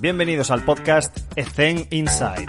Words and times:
Bienvenidos 0.00 0.52
al 0.52 0.64
podcast 0.64 1.18
Ethen 1.34 1.88
Inside. 1.90 2.46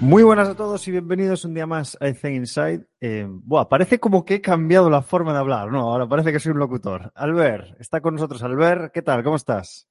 Muy 0.00 0.22
buenas 0.22 0.48
a 0.48 0.54
todos 0.54 0.86
y 0.86 0.92
bienvenidos 0.92 1.44
un 1.44 1.54
día 1.54 1.66
más 1.66 1.98
a 2.00 2.06
Ethen 2.06 2.36
Inside. 2.36 2.86
Eh, 3.00 3.26
buah, 3.28 3.68
parece 3.68 3.98
como 3.98 4.24
que 4.24 4.34
he 4.34 4.40
cambiado 4.40 4.88
la 4.90 5.02
forma 5.02 5.32
de 5.32 5.40
hablar, 5.40 5.72
¿no? 5.72 5.80
Ahora 5.80 6.08
parece 6.08 6.30
que 6.30 6.38
soy 6.38 6.52
un 6.52 6.60
locutor. 6.60 7.10
Albert, 7.16 7.80
está 7.80 8.00
con 8.00 8.14
nosotros 8.14 8.40
Albert. 8.44 8.92
¿Qué 8.92 9.02
tal? 9.02 9.24
¿Cómo 9.24 9.34
estás? 9.34 9.88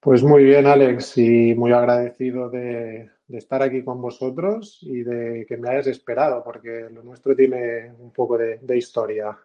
Pues 0.00 0.22
muy 0.22 0.44
bien, 0.44 0.66
Alex, 0.66 1.18
y 1.18 1.54
muy 1.56 1.72
agradecido 1.72 2.48
de, 2.50 3.10
estar 3.30 3.62
aquí 3.62 3.82
con 3.82 4.00
vosotros 4.00 4.78
y 4.82 5.02
de 5.02 5.44
que 5.48 5.56
me 5.56 5.68
hayas 5.68 5.88
esperado, 5.88 6.42
porque 6.44 6.88
lo 6.90 7.02
nuestro 7.02 7.34
tiene 7.34 7.92
un 7.98 8.12
poco 8.12 8.38
de, 8.38 8.58
de 8.62 8.78
historia. 8.78 9.36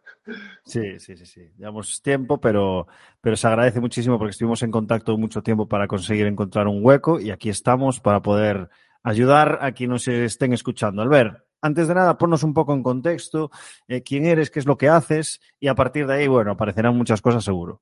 Sí, 0.63 0.99
sí, 0.99 1.17
sí, 1.17 1.25
sí. 1.25 1.51
Llevamos 1.57 2.01
tiempo, 2.01 2.39
pero, 2.39 2.87
pero 3.19 3.35
se 3.35 3.47
agradece 3.47 3.79
muchísimo 3.79 4.17
porque 4.17 4.31
estuvimos 4.31 4.61
en 4.61 4.71
contacto 4.71 5.17
mucho 5.17 5.41
tiempo 5.41 5.67
para 5.67 5.87
conseguir 5.87 6.27
encontrar 6.27 6.67
un 6.67 6.85
hueco 6.85 7.19
y 7.19 7.31
aquí 7.31 7.49
estamos 7.49 7.99
para 7.99 8.21
poder 8.21 8.69
ayudar 9.01 9.57
a 9.61 9.71
quienes 9.71 10.07
nos 10.07 10.07
estén 10.07 10.53
escuchando. 10.53 11.01
Albert, 11.01 11.43
antes 11.61 11.87
de 11.87 11.95
nada, 11.95 12.17
ponnos 12.17 12.43
un 12.43 12.53
poco 12.53 12.73
en 12.73 12.83
contexto, 12.83 13.49
eh, 13.87 14.03
quién 14.03 14.25
eres, 14.25 14.51
qué 14.51 14.59
es 14.59 14.65
lo 14.65 14.77
que 14.77 14.89
haces 14.89 15.41
y 15.59 15.67
a 15.67 15.75
partir 15.75 16.05
de 16.05 16.13
ahí, 16.13 16.27
bueno, 16.27 16.51
aparecerán 16.51 16.95
muchas 16.95 17.21
cosas 17.21 17.43
seguro. 17.43 17.81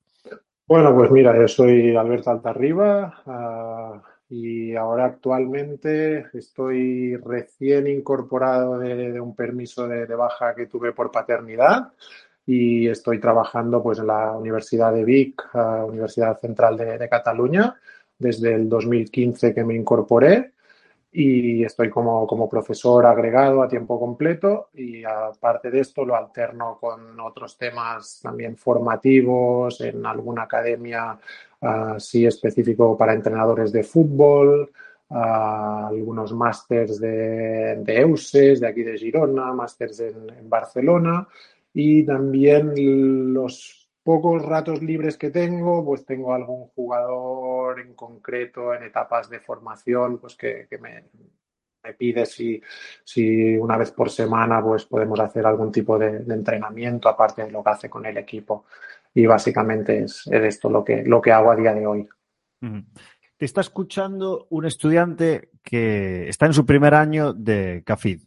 Bueno, 0.71 0.95
pues 0.95 1.11
mira, 1.11 1.37
yo 1.37 1.49
soy 1.49 1.93
Alberto 1.97 2.29
Altarriba. 2.29 3.13
Uh 3.25 4.11
y 4.33 4.77
ahora 4.77 5.07
actualmente 5.07 6.27
estoy 6.33 7.17
recién 7.17 7.87
incorporado 7.87 8.79
de, 8.79 9.19
un 9.19 9.35
permiso 9.35 9.85
de, 9.85 10.05
baja 10.15 10.55
que 10.55 10.67
tuve 10.67 10.93
por 10.93 11.11
paternidad 11.11 11.91
y 12.45 12.87
estoy 12.87 13.19
trabajando 13.19 13.83
pues 13.83 13.99
en 13.99 14.07
la 14.07 14.31
Universidad 14.31 14.93
de 14.93 15.03
Vic, 15.03 15.49
uh, 15.53 15.85
Universidad 15.85 16.39
Central 16.39 16.77
de, 16.77 16.97
de, 16.97 17.09
Cataluña, 17.09 17.75
desde 18.17 18.53
el 18.53 18.69
2015 18.69 19.53
que 19.53 19.65
me 19.65 19.75
incorporé 19.75 20.53
y 21.13 21.63
estoy 21.65 21.89
como, 21.89 22.25
como 22.25 22.47
profesor 22.47 23.05
agregado 23.05 23.61
a 23.61 23.67
tiempo 23.67 23.99
completo 23.99 24.69
y 24.73 25.03
aparte 25.03 25.69
de 25.69 25.81
esto 25.81 26.05
lo 26.05 26.15
alterno 26.15 26.77
con 26.79 27.19
otros 27.19 27.57
temas 27.57 28.21
también 28.23 28.55
formativos 28.55 29.81
en 29.81 30.05
alguna 30.05 30.43
academia 30.43 31.19
así 31.59 32.25
específico 32.25 32.97
para 32.97 33.13
entrenadores 33.13 33.71
de 33.71 33.83
fútbol, 33.83 34.71
uh, 35.09 35.15
algunos 35.15 36.33
másters 36.33 36.99
de, 36.99 37.75
de, 37.83 37.99
EUSES, 37.99 38.61
de 38.61 38.67
aquí 38.67 38.81
de 38.83 38.97
Girona, 38.97 39.53
másters 39.53 39.99
en, 39.99 40.49
Barcelona 40.49 41.27
y 41.73 42.03
también 42.03 43.33
los 43.33 43.80
pocos 44.03 44.43
ratos 44.43 44.81
libres 44.81 45.17
que 45.17 45.29
tengo, 45.29 45.85
pues 45.85 46.05
tengo 46.05 46.33
algún 46.33 46.67
jugador 46.67 47.79
en 47.79 47.93
concreto 47.93 48.73
en 48.73 48.83
etapas 48.83 49.29
de 49.29 49.39
formación, 49.39 50.17
pues 50.19 50.35
que, 50.35 50.67
me, 50.79 51.05
pide 51.97 52.25
si, 52.25 52.61
si, 53.03 53.57
una 53.57 53.77
vez 53.77 53.91
por 53.91 54.09
semana 54.09 54.61
pues 54.63 54.85
podemos 54.85 55.19
hacer 55.19 55.45
algún 55.45 55.71
tipo 55.71 55.97
de, 55.97 56.19
de, 56.19 56.33
entrenamiento 56.33 57.09
aparte 57.09 57.43
de 57.43 57.51
lo 57.51 57.63
que 57.63 57.69
hace 57.69 57.89
con 57.89 58.05
el 58.05 58.17
equipo 58.17 58.65
y 59.13 59.25
básicamente 59.25 60.03
es, 60.03 60.27
es 60.27 60.43
esto 60.43 60.69
lo 60.69 60.83
que, 60.83 61.03
lo 61.03 61.21
que 61.21 61.31
hago 61.31 61.51
a 61.51 61.55
día 61.55 61.73
de 61.73 61.85
hoy. 61.85 62.07
Te 63.37 63.45
está 63.45 63.61
escuchando 63.61 64.47
un 64.49 64.65
estudiante 64.65 65.49
que 65.63 66.29
está 66.29 66.45
en 66.45 66.53
su 66.53 66.65
primer 66.65 66.93
año 66.93 67.33
de 67.33 67.83
CAFID. 67.85 68.21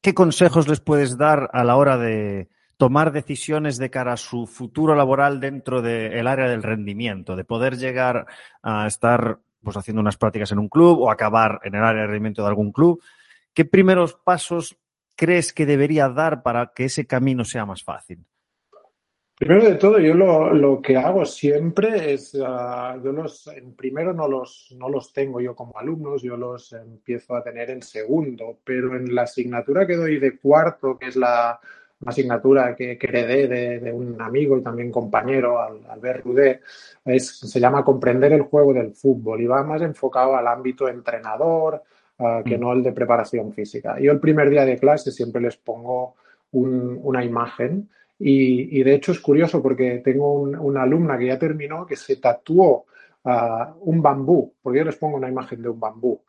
¿Qué 0.00 0.14
consejos 0.14 0.68
les 0.68 0.80
puedes 0.80 1.16
dar 1.16 1.50
a 1.52 1.64
la 1.64 1.76
hora 1.76 1.96
de 1.96 2.48
tomar 2.78 3.12
decisiones 3.12 3.76
de 3.76 3.90
cara 3.90 4.14
a 4.14 4.16
su 4.16 4.46
futuro 4.46 4.94
laboral 4.94 5.40
dentro 5.40 5.82
del 5.82 6.10
de 6.10 6.20
área 6.20 6.48
del 6.48 6.62
rendimiento, 6.62 7.36
de 7.36 7.44
poder 7.44 7.76
llegar 7.76 8.26
a 8.62 8.86
estar 8.86 9.40
pues, 9.62 9.76
haciendo 9.76 10.00
unas 10.00 10.16
prácticas 10.16 10.52
en 10.52 10.60
un 10.60 10.68
club 10.68 11.00
o 11.00 11.10
acabar 11.10 11.60
en 11.64 11.74
el 11.74 11.82
área 11.82 12.02
de 12.02 12.06
rendimiento 12.06 12.42
de 12.42 12.48
algún 12.48 12.72
club? 12.72 13.02
¿Qué 13.52 13.64
primeros 13.64 14.14
pasos 14.14 14.78
crees 15.16 15.52
que 15.52 15.66
debería 15.66 16.08
dar 16.08 16.42
para 16.42 16.72
que 16.72 16.84
ese 16.84 17.06
camino 17.06 17.44
sea 17.44 17.66
más 17.66 17.82
fácil? 17.82 18.24
Primero 19.34 19.64
de 19.64 19.74
todo, 19.76 19.98
yo 19.98 20.14
lo, 20.14 20.52
lo 20.52 20.80
que 20.80 20.96
hago 20.96 21.24
siempre 21.24 22.12
es, 22.12 22.34
uh, 22.34 23.02
yo 23.02 23.12
los, 23.12 23.48
primero 23.76 24.12
no 24.12 24.26
los, 24.26 24.74
no 24.76 24.88
los 24.88 25.12
tengo 25.12 25.40
yo 25.40 25.54
como 25.54 25.78
alumnos, 25.78 26.22
yo 26.22 26.36
los 26.36 26.72
empiezo 26.72 27.36
a 27.36 27.42
tener 27.42 27.70
en 27.70 27.82
segundo, 27.82 28.58
pero 28.64 28.96
en 28.96 29.14
la 29.14 29.22
asignatura 29.22 29.86
que 29.86 29.96
doy 29.96 30.18
de 30.18 30.38
cuarto, 30.38 30.98
que 30.98 31.06
es 31.06 31.16
la 31.16 31.60
asignatura 32.04 32.76
que, 32.76 32.96
que 32.96 33.06
heredé 33.06 33.48
de, 33.48 33.80
de, 33.80 33.92
un 33.92 34.20
amigo 34.20 34.56
y 34.56 34.62
también 34.62 34.90
compañero, 34.90 35.60
Albert 35.60 36.24
Rudé, 36.24 36.60
es, 37.04 37.38
se 37.38 37.60
llama 37.60 37.84
Comprender 37.84 38.32
el 38.32 38.42
juego 38.42 38.72
del 38.72 38.92
fútbol 38.92 39.40
y 39.40 39.46
va 39.46 39.62
más 39.64 39.82
enfocado 39.82 40.36
al 40.36 40.46
ámbito 40.46 40.88
entrenador 40.88 41.82
uh, 42.18 42.42
que 42.44 42.56
mm. 42.56 42.60
no 42.60 42.72
el 42.72 42.82
de 42.82 42.92
preparación 42.92 43.52
física. 43.52 43.98
Yo 43.98 44.12
el 44.12 44.20
primer 44.20 44.50
día 44.50 44.64
de 44.64 44.78
clase 44.78 45.10
siempre 45.10 45.42
les 45.42 45.56
pongo 45.56 46.14
un, 46.52 46.98
una 47.02 47.24
imagen 47.24 47.88
y, 48.18 48.78
y, 48.78 48.82
de 48.82 48.94
hecho 48.94 49.12
es 49.12 49.20
curioso 49.20 49.62
porque 49.62 50.00
tengo 50.04 50.32
un, 50.32 50.56
una 50.56 50.82
alumna 50.82 51.18
que 51.18 51.26
ya 51.26 51.38
terminó 51.38 51.86
que 51.86 51.96
se 51.96 52.16
tatuó 52.16 52.86
uh, 53.24 53.30
un 53.80 54.02
bambú, 54.02 54.54
porque 54.62 54.80
yo 54.80 54.84
les 54.84 54.96
pongo 54.96 55.16
una 55.16 55.28
imagen 55.28 55.62
de 55.62 55.68
un 55.68 55.78
bambú. 55.78 56.20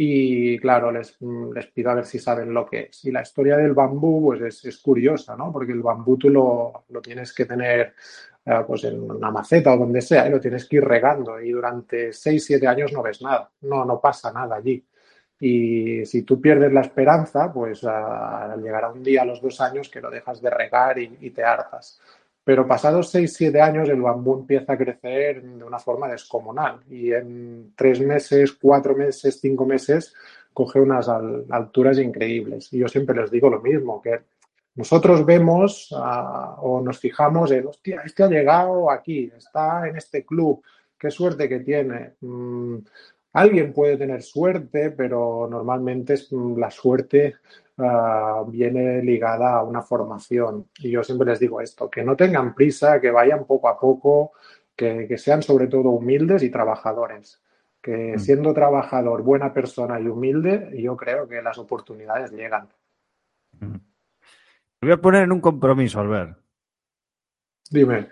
Y 0.00 0.60
claro, 0.60 0.92
les, 0.92 1.18
les, 1.52 1.66
pido 1.72 1.90
a 1.90 1.94
ver 1.94 2.06
si 2.06 2.20
saben 2.20 2.54
lo 2.54 2.64
que 2.64 2.82
es. 2.82 3.04
Y 3.04 3.10
la 3.10 3.22
historia 3.22 3.56
del 3.56 3.72
bambú 3.72 4.26
pues 4.26 4.40
es, 4.42 4.64
es 4.66 4.78
curiosa, 4.78 5.36
¿no? 5.36 5.50
Porque 5.50 5.72
el 5.72 5.82
bambú 5.82 6.16
tú 6.16 6.30
lo, 6.30 6.84
lo 6.88 7.00
tienes 7.00 7.32
que 7.32 7.46
tener 7.46 7.94
uh, 8.46 8.64
pues 8.64 8.84
en 8.84 9.10
una 9.10 9.32
maceta 9.32 9.74
o 9.74 9.76
donde 9.76 10.00
sea 10.00 10.28
y 10.28 10.30
lo 10.30 10.38
tienes 10.38 10.68
que 10.68 10.76
ir 10.76 10.84
regando 10.84 11.40
y 11.40 11.50
durante 11.50 12.12
6, 12.12 12.44
7 12.44 12.68
años 12.68 12.92
no 12.92 13.02
ves 13.02 13.20
nada, 13.22 13.50
no, 13.62 13.84
no 13.84 14.00
pasa 14.00 14.32
nada 14.32 14.54
allí. 14.54 14.86
Y 15.40 16.06
si 16.06 16.22
tú 16.22 16.40
pierdes 16.40 16.72
la 16.72 16.82
esperanza, 16.82 17.52
pues 17.52 17.82
uh, 17.82 18.56
llegará 18.62 18.92
un 18.92 19.02
día 19.02 19.22
a 19.22 19.24
los 19.24 19.42
dos 19.42 19.60
años 19.60 19.88
que 19.88 20.00
lo 20.00 20.10
dejas 20.10 20.40
de 20.40 20.50
regar 20.50 20.96
y 21.00 21.30
te 21.30 21.42
hartas. 21.42 22.00
Pero 22.48 22.66
pasados 22.66 23.10
seis, 23.10 23.34
siete 23.34 23.60
años 23.60 23.90
el 23.90 24.00
bambú 24.00 24.38
empieza 24.38 24.72
a 24.72 24.78
crecer 24.78 25.42
de 25.42 25.62
una 25.62 25.78
forma 25.78 26.08
descomunal 26.08 26.80
y 26.88 27.12
en 27.12 27.74
tres 27.76 28.00
meses, 28.00 28.52
cuatro 28.52 28.96
meses, 28.96 29.38
cinco 29.38 29.66
meses 29.66 30.14
coge 30.54 30.80
unas 30.80 31.10
al, 31.10 31.44
alturas 31.50 31.98
increíbles. 31.98 32.72
Y 32.72 32.78
yo 32.78 32.88
siempre 32.88 33.20
les 33.20 33.30
digo 33.30 33.50
lo 33.50 33.60
mismo, 33.60 34.00
que 34.00 34.20
nosotros 34.76 35.26
vemos 35.26 35.92
uh, 35.92 36.58
o 36.62 36.80
nos 36.80 36.98
fijamos 36.98 37.50
en, 37.50 37.66
hostia, 37.66 38.00
este 38.02 38.22
ha 38.22 38.28
llegado 38.28 38.90
aquí, 38.90 39.30
está 39.36 39.86
en 39.86 39.96
este 39.98 40.24
club, 40.24 40.62
qué 40.98 41.10
suerte 41.10 41.50
que 41.50 41.60
tiene. 41.60 42.14
Mm, 42.22 42.78
Alguien 43.38 43.72
puede 43.72 43.96
tener 43.96 44.22
suerte, 44.22 44.90
pero 44.90 45.46
normalmente 45.50 46.14
mm, 46.30 46.58
la 46.58 46.70
suerte 46.70 47.36
uh, 47.78 48.44
viene 48.50 49.02
ligada 49.02 49.56
a 49.56 49.62
una 49.62 49.82
formación. 49.82 50.68
Y 50.78 50.90
yo 50.90 51.02
siempre 51.02 51.30
les 51.30 51.40
digo 51.40 51.60
esto, 51.60 51.88
que 51.90 52.02
no 52.02 52.16
tengan 52.16 52.54
prisa, 52.54 53.00
que 53.00 53.10
vayan 53.10 53.44
poco 53.44 53.68
a 53.68 53.78
poco, 53.78 54.32
que, 54.76 55.06
que 55.08 55.18
sean 55.18 55.42
sobre 55.42 55.66
todo 55.66 55.90
humildes 55.90 56.42
y 56.42 56.50
trabajadores. 56.50 57.42
Que 57.80 58.14
mm. 58.16 58.18
siendo 58.18 58.52
trabajador, 58.52 59.22
buena 59.22 59.52
persona 59.52 60.00
y 60.00 60.08
humilde, 60.08 60.70
yo 60.80 60.96
creo 60.96 61.28
que 61.28 61.40
las 61.40 61.58
oportunidades 61.58 62.32
llegan. 62.32 62.68
Mm. 63.52 63.76
voy 64.82 64.92
a 64.92 64.96
poner 64.98 65.24
en 65.24 65.32
un 65.32 65.40
compromiso, 65.40 66.00
Albert. 66.00 66.38
Dime. 67.70 68.08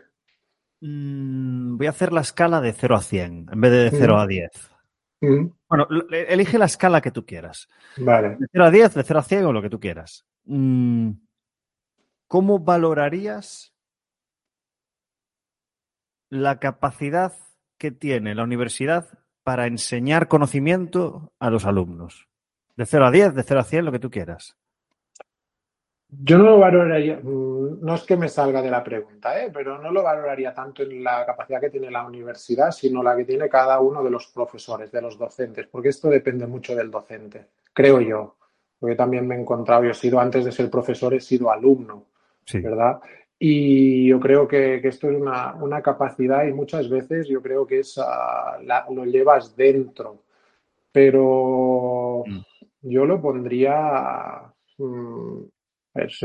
Mm, 0.80 1.76
voy 1.76 1.86
a 1.86 1.90
hacer 1.90 2.12
la 2.12 2.20
escala 2.20 2.60
de 2.60 2.72
0 2.72 2.96
a 2.96 3.00
100 3.00 3.48
en 3.52 3.60
vez 3.60 3.70
de 3.70 3.78
de 3.84 3.90
0 3.90 4.18
a 4.18 4.26
10. 4.26 4.75
Mm. 5.20 5.46
Bueno, 5.68 5.88
elige 6.10 6.58
la 6.58 6.66
escala 6.66 7.00
que 7.00 7.10
tú 7.10 7.24
quieras. 7.24 7.68
Vale. 7.96 8.36
De 8.38 8.46
0 8.52 8.64
a 8.64 8.70
10, 8.70 8.94
de 8.94 9.02
0 9.02 9.20
a 9.20 9.22
100 9.22 9.44
o 9.46 9.52
lo 9.52 9.62
que 9.62 9.70
tú 9.70 9.80
quieras. 9.80 10.26
Mm. 10.44 11.12
¿Cómo 12.28 12.58
valorarías 12.58 13.74
la 16.28 16.58
capacidad 16.58 17.32
que 17.78 17.92
tiene 17.92 18.34
la 18.34 18.42
universidad 18.42 19.18
para 19.42 19.66
enseñar 19.66 20.28
conocimiento 20.28 21.32
a 21.38 21.50
los 21.50 21.64
alumnos? 21.64 22.28
De 22.76 22.84
0 22.84 23.06
a 23.06 23.10
10, 23.10 23.34
de 23.34 23.42
0 23.42 23.60
a 23.60 23.64
100, 23.64 23.84
lo 23.84 23.92
que 23.92 23.98
tú 23.98 24.10
quieras. 24.10 24.56
Yo 26.08 26.38
no 26.38 26.44
lo 26.44 26.58
valoraría, 26.60 27.18
no 27.22 27.94
es 27.94 28.02
que 28.04 28.16
me 28.16 28.28
salga 28.28 28.62
de 28.62 28.70
la 28.70 28.84
pregunta, 28.84 29.42
¿eh? 29.42 29.50
pero 29.52 29.78
no 29.78 29.90
lo 29.90 30.04
valoraría 30.04 30.54
tanto 30.54 30.84
en 30.84 31.02
la 31.02 31.26
capacidad 31.26 31.60
que 31.60 31.70
tiene 31.70 31.90
la 31.90 32.06
universidad, 32.06 32.70
sino 32.70 33.02
la 33.02 33.16
que 33.16 33.24
tiene 33.24 33.48
cada 33.48 33.80
uno 33.80 34.04
de 34.04 34.10
los 34.10 34.28
profesores, 34.28 34.92
de 34.92 35.02
los 35.02 35.18
docentes, 35.18 35.66
porque 35.66 35.88
esto 35.88 36.08
depende 36.08 36.46
mucho 36.46 36.76
del 36.76 36.92
docente, 36.92 37.46
creo 37.72 38.00
yo. 38.00 38.36
Porque 38.78 38.94
también 38.94 39.26
me 39.26 39.34
he 39.34 39.40
encontrado, 39.40 39.84
yo 39.84 39.90
he 39.90 39.94
sido 39.94 40.20
antes 40.20 40.44
de 40.44 40.52
ser 40.52 40.70
profesor, 40.70 41.12
he 41.14 41.20
sido 41.20 41.50
alumno, 41.50 42.04
sí. 42.44 42.60
¿verdad? 42.60 43.00
Y 43.38 44.06
yo 44.08 44.20
creo 44.20 44.46
que, 44.46 44.80
que 44.80 44.88
esto 44.88 45.10
es 45.10 45.16
una, 45.16 45.54
una, 45.54 45.82
capacidad 45.82 46.44
y 46.46 46.52
muchas 46.52 46.88
veces 46.88 47.26
yo 47.26 47.42
creo 47.42 47.66
que 47.66 47.80
es, 47.80 47.96
uh, 47.98 48.62
la, 48.62 48.86
lo 48.90 49.04
llevas 49.06 49.56
dentro, 49.56 50.22
pero 50.92 52.22
mm. 52.26 52.40
yo 52.82 53.04
lo 53.06 53.20
pondría... 53.20 54.42
Um, 54.78 55.48
es 55.98 56.20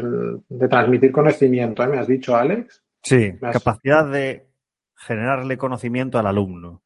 de 0.49 0.67
transmitir 0.67 1.11
conocimiento, 1.11 1.83
¿eh? 1.83 1.87
¿Me 1.87 1.99
has 1.99 2.07
dicho, 2.07 2.35
Alex? 2.35 2.83
Sí, 3.03 3.33
capacidad 3.39 4.09
de 4.09 4.47
generarle 4.95 5.57
conocimiento 5.57 6.19
al 6.19 6.27
alumno. 6.27 6.81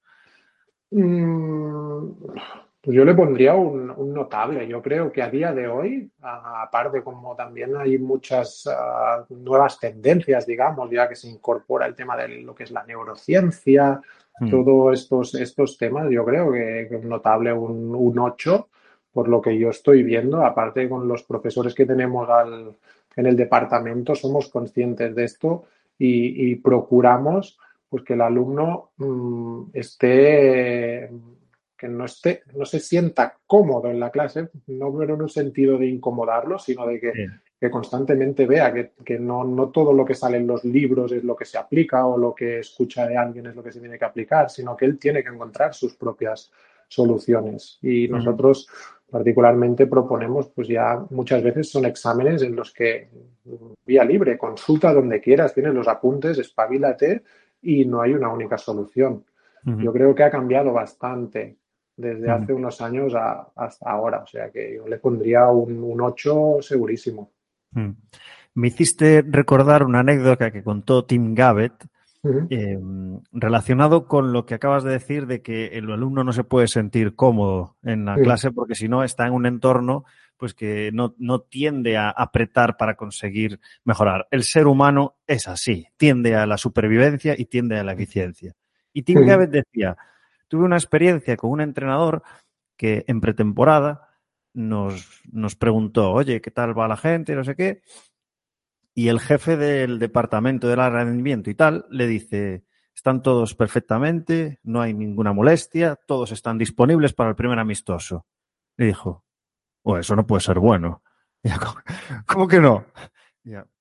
Mm, 0.91 2.11
pues 2.81 2.95
yo 2.95 3.03
le 3.03 3.15
pondría 3.15 3.55
un, 3.55 4.13
notable. 4.13 4.67
Yo 4.67 4.81
creo 4.81 5.11
que 5.11 5.21
a 5.21 5.29
día 5.29 5.51
de 5.53 5.67
hoy, 5.67 6.11
aparte 6.21 7.03
como 7.03 7.35
también 7.35 7.75
hay 7.75 7.97
muchas 7.97 8.67
ah, 8.67 9.25
nuevas 9.29 9.79
tendencias, 9.79 10.45
digamos, 10.45 10.89
ya 10.91 11.09
que 11.09 11.15
se 11.15 11.27
incorpora 11.27 11.85
el 11.85 11.95
tema 11.95 12.15
de 12.15 12.41
lo 12.41 12.53
que 12.55 12.63
es 12.63 12.71
la 12.71 12.85
neurociencia, 12.85 13.99
hmm. 14.39 14.49
todos 14.49 15.01
estos, 15.01 15.35
estos 15.35 15.77
temas, 15.77 16.07
yo 16.09 16.23
creo 16.23 16.51
que, 16.51 16.87
un 16.95 17.09
notable 17.09 17.51
un, 17.51 17.95
un 17.95 18.19
8, 18.19 18.69
por 19.15 19.29
lo 19.29 19.41
que 19.41 19.57
yo 19.57 19.69
estoy 19.69 20.03
viendo, 20.03 20.45
aparte 20.45 20.89
con 20.89 21.07
los 21.07 21.23
profesores 21.23 21.73
que 21.73 21.85
tenemos 21.85 22.29
al, 22.29 22.75
en 23.15 23.25
el 23.25 23.37
departamento, 23.37 24.13
somos 24.13 24.49
conscientes 24.49 25.15
de 25.15 25.23
esto 25.23 25.63
y, 25.97 26.53
procuramos 26.55 27.57
pues 27.87 28.03
que 28.03 28.15
el 28.15 28.21
alumno 28.21 28.89
mm, 28.97 29.69
esté 29.71 31.09
que 31.77 31.87
no 31.87 32.03
esté, 32.03 32.43
no 32.55 32.65
se 32.65 32.81
sienta 32.81 33.37
cómodo 33.47 33.89
en 33.89 34.01
la 34.01 34.09
clase, 34.09 34.49
no 34.67 35.01
en 35.01 35.11
un 35.11 35.29
sentido 35.29 35.77
de 35.77 35.87
incomodarlo, 35.87 36.59
sino 36.59 36.85
de 36.85 36.99
que, 36.99 37.13
que 37.57 37.71
constantemente 37.71 38.45
vea 38.45 38.73
que, 38.73 38.91
que 39.05 39.17
no, 39.17 39.45
no, 39.45 39.69
todo 39.69 39.93
lo 39.93 40.03
que 40.03 40.15
sale 40.15 40.37
en 40.37 40.47
los 40.47 40.65
libros 40.65 41.13
es 41.13 41.23
lo 41.23 41.37
que 41.37 41.45
se 41.45 41.57
aplica 41.57 42.05
o 42.05 42.17
lo 42.17 42.35
que 42.35 42.59
escucha 42.59 43.07
de 43.07 43.15
alguien 43.15 43.45
es 43.45 43.55
lo 43.55 43.63
que 43.63 43.71
se 43.71 43.79
tiene 43.79 43.97
que 43.97 44.05
aplicar, 44.05 44.49
sino 44.49 44.75
que 44.75 44.83
él 44.83 44.99
tiene 44.99 45.23
que 45.23 45.29
encontrar 45.29 45.73
sus 45.73 45.95
propias 45.95 46.51
soluciones. 46.87 47.77
Y 47.81 48.07
nosotros 48.07 48.67
particularmente 49.15 49.87
proponemos, 49.87 50.49
pues 50.49 50.67
ya 50.67 51.01
muchas 51.11 51.41
veces 51.41 51.71
son 51.71 51.85
exámenes 51.85 52.41
en 52.41 52.53
los 52.53 52.73
que 52.73 53.07
vía 53.85 54.03
libre, 54.03 54.37
consulta 54.37 54.91
donde 54.91 55.21
quieras, 55.21 55.53
tienes 55.53 55.73
los 55.73 55.87
apuntes, 55.87 56.37
espabilate 56.37 57.23
y 57.61 57.85
no 57.85 58.01
hay 58.01 58.11
una 58.11 58.27
única 58.27 58.57
solución. 58.57 59.23
Yo 59.63 59.93
creo 59.93 60.13
que 60.13 60.23
ha 60.23 60.29
cambiado 60.29 60.73
bastante 60.73 61.55
desde 61.95 62.29
hace 62.29 62.51
unos 62.51 62.81
años 62.81 63.13
hasta 63.15 63.89
ahora. 63.89 64.19
O 64.19 64.27
sea 64.27 64.51
que 64.51 64.75
yo 64.75 64.85
le 64.85 64.97
pondría 64.97 65.47
un, 65.47 65.81
un 65.81 66.01
8 66.01 66.57
segurísimo. 66.59 67.31
Me 68.53 68.67
hiciste 68.67 69.23
recordar 69.25 69.83
una 69.83 70.01
anécdota 70.01 70.51
que 70.51 70.61
contó 70.61 71.05
Tim 71.05 71.33
Gabbett 71.33 71.85
eh, 72.49 72.79
relacionado 73.31 74.07
con 74.07 74.33
lo 74.33 74.45
que 74.45 74.55
acabas 74.55 74.83
de 74.83 74.91
decir 74.91 75.27
de 75.27 75.41
que 75.41 75.67
el 75.77 75.91
alumno 75.91 76.23
no 76.23 76.33
se 76.33 76.43
puede 76.43 76.67
sentir 76.67 77.15
cómodo 77.15 77.77
en 77.83 78.05
la 78.05 78.15
clase 78.15 78.51
porque 78.51 78.75
si 78.75 78.87
no 78.87 79.03
está 79.03 79.27
en 79.27 79.33
un 79.33 79.45
entorno 79.45 80.05
pues 80.37 80.53
que 80.53 80.91
no, 80.93 81.15
no, 81.17 81.41
tiende 81.41 81.97
a 81.97 82.09
apretar 82.09 82.75
para 82.77 82.95
conseguir 82.95 83.59
mejorar. 83.83 84.27
El 84.31 84.43
ser 84.43 84.67
humano 84.67 85.15
es 85.27 85.47
así, 85.47 85.87
tiende 85.97 86.35
a 86.35 86.45
la 86.45 86.57
supervivencia 86.57 87.35
y 87.37 87.45
tiende 87.45 87.79
a 87.79 87.83
la 87.83 87.93
eficiencia. 87.93 88.53
Y 88.91 89.03
Tim 89.03 89.25
Gabbett 89.25 89.51
decía, 89.51 89.97
tuve 90.47 90.65
una 90.65 90.75
experiencia 90.75 91.37
con 91.37 91.51
un 91.51 91.61
entrenador 91.61 92.23
que 92.77 93.05
en 93.07 93.21
pretemporada 93.21 94.09
nos, 94.53 95.21
nos 95.31 95.55
preguntó, 95.55 96.11
oye, 96.11 96.41
¿qué 96.41 96.51
tal 96.51 96.77
va 96.77 96.87
la 96.87 96.97
gente? 96.97 97.35
No 97.35 97.43
sé 97.43 97.55
qué. 97.55 97.81
Y 98.97 99.09
el 99.09 99.19
jefe 99.19 99.57
del 99.57 99.99
departamento 99.99 100.69
del 100.69 100.79
rendimiento 100.79 101.49
y 101.49 101.55
tal 101.55 101.85
le 101.89 102.07
dice, 102.07 102.63
están 102.95 103.21
todos 103.21 103.53
perfectamente, 103.53 104.59
no 104.63 104.81
hay 104.81 104.93
ninguna 104.93 105.33
molestia, 105.33 105.99
todos 106.07 106.31
están 106.31 106.57
disponibles 106.57 107.13
para 107.13 107.29
el 107.29 107.35
primer 107.35 107.59
amistoso. 107.59 108.25
Le 108.77 108.85
dijo, 108.85 109.25
oh, 109.83 109.97
eso 109.97 110.15
no 110.15 110.25
puede 110.25 110.41
ser 110.41 110.59
bueno. 110.59 111.03
¿cómo, 112.25 112.47
que 112.47 112.61
no? 112.61 112.85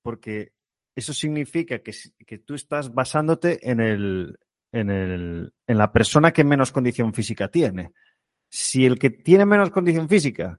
porque 0.02 0.52
eso 0.96 1.14
significa 1.14 1.78
que, 1.78 1.93
que, 2.26 2.38
tú 2.38 2.55
estás 2.55 2.93
basándote 2.93 3.70
en 3.70 3.81
el, 3.81 4.38
en, 4.72 4.90
el, 4.90 5.55
en 5.67 5.78
la 5.78 5.93
persona 5.93 6.32
que 6.32 6.43
menos 6.43 6.72
condición 6.72 7.14
física 7.14 7.49
tiene. 7.49 7.93
Si 8.50 8.84
el 8.84 8.99
que 8.99 9.10
tiene 9.10 9.46
menos 9.46 9.70
condición 9.70 10.08
física 10.08 10.58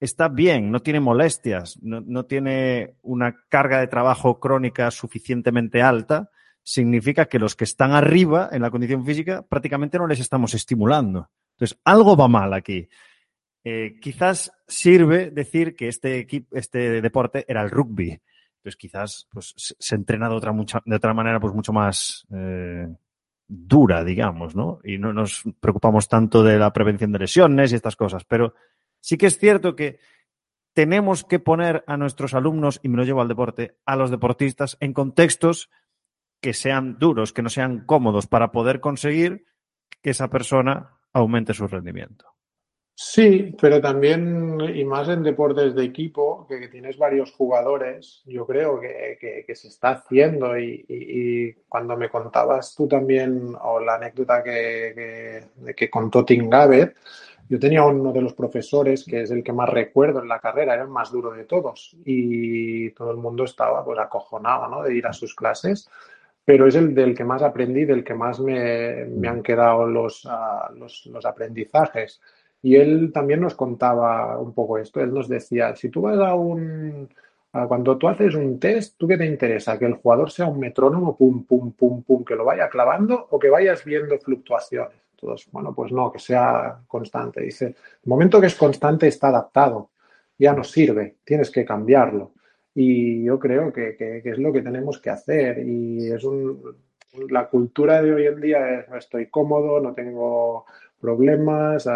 está 0.00 0.28
bien, 0.28 0.70
no 0.70 0.80
tiene 0.80 0.98
molestias, 0.98 1.78
no, 1.82 2.00
no, 2.00 2.24
tiene 2.24 2.94
una 3.02 3.36
carga 3.48 3.78
de 3.78 3.86
trabajo 3.86 4.40
crónica 4.40 4.90
suficientemente 4.90 5.82
alta, 5.82 6.30
significa 6.62 7.26
que 7.26 7.38
los 7.38 7.54
que 7.54 7.64
están 7.64 7.92
arriba 7.92 8.48
en 8.50 8.62
la 8.62 8.70
condición 8.70 9.04
física 9.04 9.42
prácticamente 9.42 9.98
no 9.98 10.06
les 10.06 10.20
estamos 10.20 10.54
estimulando. 10.54 11.28
Entonces, 11.52 11.78
algo 11.84 12.16
va 12.16 12.28
mal 12.28 12.54
aquí. 12.54 12.88
Eh, 13.62 13.98
quizás 14.00 14.50
sirve 14.66 15.30
decir 15.30 15.76
que 15.76 15.88
este, 15.88 16.18
equipo, 16.18 16.56
este 16.56 17.02
deporte 17.02 17.44
era 17.46 17.62
el 17.62 17.70
rugby. 17.70 18.18
Entonces, 18.56 18.76
quizás 18.76 19.28
pues, 19.30 19.54
se 19.56 19.94
entrena 19.94 20.28
de 20.28 20.34
otra, 20.34 20.52
manera 21.14 21.40
pues, 21.40 21.54
mucho 21.54 21.72
más 21.72 22.26
eh, 22.32 22.88
dura, 23.46 24.04
digamos, 24.04 24.54
¿no? 24.54 24.80
Y 24.84 24.96
no 24.96 25.12
nos 25.12 25.42
preocupamos 25.60 26.08
tanto 26.08 26.42
de 26.42 26.58
la 26.58 26.72
prevención 26.72 27.12
de 27.12 27.18
lesiones 27.18 27.72
y 27.72 27.74
estas 27.74 27.96
cosas. 27.96 28.24
Pero 28.24 28.54
sí 29.00 29.18
que 29.18 29.26
es 29.26 29.38
cierto 29.38 29.76
que 29.76 29.98
tenemos 30.72 31.24
que 31.24 31.38
poner 31.38 31.84
a 31.86 31.96
nuestros 31.96 32.34
alumnos, 32.34 32.80
y 32.82 32.88
me 32.88 32.96
lo 32.96 33.04
llevo 33.04 33.20
al 33.20 33.28
deporte, 33.28 33.76
a 33.84 33.96
los 33.96 34.10
deportistas 34.10 34.76
en 34.80 34.92
contextos 34.92 35.70
que 36.40 36.54
sean 36.54 36.98
duros, 36.98 37.32
que 37.32 37.42
no 37.42 37.48
sean 37.48 37.84
cómodos 37.84 38.26
para 38.26 38.52
poder 38.52 38.80
conseguir 38.80 39.44
que 40.02 40.10
esa 40.10 40.28
persona 40.28 40.98
aumente 41.12 41.54
su 41.54 41.66
rendimiento. 41.66 42.26
Sí, 42.94 43.56
pero 43.58 43.80
también, 43.80 44.60
y 44.74 44.84
más 44.84 45.08
en 45.08 45.22
deportes 45.22 45.74
de 45.74 45.84
equipo, 45.84 46.46
que, 46.46 46.68
tienes 46.68 46.98
varios 46.98 47.32
jugadores, 47.32 48.22
yo 48.26 48.46
creo 48.46 48.78
que, 48.78 49.54
se 49.54 49.68
está 49.68 49.92
haciendo. 49.92 50.58
Y, 50.58 51.56
cuando 51.66 51.96
me 51.96 52.10
contabas 52.10 52.74
tú 52.74 52.86
también, 52.86 53.54
o 53.62 53.80
la 53.80 53.94
anécdota 53.94 54.42
que, 54.42 55.44
que 55.74 55.88
contó 55.88 56.26
Tim 56.26 56.50
yo 57.50 57.58
tenía 57.58 57.84
uno 57.84 58.12
de 58.12 58.22
los 58.22 58.32
profesores, 58.32 59.04
que 59.04 59.20
es 59.22 59.30
el 59.30 59.44
que 59.44 59.52
más 59.52 59.68
recuerdo 59.68 60.22
en 60.22 60.28
la 60.28 60.40
carrera, 60.40 60.72
era 60.72 60.84
el 60.84 60.88
más 60.88 61.12
duro 61.12 61.32
de 61.32 61.44
todos. 61.44 61.94
Y 62.06 62.90
todo 62.92 63.10
el 63.10 63.18
mundo 63.18 63.44
estaba 63.44 63.84
pues 63.84 63.98
acojonado 63.98 64.68
¿no? 64.68 64.82
de 64.82 64.94
ir 64.94 65.06
a 65.06 65.12
sus 65.12 65.34
clases 65.34 65.90
pero 66.50 66.66
es 66.66 66.74
el 66.74 66.94
del 66.96 67.14
que 67.14 67.24
más 67.24 67.42
aprendí, 67.42 67.84
del 67.84 68.02
que 68.02 68.14
más 68.14 68.40
me, 68.40 69.02
han 69.28 69.40
quedado 69.40 69.86
los, 69.86 70.26
ah, 70.28 70.68
los, 70.76 71.06
los 71.06 71.24
aprendizajes. 71.24 72.20
Y 72.60 72.74
él 72.74 73.12
también 73.12 73.40
nos 73.40 73.54
contaba 73.54 74.36
un 74.36 74.52
poco 74.52 74.78
esto. 74.78 75.00
Él 75.00 75.14
nos 75.14 75.28
decía, 75.28 75.76
si 75.76 75.90
tú 75.90 76.02
vas 76.02 76.18
a 76.18 76.34
un... 76.34 77.08
cuando 77.68 77.96
tú 77.96 78.08
haces 78.08 78.34
un 78.34 78.58
test, 78.58 78.96
¿tú 78.98 79.06
qué 79.06 79.16
te 79.16 79.26
interesa? 79.26 79.78
¿Que 79.78 79.86
el 79.86 79.94
jugador 79.94 80.30
sea 80.32 80.46
un 80.46 80.58
metrónomo, 80.58 81.16
pum, 81.16 81.44
pum, 81.44 81.72
pum, 81.72 82.02
pum, 82.02 82.24
que 82.24 82.34
lo 82.34 82.44
vaya 82.44 82.68
clavando 82.68 83.28
o 83.30 83.38
que 83.38 83.48
vayas 83.48 83.84
viendo 83.84 84.18
fluctuaciones? 84.18 84.99
Bueno, 85.52 85.74
pues 85.74 85.92
no, 85.92 86.10
que 86.10 86.18
sea 86.18 86.80
constante. 86.86 87.42
Dice, 87.42 87.66
el 87.66 87.74
momento 88.06 88.40
que 88.40 88.46
es 88.46 88.54
constante 88.54 89.08
está 89.08 89.28
adaptado, 89.28 89.90
ya 90.38 90.52
no 90.52 90.64
sirve, 90.64 91.16
tienes 91.24 91.50
que 91.50 91.64
cambiarlo. 91.64 92.32
Y 92.74 93.24
yo 93.24 93.38
creo 93.38 93.72
que, 93.72 93.96
que, 93.96 94.22
es 94.24 94.38
lo 94.38 94.52
que 94.52 94.62
tenemos 94.62 94.98
que 94.98 95.10
hacer. 95.10 95.58
Y 95.58 96.10
es 96.10 96.24
un, 96.24 96.62
la 97.28 97.48
cultura 97.48 98.02
de 98.02 98.14
hoy 98.14 98.26
en 98.26 98.40
día 98.40 98.80
es, 98.80 98.86
estoy 98.96 99.26
cómodo, 99.26 99.80
no 99.80 99.92
tengo 99.92 100.64
problemas, 101.00 101.88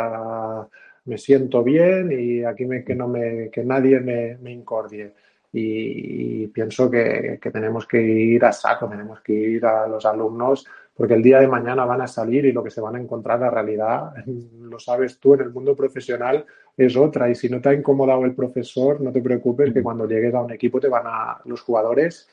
me 1.05 1.19
siento 1.19 1.63
bien 1.63 2.11
y 2.13 2.45
aquí 2.45 2.65
me, 2.65 2.85
que, 2.85 2.95
no 2.95 3.09
me, 3.09 3.51
que 3.51 3.65
nadie 3.65 4.01
me, 4.01 4.39
me 4.39 4.53
incordie. 4.53 5.13
Y, 5.53 6.49
pienso 6.49 6.91
que, 6.91 7.39
que, 7.41 7.51
tenemos 7.51 7.87
que 7.87 8.03
ir 8.03 8.45
a 8.45 8.53
saco, 8.53 8.89
tenemos 8.89 9.21
que 9.21 9.33
ir 9.33 9.65
a 9.65 9.87
los 9.87 10.05
alumnos, 10.05 10.67
porque 10.97 11.15
el 11.15 11.23
día 11.23 11.41
de 11.41 11.49
mañana 11.49 11.85
van 11.85 12.03
a 12.03 12.07
salir 12.07 12.45
y 12.45 12.53
lo 12.53 12.63
que 12.63 12.71
se 12.71 12.81
van 12.81 12.97
a 12.97 13.01
encontrar, 13.01 13.41
la 13.41 13.51
realidad, 13.51 14.13
lo 14.61 14.79
sabes 14.79 15.19
tú, 15.19 15.35
en 15.35 15.41
el 15.41 15.53
mundo 15.53 15.75
profesional 15.75 16.45
es 16.77 16.97
otra. 16.97 17.31
Y 17.31 17.35
si 17.35 17.49
no 17.49 17.61
te 17.61 17.71
ha 17.71 17.75
incomodado 17.75 18.25
el 18.25 18.35
profesor, 18.35 19.01
no 19.01 19.13
te 19.13 19.23
preocupes, 19.23 19.73
que 19.73 19.83
cuando 19.83 20.07
llegues 20.07 20.35
a 20.35 20.43
un 20.43 20.53
equipo 20.53 20.81
te 20.81 20.89
van 20.89 21.07
a, 21.07 21.41
los 21.45 21.61
jugadores, 21.63 22.29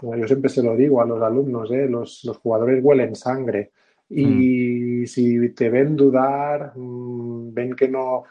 yo 0.00 0.26
siempre 0.26 0.50
se 0.50 0.62
lo 0.62 0.76
digo 0.76 1.00
a 1.00 1.06
los 1.06 1.22
alumnos, 1.22 1.70
¿eh? 1.70 1.86
los, 1.88 2.24
los 2.24 2.38
jugadores 2.38 2.82
huelen 2.82 3.14
sangre 3.14 3.70
y 4.14 5.02
mm. 5.02 5.06
si 5.06 5.48
te 5.50 5.70
ven 5.70 5.96
dudar, 5.96 6.72
mm, 6.76 7.54
ven 7.54 7.74
que 7.74 7.88
no, 7.88 8.24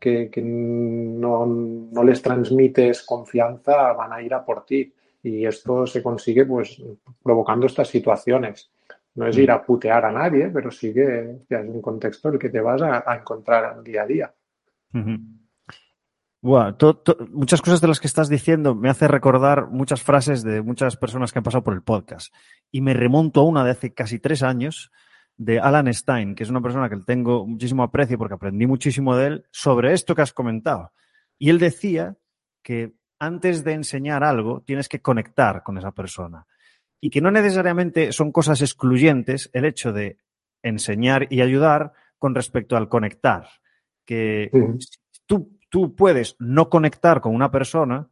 que, 0.00 0.30
no, 0.42 1.46
no, 1.46 2.04
les 2.04 2.20
transmites 2.22 3.02
confianza, 3.02 3.92
van 3.92 4.12
a 4.12 4.22
ir 4.22 4.34
a 4.34 4.44
por 4.44 4.64
ti. 4.64 4.92
Y 5.22 5.46
esto 5.46 5.86
se 5.86 6.02
consigue 6.02 6.44
pues 6.44 6.82
provocando 7.22 7.66
estas 7.66 7.88
situaciones. 7.88 8.70
No 9.18 9.26
es 9.26 9.36
ir 9.36 9.50
a 9.50 9.60
putear 9.60 10.04
a 10.04 10.12
nadie, 10.12 10.48
pero 10.48 10.70
sí 10.70 10.94
que, 10.94 11.40
es 11.48 11.68
un 11.68 11.82
contexto 11.82 12.28
en 12.28 12.34
el 12.34 12.40
que 12.40 12.50
te 12.50 12.60
vas 12.60 12.80
a, 12.82 13.16
encontrar 13.16 13.82
día 13.82 14.02
a 14.02 14.06
día. 14.06 14.34
muchas 17.32 17.60
cosas 17.60 17.80
de 17.80 17.88
las 17.88 17.98
que 17.98 18.06
estás 18.06 18.28
diciendo 18.28 18.76
me 18.76 18.88
hace 18.88 19.08
recordar 19.08 19.66
muchas 19.70 20.04
frases 20.04 20.44
de 20.44 20.62
muchas 20.62 20.96
personas 20.96 21.32
que 21.32 21.40
han 21.40 21.42
pasado 21.42 21.64
por 21.64 21.74
el 21.74 21.82
podcast. 21.82 22.32
Y 22.70 22.80
me 22.80 22.94
remonto 22.94 23.40
a 23.40 23.44
una 23.44 23.64
de 23.64 23.72
hace 23.72 23.92
casi 23.92 24.20
tres 24.20 24.44
años, 24.44 24.92
de 25.36 25.60
Alan 25.60 25.92
Stein, 25.92 26.34
que 26.34 26.42
es 26.42 26.50
una 26.50 26.60
persona 26.60 26.88
que 26.88 26.96
tengo 26.98 27.46
muchísimo 27.46 27.84
aprecio 27.84 28.18
porque 28.18 28.34
aprendí 28.34 28.66
muchísimo 28.66 29.16
de 29.16 29.26
él 29.26 29.46
sobre 29.50 29.94
esto 29.94 30.14
que 30.14 30.22
has 30.22 30.32
comentado. 30.32 30.92
Y 31.38 31.50
él 31.50 31.58
decía 31.58 32.16
que 32.62 32.94
antes 33.18 33.64
de 33.64 33.72
enseñar 33.72 34.24
algo, 34.24 34.62
tienes 34.66 34.88
que 34.88 35.00
conectar 35.00 35.62
con 35.62 35.78
esa 35.78 35.92
persona. 35.92 36.46
Y 37.00 37.10
que 37.10 37.20
no 37.20 37.30
necesariamente 37.30 38.12
son 38.12 38.32
cosas 38.32 38.60
excluyentes 38.60 39.50
el 39.52 39.64
hecho 39.64 39.92
de 39.92 40.18
enseñar 40.62 41.28
y 41.30 41.40
ayudar 41.40 41.92
con 42.18 42.34
respecto 42.34 42.76
al 42.76 42.88
conectar. 42.88 43.48
Que 44.04 44.50
tú, 45.26 45.58
tú 45.68 45.94
puedes 45.94 46.36
no 46.38 46.68
conectar 46.68 47.20
con 47.20 47.34
una 47.34 47.50
persona 47.50 48.08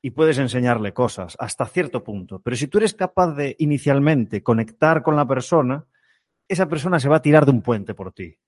y 0.00 0.10
puedes 0.10 0.38
enseñarle 0.38 0.92
cosas 0.92 1.36
hasta 1.38 1.66
cierto 1.66 2.04
punto. 2.04 2.40
Pero 2.40 2.56
si 2.56 2.68
tú 2.68 2.78
eres 2.78 2.94
capaz 2.94 3.34
de 3.34 3.56
inicialmente 3.58 4.42
conectar 4.42 5.02
con 5.02 5.16
la 5.16 5.26
persona, 5.26 5.86
esa 6.48 6.68
persona 6.68 7.00
se 7.00 7.08
va 7.08 7.16
a 7.16 7.22
tirar 7.22 7.46
de 7.46 7.52
un 7.52 7.62
puente 7.62 7.94
por 7.94 8.12
ti. 8.12 8.38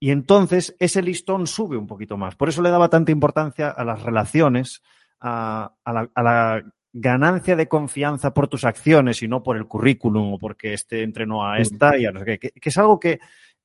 Y 0.00 0.10
entonces 0.10 0.76
ese 0.78 1.02
listón 1.02 1.46
sube 1.46 1.76
un 1.76 1.86
poquito 1.86 2.16
más. 2.16 2.36
Por 2.36 2.48
eso 2.48 2.62
le 2.62 2.70
daba 2.70 2.88
tanta 2.88 3.12
importancia 3.12 3.68
a 3.68 3.84
las 3.84 4.02
relaciones, 4.02 4.82
a, 5.20 5.74
la, 5.84 6.64
ganancia 6.92 7.56
de 7.56 7.68
confianza 7.68 8.32
por 8.32 8.48
tus 8.48 8.64
acciones 8.64 9.22
y 9.22 9.28
no 9.28 9.42
por 9.42 9.56
el 9.56 9.66
currículum 9.66 10.34
o 10.34 10.38
porque 10.38 10.72
este 10.72 11.02
entrenó 11.02 11.46
a 11.46 11.58
esta 11.58 11.96
y 11.98 12.06
a 12.06 12.12
no 12.12 12.20
sé 12.20 12.38
qué. 12.38 12.50
Que, 12.50 12.68
es 12.68 12.78
algo 12.78 12.98
que 12.98 13.20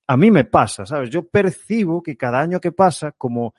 a 0.08 0.18
mí 0.18 0.32
me 0.32 0.46
pasa, 0.46 0.86
¿sabes? 0.86 1.10
Yo 1.10 1.28
percibo 1.28 2.04
que 2.04 2.18
cada 2.18 2.40
año 2.40 2.60
que 2.60 2.72
pasa, 2.72 3.12
como 3.14 3.56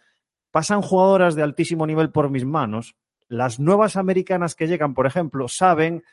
pasan 0.51 0.83
jugadoras 0.83 1.35
de 1.35 1.43
altísimo 1.43 1.87
nivel 1.87 2.11
por 2.11 2.31
mis 2.31 2.45
manos, 2.45 2.95
las 3.29 3.59
nuevas 3.59 3.97
americanas 3.97 4.55
que 4.55 4.67
llegan, 4.67 4.95
por 4.95 5.07
ejemplo, 5.07 5.49
saben 5.49 6.05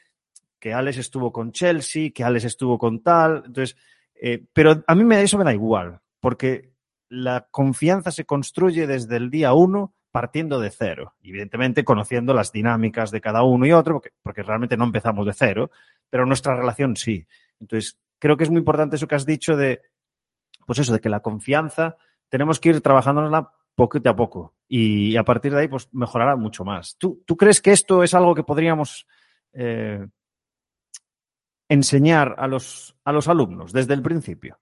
que 0.60 0.74
Alex 0.74 0.98
estuvo 0.98 1.32
con 1.32 1.52
Chelsea, 1.52 2.12
que 2.12 2.24
Alex 2.24 2.46
estuvo 2.46 2.78
con 2.78 3.02
tal. 3.02 3.44
Entonces, 3.46 3.76
eh, 4.16 4.44
pero 4.54 4.84
a 4.88 4.96
mí 4.96 5.04
me, 5.04 5.22
eso 5.22 5.38
me 5.38 5.44
da 5.44 5.54
igual 5.54 6.00
porque 6.20 6.72
la 7.10 7.48
confianza 7.52 8.12
se 8.12 8.26
construye 8.26 8.88
desde 8.88 9.18
el 9.18 9.30
día 9.30 9.54
uno 9.54 9.94
partiendo 10.12 10.60
de 10.60 10.70
cero. 10.70 11.16
Evidentemente, 11.24 11.84
conociendo 11.84 12.34
las 12.34 12.52
dinámicas 12.52 13.12
de 13.12 13.22
cada 13.22 13.44
uno 13.44 13.66
y 13.66 13.72
otro, 13.72 14.02
porque, 14.22 14.44
realmente 14.44 14.78
no 14.78 14.86
empezamos 14.86 15.26
de 15.26 15.34
cero, 15.34 15.72
pero 16.10 16.26
nuestra 16.26 16.56
relación 16.56 16.96
sí. 16.96 17.26
Entonces, 17.60 17.98
creo 18.20 18.38
que 18.38 18.44
es 18.44 18.50
muy 18.50 18.60
importante 18.60 18.96
eso 18.96 19.08
que 19.08 19.16
has 19.16 19.26
dicho 19.26 19.56
de, 19.56 19.82
pues 20.66 20.80
eso, 20.80 20.94
de 20.94 21.00
que 21.00 21.10
la 21.10 21.22
confianza 21.22 21.98
tenemos 22.30 22.60
que 22.60 22.70
ir 22.70 22.82
trabajándola 22.82 23.52
poquito 23.76 24.10
a 24.10 24.16
poco 24.16 24.54
y 24.68 25.16
a 25.18 25.24
partir 25.24 25.54
de 25.54 25.62
ahí, 25.62 25.68
pues 25.68 25.90
mejorará 25.92 26.36
mucho 26.36 26.64
más. 26.64 26.96
¿Tú, 26.98 27.24
tú 27.26 27.36
crees 27.36 27.62
que 27.62 27.72
esto 27.72 28.04
es 28.04 28.14
algo 28.14 28.36
que 28.36 28.44
podríamos 28.44 29.08
eh, 29.54 30.08
enseñar 31.68 32.36
a 32.38 32.48
los, 32.48 32.96
a 33.04 33.12
los 33.12 33.28
alumnos 33.28 33.74
desde 33.74 33.94
el 33.94 34.02
principio? 34.02 34.60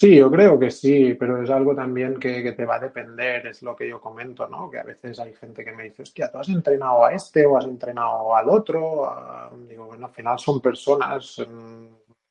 Sí, 0.00 0.14
yo 0.16 0.30
creo 0.30 0.60
que 0.60 0.70
sí, 0.70 1.14
pero 1.14 1.42
es 1.42 1.50
algo 1.50 1.74
también 1.74 2.20
que, 2.20 2.52
te 2.52 2.64
va 2.64 2.76
a 2.76 2.78
depender, 2.80 3.48
es 3.48 3.62
lo 3.62 3.74
que 3.74 3.88
yo 3.88 4.00
comento, 4.00 4.46
¿no? 4.46 4.70
Que 4.70 4.78
a 4.78 4.84
veces 4.84 5.18
hay 5.18 5.34
gente 5.34 5.64
que 5.64 5.72
me 5.72 5.82
dice, 5.82 6.02
hostia, 6.02 6.30
¿tú 6.30 6.38
has 6.38 6.48
entrenado 6.48 7.04
a 7.04 7.12
este 7.12 7.44
o 7.44 7.58
has 7.58 7.64
entrenado 7.64 8.36
al 8.36 8.48
otro? 8.48 9.06
Ah, 9.06 9.50
digo, 9.68 9.86
bueno, 9.86 10.06
al 10.06 10.12
final 10.12 10.38
son 10.38 10.60
personas 10.60 11.44
mm, 11.44 11.86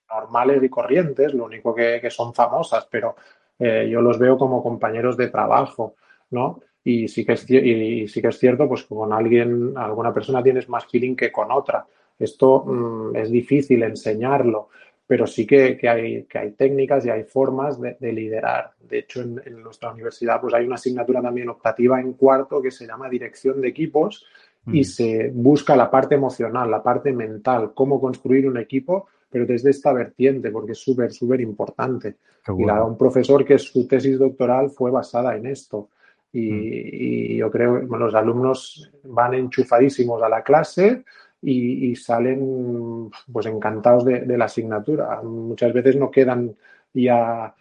normales 0.09 0.63
y 0.63 0.69
corrientes, 0.69 1.33
lo 1.33 1.43
único 1.43 1.75
que, 1.75 2.09
son 2.09 2.33
famosas, 2.33 2.87
pero 2.89 3.17
eh, 3.59 3.89
yo 3.91 4.01
los 4.01 4.17
veo 4.17 4.37
como 4.37 4.63
compañeros 4.63 5.17
de 5.17 5.27
trabajo, 5.27 5.95
¿no? 6.29 6.61
Y 6.85 7.09
sí 7.09 7.25
que 7.25 7.33
es, 7.33 7.49
y 7.49 8.07
sí 8.07 8.21
que 8.21 8.29
es 8.29 8.39
cierto, 8.39 8.65
pues 8.69 8.85
con 8.85 9.11
alguien, 9.11 9.73
alguna 9.75 10.13
persona 10.13 10.41
tienes 10.41 10.69
más 10.69 10.85
feeling 10.85 11.17
que 11.17 11.33
con 11.33 11.51
otra. 11.51 11.85
Esto 12.17 12.63
mm, 12.65 13.15
es 13.17 13.29
difícil 13.29 13.83
enseñarlo 13.83 14.69
pero 15.07 15.25
sí 15.25 15.47
que, 15.47 15.79
hay, 15.89 16.23
que 16.25 16.37
hay 16.37 16.51
técnicas 16.51 17.05
y 17.05 17.09
hay 17.09 17.23
formas 17.23 17.79
de, 17.79 18.11
liderar. 18.11 18.71
De 18.81 18.99
hecho, 18.99 19.21
en, 19.21 19.63
nuestra 19.63 19.91
universidad 19.93 20.41
pues 20.41 20.53
hay 20.53 20.65
una 20.65 20.75
asignatura 20.75 21.21
también 21.21 21.47
optativa 21.47 22.01
en 22.01 22.13
cuarto 22.13 22.61
que 22.61 22.71
se 22.71 22.85
llama 22.85 23.09
dirección 23.09 23.61
de 23.61 23.69
equipos 23.69 24.25
y 24.65 24.81
mm. 24.81 24.83
se 24.83 25.31
busca 25.33 25.77
la 25.77 25.89
parte 25.89 26.15
emocional, 26.15 26.69
la 26.69 26.83
parte 26.83 27.13
mental, 27.13 27.71
cómo 27.73 28.01
construir 28.01 28.49
un 28.49 28.57
equipo, 28.57 29.07
pero 29.29 29.45
desde 29.45 29.69
esta 29.69 29.93
vertiente, 29.93 30.51
porque 30.51 30.73
es 30.73 30.79
súper, 30.79 31.13
súper 31.13 31.39
importante. 31.39 32.17
Y 32.57 32.65
la, 32.65 32.83
un 32.83 32.97
profesor 32.97 33.45
que 33.45 33.57
su 33.57 33.87
tesis 33.87 34.19
doctoral 34.19 34.71
fue 34.71 34.91
basada 34.91 35.37
en 35.37 35.45
esto. 35.45 35.87
Y, 36.33 36.51
mm. 36.51 36.61
y 36.63 37.37
yo 37.37 37.49
creo 37.49 37.79
que 37.79 37.97
los 37.97 38.13
alumnos 38.13 38.91
van 39.05 39.35
enchufadísimos 39.35 40.21
a 40.21 40.27
la 40.27 40.43
clase, 40.43 41.05
y, 41.41 41.95
salen 41.95 43.09
pues 43.31 43.45
encantados 43.45 44.05
de, 44.05 44.37
la 44.37 44.45
asignatura. 44.45 45.21
Muchas 45.21 45.73
veces 45.73 45.95
no 45.95 46.11
quedan 46.11 46.55
ya 46.93 47.53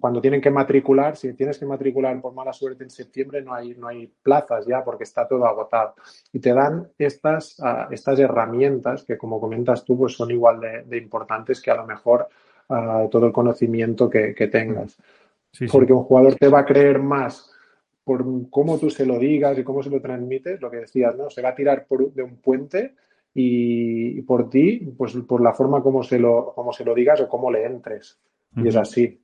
cuando 0.00 0.20
tienen 0.20 0.40
que 0.40 0.50
matricular, 0.50 1.16
si 1.16 1.32
tienes 1.32 1.58
que 1.58 1.64
matricular 1.64 2.20
por 2.20 2.34
mala 2.34 2.52
suerte 2.52 2.84
en 2.84 2.90
septiembre, 2.90 3.40
no 3.40 3.54
hay, 3.54 3.74
no 3.74 3.88
hay 3.88 4.12
plazas 4.22 4.66
ya 4.66 4.84
porque 4.84 5.04
está 5.04 5.26
todo 5.26 5.46
agotado. 5.46 5.94
Y 6.32 6.40
te 6.40 6.52
dan 6.52 6.88
estas, 6.98 7.58
ah, 7.60 7.88
estas 7.90 8.18
herramientas 8.18 9.04
que, 9.04 9.16
como 9.16 9.40
comentas 9.40 9.84
tú, 9.84 9.96
pues 9.96 10.14
son 10.14 10.30
igual 10.30 10.60
de, 10.60 10.98
importantes 10.98 11.62
que 11.62 11.70
a 11.70 11.76
lo 11.76 11.86
mejor 11.86 12.28
ah, 12.68 13.06
todo 13.10 13.26
el 13.26 13.32
conocimiento 13.32 14.10
que, 14.10 14.34
tengas. 14.50 14.98
porque 15.70 15.92
un 15.92 16.04
jugador 16.04 16.34
te 16.34 16.48
va 16.48 16.60
a 16.60 16.66
creer 16.66 16.98
más 16.98 17.50
por 18.08 18.24
cómo 18.48 18.78
tú 18.78 18.88
se 18.88 19.04
lo 19.04 19.18
digas 19.18 19.58
y 19.58 19.64
cómo 19.64 19.82
se 19.82 19.90
lo 19.90 20.00
transmites, 20.00 20.62
lo 20.62 20.70
que 20.70 20.78
decías, 20.78 21.14
¿no? 21.14 21.28
Se 21.28 21.42
va 21.42 21.50
a 21.50 21.54
tirar 21.54 21.86
por, 21.86 22.10
de 22.14 22.22
un 22.22 22.38
puente 22.38 22.94
y, 23.34 24.22
por 24.22 24.48
ti, 24.48 24.94
pues 24.96 25.12
por 25.28 25.42
la 25.42 25.52
forma 25.52 25.82
como 25.82 26.02
se 26.02 26.18
lo, 26.18 26.54
como 26.54 26.72
se 26.72 26.86
lo 26.86 26.94
digas 26.94 27.20
o 27.20 27.28
cómo 27.28 27.50
le 27.50 27.66
entres. 27.66 28.18
Y 28.56 28.66
es 28.66 28.76
así. 28.76 29.20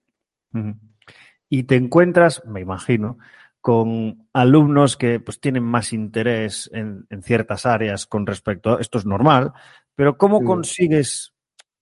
Y 1.49 1.62
te 1.62 1.76
encuentras, 1.76 2.45
me 2.45 2.61
imagino, 2.61 3.17
con 3.62 4.29
alumnos 4.35 4.99
que 4.99 5.19
pues, 5.19 5.41
tienen 5.41 5.62
más 5.62 5.95
interés 5.95 6.71
en, 6.75 7.07
ciertas 7.23 7.64
áreas 7.64 8.05
con 8.05 8.26
respecto 8.26 8.76
a 8.76 8.81
esto 8.83 8.99
es 8.99 9.07
normal, 9.07 9.55
pero 9.95 10.19
¿cómo 10.19 10.45
consigues 10.45 11.33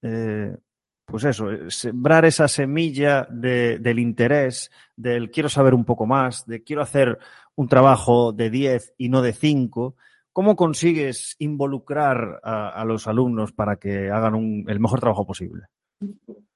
eh, 0.02 0.56
pues 1.04 1.24
eso, 1.24 1.50
eh, 1.50 1.70
sembrar 1.70 2.24
esa 2.24 2.48
semilla 2.48 3.26
del 3.30 3.98
interés, 3.98 4.70
del 4.96 5.30
quiero 5.30 5.48
saber 5.48 5.74
un 5.74 5.84
poco 5.84 6.06
más, 6.06 6.46
de 6.46 6.62
quiero 6.62 6.82
hacer 6.82 7.18
un 7.54 7.68
trabajo 7.68 8.32
de 8.32 8.50
10 8.50 8.94
y 8.98 9.08
no 9.08 9.22
de 9.22 9.32
5. 9.32 9.96
¿Cómo 10.32 10.56
consigues 10.56 11.36
involucrar 11.38 12.40
a, 12.42 12.82
los 12.86 13.06
alumnos 13.06 13.52
para 13.52 13.76
que 13.76 14.10
hagan 14.10 14.64
el 14.66 14.80
mejor 14.80 15.00
trabajo 15.00 15.26
posible? 15.26 15.64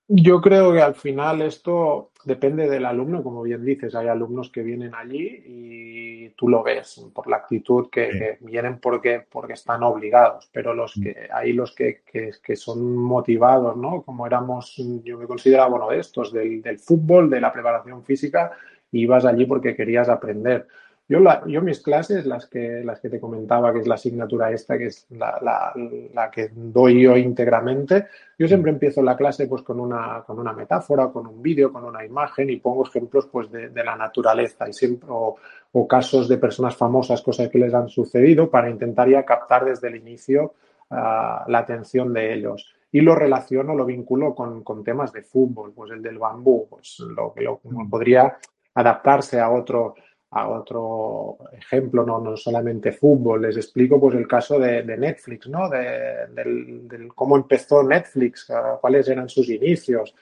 Yo 0.08 0.40
creo 0.40 0.72
que 0.72 0.80
al 0.80 0.94
final 0.94 1.42
esto 1.42 2.12
depende 2.26 2.68
del 2.68 2.84
alumno, 2.84 3.22
como 3.22 3.42
bien 3.42 3.64
dices, 3.64 3.94
hay 3.94 4.08
alumnos 4.08 4.50
que 4.50 4.64
vienen 4.64 4.96
allí 4.96 5.42
y 5.46 6.28
tú 6.30 6.48
lo 6.48 6.64
ves 6.64 7.06
por 7.14 7.28
la 7.28 7.36
actitud 7.36 7.88
que, 7.88 8.36
vienen 8.40 8.80
porque, 8.80 9.24
porque 9.30 9.52
están 9.52 9.84
obligados, 9.84 10.50
pero 10.52 10.74
los 10.74 10.96
mm. 10.98 11.02
que 11.02 11.28
hay 11.32 11.52
los 11.52 11.72
que, 11.72 12.02
que, 12.04 12.56
son 12.56 12.96
motivados, 12.96 13.76
¿no? 13.76 14.02
Como 14.02 14.26
éramos, 14.26 14.74
yo 15.04 15.16
me 15.18 15.26
consideraba 15.28 15.76
uno 15.76 15.88
de 15.88 16.00
estos, 16.00 16.32
del, 16.32 16.60
del 16.62 16.80
fútbol, 16.80 17.30
de 17.30 17.40
la 17.40 17.52
preparación 17.52 18.02
física, 18.02 18.50
y 18.90 19.02
ibas 19.02 19.24
allí 19.24 19.46
porque 19.46 19.76
querías 19.76 20.08
aprender. 20.08 20.66
Yo, 21.08 21.20
la, 21.20 21.44
yo 21.46 21.62
mis 21.62 21.80
clases, 21.80 22.26
las 22.26 22.46
que, 22.46 22.82
las 22.84 22.98
que 22.98 23.08
te 23.08 23.20
comentaba, 23.20 23.72
que 23.72 23.78
es 23.78 23.86
la 23.86 23.94
asignatura 23.94 24.50
esta, 24.50 24.76
que 24.76 24.86
es 24.86 25.06
la, 25.10 25.38
la, 25.40 25.72
la, 26.12 26.30
que 26.32 26.50
doy 26.52 27.02
yo 27.02 27.16
íntegramente, 27.16 28.06
yo 28.36 28.48
siempre 28.48 28.72
empiezo 28.72 29.02
la 29.02 29.16
clase 29.16 29.46
pues 29.46 29.62
con 29.62 29.78
una, 29.78 30.24
con 30.26 30.40
una 30.40 30.52
metáfora, 30.52 31.08
con 31.08 31.28
un 31.28 31.40
vídeo, 31.40 31.72
con 31.72 31.84
una 31.84 32.04
imagen 32.04 32.50
y 32.50 32.56
pongo 32.56 32.84
ejemplos 32.84 33.28
pues 33.30 33.52
de, 33.52 33.68
de 33.68 33.84
la 33.84 33.94
naturaleza 33.94 34.68
y 34.68 34.72
siempre, 34.72 35.08
o, 35.08 35.36
o, 35.70 35.86
casos 35.86 36.28
de 36.28 36.38
personas 36.38 36.74
famosas, 36.74 37.22
cosas 37.22 37.48
que 37.50 37.58
les 37.58 37.72
han 37.72 37.88
sucedido 37.88 38.50
para 38.50 38.68
intentar 38.68 39.08
ya 39.08 39.24
captar 39.24 39.64
desde 39.64 39.86
el 39.86 39.96
inicio 39.96 40.54
uh, 40.90 41.48
la 41.48 41.58
atención 41.58 42.12
de 42.12 42.34
ellos. 42.34 42.74
Y 42.90 43.00
lo 43.00 43.14
relaciono, 43.14 43.76
lo 43.76 43.84
vinculo 43.84 44.34
con, 44.34 44.64
con, 44.64 44.82
temas 44.82 45.12
de 45.12 45.22
fútbol, 45.22 45.72
pues 45.72 45.92
el 45.92 46.02
del 46.02 46.18
bambú, 46.18 46.66
pues 46.68 46.98
lo 46.98 47.32
que 47.32 47.42
lo, 47.42 47.60
podría 47.88 48.38
adaptarse 48.74 49.38
a 49.38 49.50
otro 49.50 49.94
a 50.30 50.48
otro 50.48 51.38
ejemplo, 51.52 52.04
no, 52.04 52.20
no 52.20 52.36
solamente 52.36 52.92
fútbol, 52.92 53.42
les 53.42 53.56
explico 53.56 54.00
pues 54.00 54.16
el 54.16 54.26
caso 54.26 54.58
de, 54.58 54.82
Netflix, 54.84 55.48
¿no? 55.48 55.68
De, 55.68 56.26
del, 56.34 57.08
cómo 57.14 57.36
empezó 57.36 57.82
Netflix, 57.82 58.50
cuáles 58.80 59.08
eran 59.08 59.28
sus 59.28 59.48
inicios. 59.48 60.14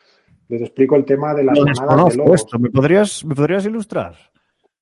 Les 0.49 0.61
explico 0.61 0.97
el 0.97 1.05
tema 1.05 1.35
de 1.35 1.45
las 1.45 1.59
no 1.59 2.09
de 2.09 2.17
lobos. 2.17 2.47
¿Me 2.59 2.71
podrías, 2.71 3.25
¿Me 3.25 3.35
podrías 3.35 3.65
ilustrar? 3.65 4.15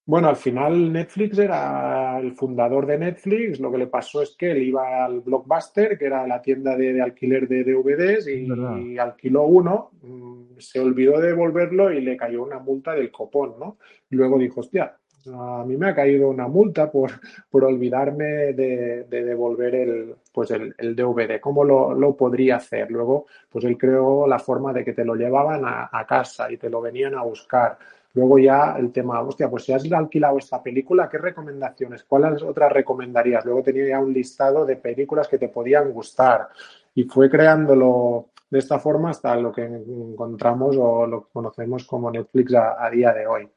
Bueno, 0.05 0.29
al 0.29 0.37
final 0.37 0.93
Netflix 0.93 1.39
era 1.39 2.19
el 2.19 2.33
fundador 2.33 2.87
de 2.87 2.99
Netflix. 2.99 3.61
Lo 3.61 3.71
que 3.71 3.79
le 3.79 3.87
pasó 3.87 4.21
es 4.23 4.35
que 4.37 4.51
él 4.51 4.63
iba 4.63 5.05
al 5.05 5.21
Blockbuster, 5.21 5.97
que 5.97 6.07
era 6.07 6.27
la 6.27 6.43
tienda 6.43 6.77
de, 6.77 7.01
alquiler 7.01 7.47
de 7.47 7.63
DVDs, 7.63 8.27
y, 8.27 8.99
alquiló 8.99 9.45
uno. 9.45 9.93
Mm, 10.03 10.59
se 10.59 10.81
olvidó 10.81 11.21
de 11.21 11.29
devolverlo 11.29 11.93
y 11.93 12.01
le 12.01 12.17
cayó 12.17 12.43
una 12.43 12.59
multa 12.59 12.95
del 12.95 13.13
copón, 13.13 13.55
¿no? 13.61 13.79
Luego 14.11 14.39
dijo, 14.39 14.61
hostia, 14.61 14.97
a 15.27 15.65
mí 15.65 15.77
me 15.77 15.91
ha 15.91 15.95
caído 15.95 16.29
una 16.29 16.49
multa 16.49 16.91
por, 16.91 17.11
por 17.51 17.65
olvidarme 17.65 18.53
de, 18.53 19.05
devolver 19.09 19.75
el, 19.75 20.15
pues 20.33 20.51
el, 20.51 20.97
DVD. 20.97 21.41
¿Cómo 21.41 21.65
lo, 21.65 22.17
podría 22.17 22.57
hacer? 22.57 22.91
Luego, 22.91 23.27
pues 23.51 23.65
él 23.65 23.77
creó 23.79 24.27
la 24.27 24.39
forma 24.39 24.73
de 24.73 24.85
que 24.85 24.93
te 24.93 25.05
lo 25.05 25.15
llevaban 25.15 25.63
a, 25.65 26.07
casa 26.07 26.51
y 26.51 26.57
te 26.57 26.71
lo 26.71 26.81
venían 26.81 27.15
a 27.15 27.23
buscar. 27.23 27.79
Luego 28.15 28.39
ya 28.39 28.77
el 28.79 28.93
tema, 28.93 29.23
hostia, 29.23 29.49
pues 29.49 29.65
si 29.65 29.73
has 29.73 29.91
alquilado 29.91 30.37
esta 30.39 30.63
película, 30.63 31.09
¿qué 31.09 31.19
recomendaciones? 31.19 32.05
¿Cuáles 32.05 32.43
otras 32.43 32.71
recomendarías? 32.71 33.45
Luego 33.45 33.63
tenía 33.63 33.89
ya 33.89 34.01
un 34.01 34.13
listado 34.13 34.67
de 34.67 34.77
películas 34.77 35.29
que 35.29 35.39
te 35.39 35.49
podían 35.49 35.93
gustar 35.93 36.49
y 36.95 37.05
fue 37.05 37.31
creándolo 37.31 38.29
de 38.53 38.59
esta 38.59 38.79
forma 38.79 39.11
hasta 39.11 39.35
lo 39.37 39.51
que 39.51 39.65
encontramos 39.65 40.77
o 40.79 41.07
lo 41.07 41.23
que 41.23 41.33
conocemos 41.33 41.85
como 41.87 42.11
Netflix 42.11 42.53
a, 42.55 42.91
día 42.91 43.11
de 43.15 43.27
hoy. 43.27 43.49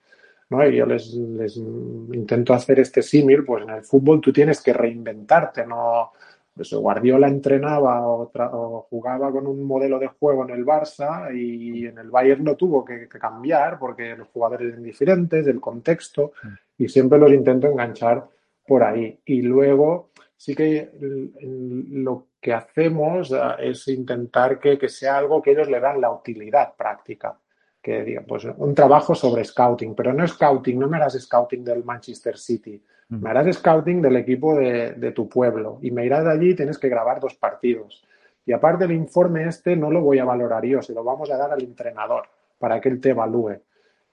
¿No? 0.49 0.67
Y 0.67 0.75
yo 0.75 0.85
les, 0.85 1.13
les 1.13 1.57
intento 1.57 2.53
hacer 2.53 2.79
este 2.79 3.01
símil, 3.01 3.43
pues 3.43 3.63
en 3.63 3.71
el 3.71 3.83
fútbol 3.83 4.21
tú 4.21 4.31
tienes 4.31 4.61
que 4.61 4.73
reinventarte, 4.73 5.65
no, 5.65 6.11
pues 6.55 6.73
Guardiola 6.73 7.27
entrenaba 7.27 8.07
o, 8.07 8.87
jugaba 8.89 9.31
con 9.31 9.45
un 9.45 9.63
modelo 9.63 9.99
de 9.99 10.07
juego 10.07 10.45
en 10.45 10.51
el 10.51 10.65
Barça 10.65 11.35
y 11.35 11.85
en 11.85 11.97
el 11.97 12.09
Bayern 12.09 12.45
lo 12.45 12.55
tuvo 12.55 12.85
que, 12.85 13.09
cambiar 13.09 13.77
porque 13.77 14.15
los 14.15 14.29
jugadores 14.29 14.69
eran 14.69 14.83
diferentes, 14.83 15.45
el 15.47 15.59
contexto, 15.59 16.31
mm. 16.41 16.83
y 16.83 16.87
siempre 16.87 17.19
los 17.19 17.31
intento 17.31 17.67
enganchar 17.67 18.25
por 18.65 18.83
ahí. 18.83 19.19
Y 19.25 19.41
luego 19.41 20.11
sí 20.37 20.55
que 20.55 20.91
lo 21.41 22.27
que 22.39 22.53
hacemos 22.53 23.31
eh, 23.31 23.37
es 23.59 23.87
intentar 23.89 24.57
que, 24.57 24.77
que 24.77 24.87
sea 24.87 25.17
algo 25.17 25.41
que 25.41 25.51
ellos 25.51 25.69
le 25.69 25.81
dan 25.81 25.99
la 25.99 26.11
utilidad 26.11 26.73
práctica 26.75 27.37
que 27.85 28.03
diga, 28.03 28.23
pues 28.27 28.45
un 28.45 28.73
trabajo 28.73 29.13
sobre 29.13 29.45
scouting, 29.45 29.93
pero 29.93 30.11
no 30.11 30.27
scouting, 30.27 30.79
no 30.79 30.87
me 30.87 30.97
harás 30.97 31.21
scouting 31.21 31.63
del 31.63 31.83
Manchester 31.83 32.35
City, 32.35 32.81
mm. 33.09 33.21
me 33.21 33.29
harás 33.29 33.55
scouting 33.57 34.01
del 34.01 34.15
equipo 34.15 34.55
de, 34.55 35.11
tu 35.11 35.29
pueblo 35.29 35.77
y 35.83 35.91
me 35.91 36.03
irás 36.03 36.23
de 36.23 36.31
allí 36.31 36.49
y 36.49 36.55
tienes 36.55 36.79
que 36.79 36.89
grabar 36.89 37.19
dos 37.19 37.35
partidos. 37.35 38.03
Y 38.43 38.53
aparte 38.53 38.85
el 38.85 38.91
informe 38.91 39.47
este 39.47 39.75
no 39.75 39.91
lo 39.91 40.01
voy 40.01 40.17
a 40.17 40.25
valorar 40.25 40.65
yo, 40.65 40.81
se 40.81 40.93
lo 40.93 41.03
vamos 41.03 41.29
a 41.29 41.37
dar 41.37 41.51
al 41.51 41.61
entrenador 41.61 42.23
para 42.57 42.81
que 42.81 42.89
él 42.89 42.99
te 42.99 43.11
evalúe. 43.11 43.61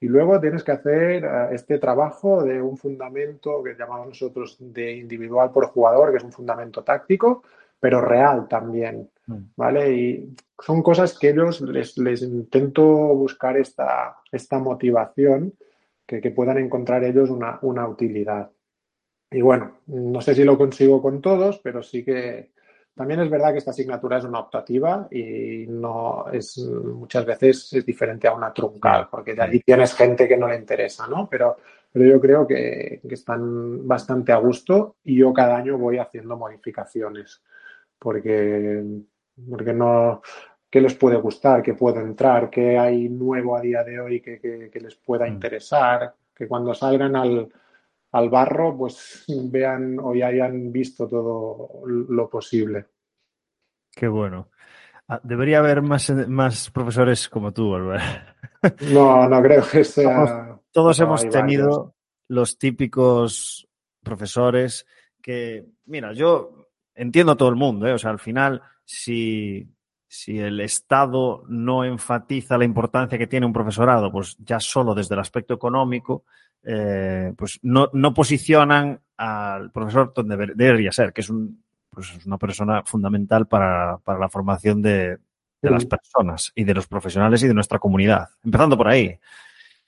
Y 0.00 0.06
luego 0.06 0.38
tienes 0.38 0.64
que 0.64 0.72
hacer 0.72 1.24
eh, 1.24 1.48
este 1.52 1.78
trabajo 1.78 2.44
de 2.44 2.60
un 2.60 2.76
fundamento 2.76 3.62
que 3.62 3.74
llamamos 3.74 4.08
nosotros 4.08 4.58
de 4.60 4.96
individual 4.96 5.50
por 5.50 5.68
jugador, 5.68 6.10
que 6.10 6.18
es 6.18 6.24
un 6.24 6.32
fundamento 6.32 6.84
táctico, 6.84 7.42
pero 7.82 8.00
real 8.00 8.46
también. 8.46 9.10
Mm. 9.26 9.38
¿Vale? 9.56 9.92
Y 9.92 10.36
son 10.64 10.84
cosas 10.84 11.18
que 11.18 11.30
ellos 11.30 11.60
les, 11.60 11.98
les 11.98 12.22
intento 12.22 12.84
buscar 12.84 13.56
esta, 13.56 14.18
esta 14.30 14.60
motivación 14.60 15.54
que, 16.06 16.20
que, 16.20 16.30
puedan 16.30 16.58
encontrar 16.58 17.02
ellos 17.02 17.28
una, 17.28 17.58
una, 17.62 17.88
utilidad. 17.88 18.52
Y 19.32 19.40
bueno, 19.40 19.78
no 19.86 20.20
sé 20.20 20.36
si 20.36 20.44
lo 20.44 20.56
consigo 20.56 21.02
con 21.02 21.20
todos, 21.20 21.58
pero 21.58 21.82
sí 21.82 22.04
que 22.04 22.52
también 22.94 23.18
es 23.18 23.28
verdad 23.28 23.50
que 23.50 23.58
esta 23.58 23.72
asignatura 23.72 24.18
es 24.18 24.24
una 24.24 24.38
optativa 24.38 25.08
y 25.10 25.66
no 25.66 26.26
es 26.32 26.58
muchas 26.58 27.26
veces 27.26 27.72
es 27.72 27.84
diferente 27.84 28.28
a 28.28 28.34
una 28.34 28.52
truncal, 28.52 29.08
porque 29.10 29.34
de 29.34 29.42
allí 29.42 29.60
tienes 29.60 29.92
gente 29.94 30.28
que 30.28 30.36
no 30.36 30.46
le 30.46 30.56
interesa, 30.56 31.08
¿no? 31.08 31.28
Pero, 31.28 31.56
pero 31.90 32.04
yo 32.04 32.20
creo 32.20 32.46
que, 32.46 33.00
que 33.08 33.14
están 33.14 33.88
bastante 33.88 34.30
a 34.30 34.36
gusto 34.36 34.96
y 35.02 35.16
yo 35.16 35.32
cada 35.32 35.56
año 35.56 35.78
voy 35.78 35.98
haciendo 35.98 36.36
modificaciones 36.36 37.42
porque 38.02 38.82
porque 39.48 39.72
no, 39.72 40.20
qué 40.68 40.80
les 40.80 40.94
puede 40.94 41.16
gustar, 41.16 41.62
qué 41.62 41.74
puede 41.74 42.00
entrar, 42.00 42.50
qué 42.50 42.78
hay 42.78 43.08
nuevo 43.08 43.56
a 43.56 43.60
día 43.60 43.84
de 43.84 44.00
hoy 44.00 44.20
que, 44.20 44.70
les 44.74 44.96
pueda 44.96 45.26
mm. 45.26 45.32
interesar, 45.32 46.14
que 46.34 46.48
cuando 46.48 46.74
salgan 46.74 47.16
al, 47.16 47.48
al, 48.12 48.30
barro, 48.30 48.76
pues 48.76 49.24
vean 49.28 49.98
o 50.00 50.14
ya 50.14 50.26
hayan 50.26 50.72
visto 50.72 51.08
todo 51.08 51.82
lo 51.86 52.28
posible. 52.28 52.86
Qué 53.94 54.08
bueno. 54.08 54.48
Ah, 55.08 55.20
debería 55.22 55.58
haber 55.58 55.82
más, 55.82 56.10
más 56.28 56.70
profesores 56.70 57.28
como 57.28 57.52
tú, 57.52 57.74
Albert. 57.74 58.02
No, 58.92 59.28
no 59.28 59.42
creo 59.42 59.64
que 59.70 59.84
sea. 59.84 60.58
Todos, 60.70 61.00
hemos 61.00 61.28
tenido 61.28 61.94
los 62.28 62.56
típicos 62.56 63.68
profesores 64.02 64.86
que, 65.20 65.66
mira, 65.84 66.12
yo 66.12 66.61
entiendo 67.02 67.32
a 67.32 67.36
todo 67.36 67.48
el 67.48 67.56
mundo, 67.56 67.86
¿eh? 67.86 67.92
o 67.92 67.98
sea, 67.98 68.10
al 68.10 68.20
final 68.20 68.62
si, 68.84 69.68
si 70.06 70.38
el 70.38 70.60
Estado 70.60 71.44
no 71.48 71.84
enfatiza 71.84 72.56
la 72.56 72.64
importancia 72.64 73.18
que 73.18 73.26
tiene 73.26 73.44
un 73.44 73.52
profesorado, 73.52 74.10
pues 74.10 74.36
ya 74.38 74.60
solo 74.60 74.94
desde 74.94 75.14
el 75.14 75.20
aspecto 75.20 75.52
económico, 75.52 76.24
eh, 76.62 77.32
pues 77.36 77.58
no, 77.62 77.90
no, 77.92 78.14
posicionan 78.14 79.00
al 79.16 79.72
profesor 79.72 80.12
donde 80.14 80.52
debería 80.54 80.92
ser, 80.92 81.12
que 81.12 81.22
es, 81.22 81.30
un, 81.30 81.62
pues 81.90 82.12
es 82.16 82.24
una 82.24 82.38
persona 82.38 82.82
fundamental 82.84 83.48
para, 83.48 83.98
para 83.98 84.20
la 84.20 84.28
formación 84.28 84.80
de, 84.80 85.18
de 85.60 85.70
las 85.70 85.84
personas 85.84 86.52
y 86.54 86.62
de 86.62 86.74
los 86.74 86.86
profesionales 86.86 87.42
y 87.42 87.48
de 87.48 87.54
nuestra 87.54 87.80
comunidad. 87.80 88.28
Empezando 88.44 88.76
por 88.76 88.86
ahí. 88.86 89.18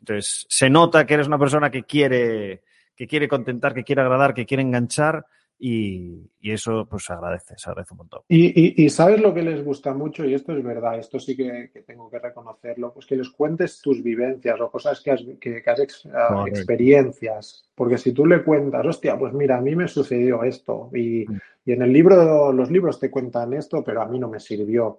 Entonces, 0.01 0.47
se 0.49 0.69
nota 0.69 1.07
que 1.07 1.15
eres 1.15 1.29
una 1.29 1.39
persona 1.39 1.71
que 1.71 1.85
quiere, 1.85 2.63
que 2.97 3.07
quiere 3.07 3.29
contentar, 3.29 3.73
que 3.73 3.85
quiere 3.85 4.03
agradar, 4.03 4.35
que 4.35 4.47
quiere 4.47 4.63
enganchar 4.63 5.25
y, 5.59 6.31
eso 6.43 6.87
pues 6.91 7.05
se 7.05 7.13
agradece, 7.13 7.55
se 7.57 7.71
agradece 7.71 7.95
un 7.95 7.99
montón. 7.99 8.23
Y, 8.29 8.89
sabes 8.91 9.21
lo 9.21 9.33
que 9.33 9.43
les 9.43 9.65
gusta 9.65 9.95
mucho, 9.95 10.25
y 10.25 10.35
esto 10.35 10.57
es 10.57 10.63
verdad, 10.63 10.99
esto 10.99 11.19
sí 11.19 11.37
que, 11.37 11.71
tengo 11.87 12.11
que 12.11 12.19
reconocerlo, 12.19 12.93
pues 12.93 13.07
que 13.07 13.17
les 13.17 13.31
cuentes 13.31 13.81
tus 13.81 14.03
vivencias 14.03 14.61
o 14.61 14.71
cosas 14.71 15.01
que 15.01 15.11
has, 15.13 15.25
que, 15.41 15.63
ah, 16.13 16.45
experiencias, 16.47 17.69
porque 17.75 17.99
si 17.99 18.13
tú 18.13 18.27
le 18.27 18.43
cuentas, 18.43 18.85
hostia, 18.85 19.19
pues 19.19 19.33
mira, 19.33 19.59
a 19.59 19.61
mí 19.61 19.75
me 19.75 19.89
sucedió 19.89 20.43
esto 20.45 20.91
y, 20.93 21.25
mm. 21.27 21.41
y, 21.67 21.73
en 21.73 21.83
el 21.83 21.93
libro, 21.93 22.53
los 22.53 22.71
libros 22.71 23.01
te 23.01 23.11
cuentan 23.11 23.55
esto, 23.55 23.83
pero 23.83 24.03
a 24.03 24.07
mí 24.07 24.19
no 24.19 24.29
me 24.29 24.41
sirvió. 24.41 24.99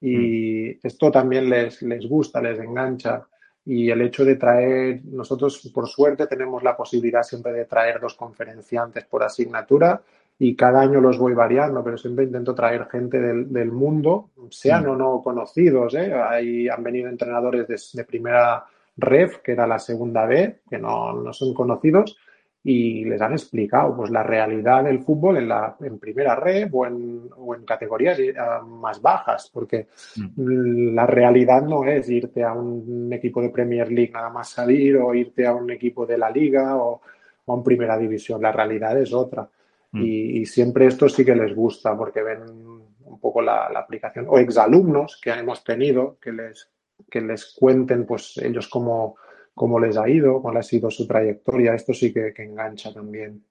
Y 0.00 0.76
mm. 0.76 0.86
esto 0.86 1.10
también 1.10 1.48
les, 1.48 1.82
les 1.82 2.06
gusta, 2.06 2.40
les 2.40 2.58
engancha 2.60 3.26
y 3.66 3.90
el 3.90 4.02
hecho 4.02 4.24
de 4.24 4.36
traer, 4.36 5.00
nosotros 5.04 5.70
por 5.72 5.88
suerte 5.88 6.26
tenemos 6.26 6.62
la 6.62 6.76
posibilidad 6.76 7.22
siempre 7.22 7.52
de 7.52 7.64
traer 7.64 8.00
dos 8.00 8.14
conferenciantes 8.14 9.04
por 9.04 9.22
asignatura 9.22 10.02
y 10.38 10.54
cada 10.54 10.80
año 10.80 11.00
los 11.00 11.16
voy 11.16 11.32
variando, 11.32 11.82
pero 11.82 11.96
siempre 11.96 12.24
intento 12.24 12.54
traer 12.54 12.86
gente 12.86 13.20
del, 13.20 13.52
del 13.52 13.70
mundo, 13.70 14.30
sean 14.50 14.84
mm. 14.84 14.90
o 14.90 14.96
no 14.96 15.22
conocidos. 15.22 15.94
¿eh? 15.94 16.12
Ahí 16.12 16.68
han 16.68 16.82
venido 16.82 17.08
entrenadores 17.08 17.68
de, 17.68 17.80
de, 17.92 18.04
primera 18.04 18.64
ref, 18.96 19.38
que 19.38 19.52
era 19.52 19.66
la 19.66 19.78
segunda 19.78 20.26
B, 20.26 20.60
que 20.68 20.78
no, 20.78 21.12
no 21.12 21.32
son 21.32 21.54
conocidos, 21.54 22.18
y 22.66 23.04
les 23.04 23.20
han 23.20 23.32
explicado 23.32 23.94
pues 23.94 24.10
la 24.10 24.22
realidad 24.22 24.84
del 24.84 25.00
fútbol 25.00 25.36
en 25.36 25.48
la 25.50 25.76
en 25.80 25.98
primera 25.98 26.34
red 26.34 26.70
o 26.72 26.86
en, 26.86 27.28
o 27.36 27.54
en 27.54 27.62
categorías 27.62 28.18
eh, 28.18 28.34
más 28.66 29.02
bajas 29.02 29.50
porque 29.52 29.88
mm. 30.16 30.94
la 30.94 31.06
realidad 31.06 31.62
no 31.62 31.84
es 31.84 32.08
irte 32.08 32.42
a 32.42 32.54
un 32.54 33.12
equipo 33.12 33.42
de 33.42 33.50
Premier 33.50 33.92
League 33.92 34.12
nada 34.12 34.30
más 34.30 34.48
salir 34.48 34.96
o 34.96 35.14
irte 35.14 35.46
a 35.46 35.52
un 35.52 35.70
equipo 35.70 36.06
de 36.06 36.16
la 36.16 36.30
liga 36.30 36.74
o, 36.78 37.02
o 37.44 37.52
a 37.52 37.54
un 37.54 37.62
primera 37.62 37.98
división 37.98 38.40
la 38.40 38.50
realidad 38.50 38.98
es 38.98 39.12
otra 39.12 39.46
mm. 39.92 40.02
y, 40.02 40.46
siempre 40.46 40.86
esto 40.86 41.06
sí 41.06 41.22
que 41.22 41.36
les 41.36 41.54
gusta 41.54 41.94
porque 41.94 42.22
ven 42.22 42.44
un 42.48 43.20
poco 43.20 43.42
la, 43.42 43.68
la 43.70 43.80
aplicación 43.80 44.24
o 44.26 44.38
exalumnos 44.38 45.20
que 45.22 45.32
hemos 45.32 45.62
tenido 45.62 46.16
que 46.18 46.32
les 46.32 46.70
que 47.10 47.20
les 47.20 47.54
cuenten 47.58 48.06
pues 48.06 48.38
ellos 48.38 48.68
como 48.68 49.16
cómo 49.54 49.78
les 49.78 49.96
ha 49.96 50.08
ido, 50.08 50.42
cuál 50.42 50.56
ha 50.56 50.62
sido 50.62 50.90
su 50.90 51.06
trayectoria. 51.06 51.74
Esto 51.74 51.94
sí 51.94 52.12
que, 52.12 52.32
engancha 52.36 52.92
también. 52.92 53.44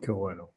Qué 0.00 0.12
bueno. 0.12 0.50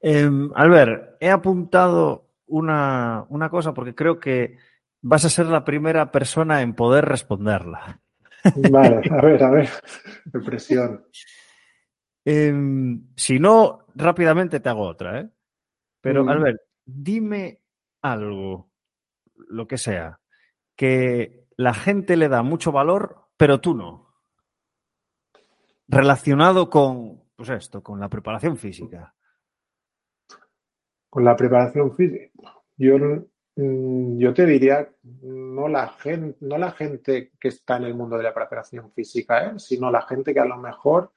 Eh, 0.00 0.30
Albert, 0.54 1.16
he 1.20 1.30
apuntado 1.30 2.30
una, 2.46 3.24
una, 3.28 3.48
cosa 3.48 3.72
porque 3.72 3.94
creo 3.94 4.20
que 4.20 4.58
vas 5.00 5.24
a 5.24 5.30
ser 5.30 5.46
la 5.46 5.64
primera 5.64 6.12
persona 6.12 6.62
en 6.62 6.74
poder 6.74 7.04
responderla. 7.04 8.00
Vale, 8.70 9.00
a 9.10 9.22
ver, 9.22 9.42
a 9.42 9.50
ver. 9.50 9.68
Impresión. 10.34 11.06
Em, 12.24 13.06
si 13.16 13.38
no, 13.38 13.86
rápidamente 13.94 14.60
te 14.60 14.68
hago 14.68 14.82
otra, 14.82 15.20
¿eh? 15.20 15.28
Pero, 16.00 16.28
Albert, 16.28 16.60
dime 16.84 17.60
algo, 18.02 18.70
lo 19.48 19.66
que 19.66 19.78
sea, 19.78 20.20
que 20.76 21.46
la 21.56 21.74
gente 21.74 22.16
le 22.16 22.28
da 22.28 22.42
mucho 22.42 22.70
valor 22.70 23.25
pero 23.36 23.60
tú 23.60 23.74
no. 23.74 24.06
Relacionado 25.88 26.68
con, 26.68 27.22
pues 27.36 27.50
esto, 27.50 27.82
con 27.82 28.00
la 28.00 28.08
preparación 28.08 28.56
física. 28.56 29.14
Con 31.08 31.24
la 31.24 31.36
preparación 31.36 31.94
física. 31.94 32.30
Yo, 32.76 32.96
mm, 33.56 34.18
yo 34.18 34.34
te 34.34 34.46
diría, 34.46 34.88
no 35.22 35.68
la, 35.68 35.88
gente, 35.88 36.36
no 36.40 36.58
la 36.58 36.72
gente 36.72 37.32
que 37.38 37.48
está 37.48 37.76
en 37.76 37.84
el 37.84 37.94
mundo 37.94 38.16
de 38.16 38.24
la 38.24 38.34
preparación 38.34 38.90
física, 38.92 39.46
¿eh? 39.46 39.58
sino 39.58 39.90
la 39.90 40.02
gente 40.02 40.34
que 40.34 40.40
a 40.40 40.44
lo 40.44 40.56
mejor, 40.56 41.12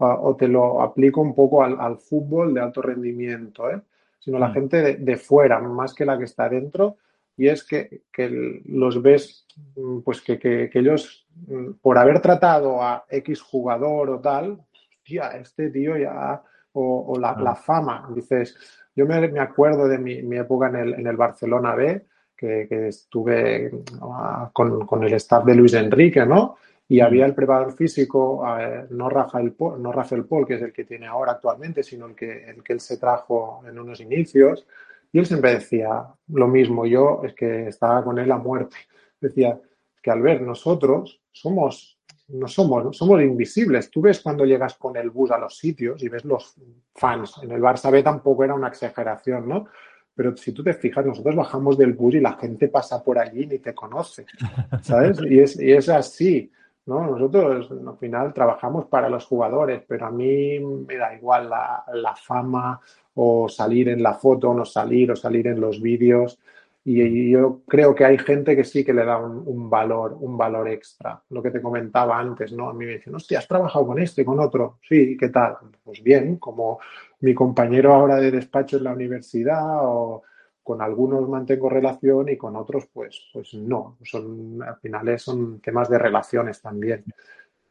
ah, 0.00 0.18
o 0.20 0.34
te 0.36 0.48
lo 0.48 0.82
aplico 0.82 1.20
un 1.20 1.34
poco 1.34 1.62
al, 1.62 1.98
fútbol 1.98 2.52
de 2.54 2.60
alto 2.60 2.82
rendimiento, 2.82 3.70
¿eh? 3.70 3.80
sino 4.18 4.38
la 4.38 4.48
mm. 4.48 4.52
gente 4.52 4.76
de, 4.82 4.94
de, 4.96 5.16
fuera, 5.16 5.60
más 5.60 5.94
que 5.94 6.04
la 6.04 6.18
que 6.18 6.24
está 6.24 6.48
dentro, 6.48 6.96
y 7.38 7.48
es 7.48 7.64
que, 7.64 8.02
que 8.12 8.62
los 8.66 9.00
ves, 9.00 9.46
mm, 9.76 10.00
pues 10.00 10.20
que, 10.20 10.38
que, 10.38 10.68
que, 10.68 10.78
ellos, 10.80 11.26
mm, 11.46 11.74
por 11.80 11.96
haber 11.96 12.20
tratado 12.20 12.82
a 12.82 13.04
X 13.08 13.40
jugador 13.40 14.10
o 14.10 14.20
tal, 14.20 14.60
tía, 15.04 15.28
este 15.28 15.70
tío 15.70 15.96
ya, 15.96 16.42
o, 16.72 17.14
o 17.14 17.18
la, 17.18 17.34
la, 17.40 17.54
fama, 17.54 18.10
dices, 18.14 18.56
yo 18.94 19.06
me, 19.06 19.26
me 19.28 19.40
acuerdo 19.40 19.88
de 19.88 19.98
mi, 19.98 20.20
mi, 20.22 20.36
época 20.36 20.68
en 20.68 20.76
el, 20.76 20.94
en 20.94 21.06
el 21.06 21.16
Barcelona 21.16 21.74
B, 21.76 22.06
que, 22.36 22.66
que 22.68 22.88
estuve 22.88 23.70
uh, 24.00 24.52
con, 24.52 24.84
con, 24.84 25.04
el 25.04 25.12
staff 25.14 25.44
de 25.44 25.54
Luis 25.54 25.74
Enrique, 25.74 26.26
¿no? 26.26 26.56
y 26.90 27.00
había 27.00 27.26
el 27.26 27.34
preparador 27.34 27.74
físico, 27.74 28.42
no, 28.90 29.10
Rafael 29.10 29.52
Paul, 29.52 29.82
no 29.82 29.92
Rafael 29.92 30.24
Paul, 30.24 30.46
que 30.46 30.54
es 30.54 30.62
el 30.62 30.72
que 30.72 30.84
tiene 30.84 31.06
ahora 31.06 31.32
actualmente, 31.32 31.82
sino 31.82 32.06
el 32.06 32.14
que, 32.14 32.48
el 32.48 32.62
que 32.62 32.72
él 32.72 32.80
se 32.80 32.96
trajo 32.96 33.62
en 33.68 33.78
unos 33.78 34.00
inicios. 34.00 34.66
Y 35.12 35.18
él 35.18 35.26
siempre 35.26 35.54
decía 35.54 36.06
lo 36.28 36.48
mismo, 36.48 36.86
yo 36.86 37.22
es 37.24 37.34
que 37.34 37.68
estaba 37.68 38.04
con 38.04 38.18
él 38.18 38.30
a 38.30 38.38
muerte. 38.38 38.76
Decía 39.20 39.60
que 40.02 40.10
al 40.10 40.22
ver 40.22 40.42
nosotros 40.42 41.20
somos, 41.30 41.98
no 42.28 42.46
somos, 42.46 42.96
somos 42.96 43.22
invisibles. 43.22 43.90
Tú 43.90 44.02
ves 44.02 44.20
cuando 44.20 44.44
llegas 44.44 44.74
con 44.76 44.96
el 44.96 45.10
bus 45.10 45.30
a 45.30 45.38
los 45.38 45.56
sitios 45.56 46.02
y 46.02 46.08
ves 46.08 46.24
los 46.24 46.54
fans. 46.94 47.40
En 47.42 47.52
el 47.52 47.60
Barça 47.60 47.90
B 47.90 48.02
tampoco 48.02 48.44
era 48.44 48.54
una 48.54 48.68
exageración, 48.68 49.48
¿no? 49.48 49.66
Pero 50.14 50.36
si 50.36 50.52
tú 50.52 50.64
te 50.64 50.74
fijas, 50.74 51.06
nosotros 51.06 51.36
bajamos 51.36 51.78
del 51.78 51.92
bus 51.92 52.14
y 52.14 52.20
la 52.20 52.32
gente 52.32 52.68
pasa 52.68 53.02
por 53.02 53.18
allí 53.18 53.44
y 53.44 53.46
ni 53.46 53.58
te 53.60 53.72
conoce, 53.72 54.26
¿sabes? 54.82 55.20
Y 55.22 55.38
es, 55.38 55.60
y 55.60 55.72
es 55.72 55.88
así. 55.88 56.50
¿no? 56.86 57.06
Nosotros 57.06 57.70
al 57.70 57.98
final 57.98 58.32
trabajamos 58.32 58.86
para 58.86 59.08
los 59.08 59.26
jugadores, 59.26 59.82
pero 59.86 60.06
a 60.06 60.10
mí 60.10 60.58
me 60.58 60.96
da 60.96 61.14
igual 61.14 61.50
la, 61.50 61.84
la 61.92 62.16
fama 62.16 62.80
o 63.20 63.48
salir 63.48 63.88
en 63.88 64.00
la 64.00 64.14
foto 64.14 64.50
o 64.50 64.54
no 64.54 64.64
salir 64.64 65.10
o 65.10 65.16
salir 65.16 65.48
en 65.48 65.60
los 65.60 65.82
vídeos. 65.82 66.38
Y 66.84 67.30
yo 67.30 67.62
creo 67.66 67.92
que 67.92 68.04
hay 68.04 68.16
gente 68.16 68.54
que 68.54 68.62
sí 68.62 68.84
que 68.84 68.94
le 68.94 69.04
da 69.04 69.18
un, 69.18 69.42
un, 69.44 69.68
valor, 69.68 70.16
un 70.20 70.38
valor 70.38 70.68
extra. 70.68 71.20
Lo 71.30 71.42
que 71.42 71.50
te 71.50 71.60
comentaba 71.60 72.16
antes, 72.16 72.52
¿no? 72.52 72.70
A 72.70 72.72
mí 72.72 72.86
me 72.86 72.92
dicen, 72.92 73.16
hostia, 73.16 73.40
has 73.40 73.48
trabajado 73.48 73.88
con 73.88 73.98
este, 73.98 74.24
con 74.24 74.38
otro. 74.38 74.78
Sí, 74.88 75.16
¿qué 75.18 75.30
tal? 75.30 75.56
Pues 75.82 76.00
bien, 76.00 76.36
como 76.36 76.78
mi 77.20 77.34
compañero 77.34 77.92
ahora 77.92 78.16
de 78.16 78.30
despacho 78.30 78.76
en 78.76 78.84
la 78.84 78.92
universidad 78.92 79.80
o 79.82 80.22
con 80.62 80.80
algunos 80.80 81.28
mantengo 81.28 81.68
relación 81.68 82.28
y 82.28 82.36
con 82.36 82.54
otros 82.54 82.86
pues, 82.86 83.28
pues 83.32 83.52
no. 83.54 83.96
Son, 84.04 84.62
al 84.62 84.76
final 84.76 85.18
son 85.18 85.60
temas 85.60 85.90
de 85.90 85.98
relaciones 85.98 86.62
también. 86.62 87.04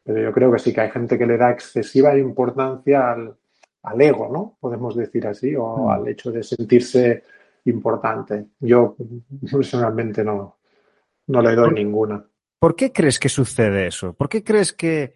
Pero 0.04 0.22
yo 0.22 0.34
creo 0.34 0.52
que 0.52 0.60
sí 0.60 0.74
que 0.74 0.82
hay 0.82 0.92
gente 0.92 1.18
que 1.18 1.26
le 1.26 1.38
da 1.38 1.52
excesiva 1.52 2.18
importancia 2.18 3.12
al, 3.12 3.36
al 3.84 4.02
ego, 4.02 4.30
¿no? 4.32 4.58
Podemos 4.60 4.96
decir 4.96 5.28
así, 5.28 5.56
o 5.56 5.78
mm. 5.78 5.90
al 5.90 6.08
hecho 6.08 6.32
de 6.32 6.44
sentirse 6.44 7.24
importante. 7.66 8.48
Yo 8.60 8.96
personalmente 9.52 10.24
no, 10.24 10.58
no 11.28 11.42
le 11.42 11.56
doy 11.56 11.74
ninguna. 11.74 12.26
¿Por 12.60 12.76
qué 12.76 12.92
crees 12.92 13.20
que 13.20 13.30
sucede 13.30 13.88
eso? 13.88 14.14
¿Por 14.14 14.30
qué 14.30 14.44
crees 14.44 14.74
que 14.74 15.16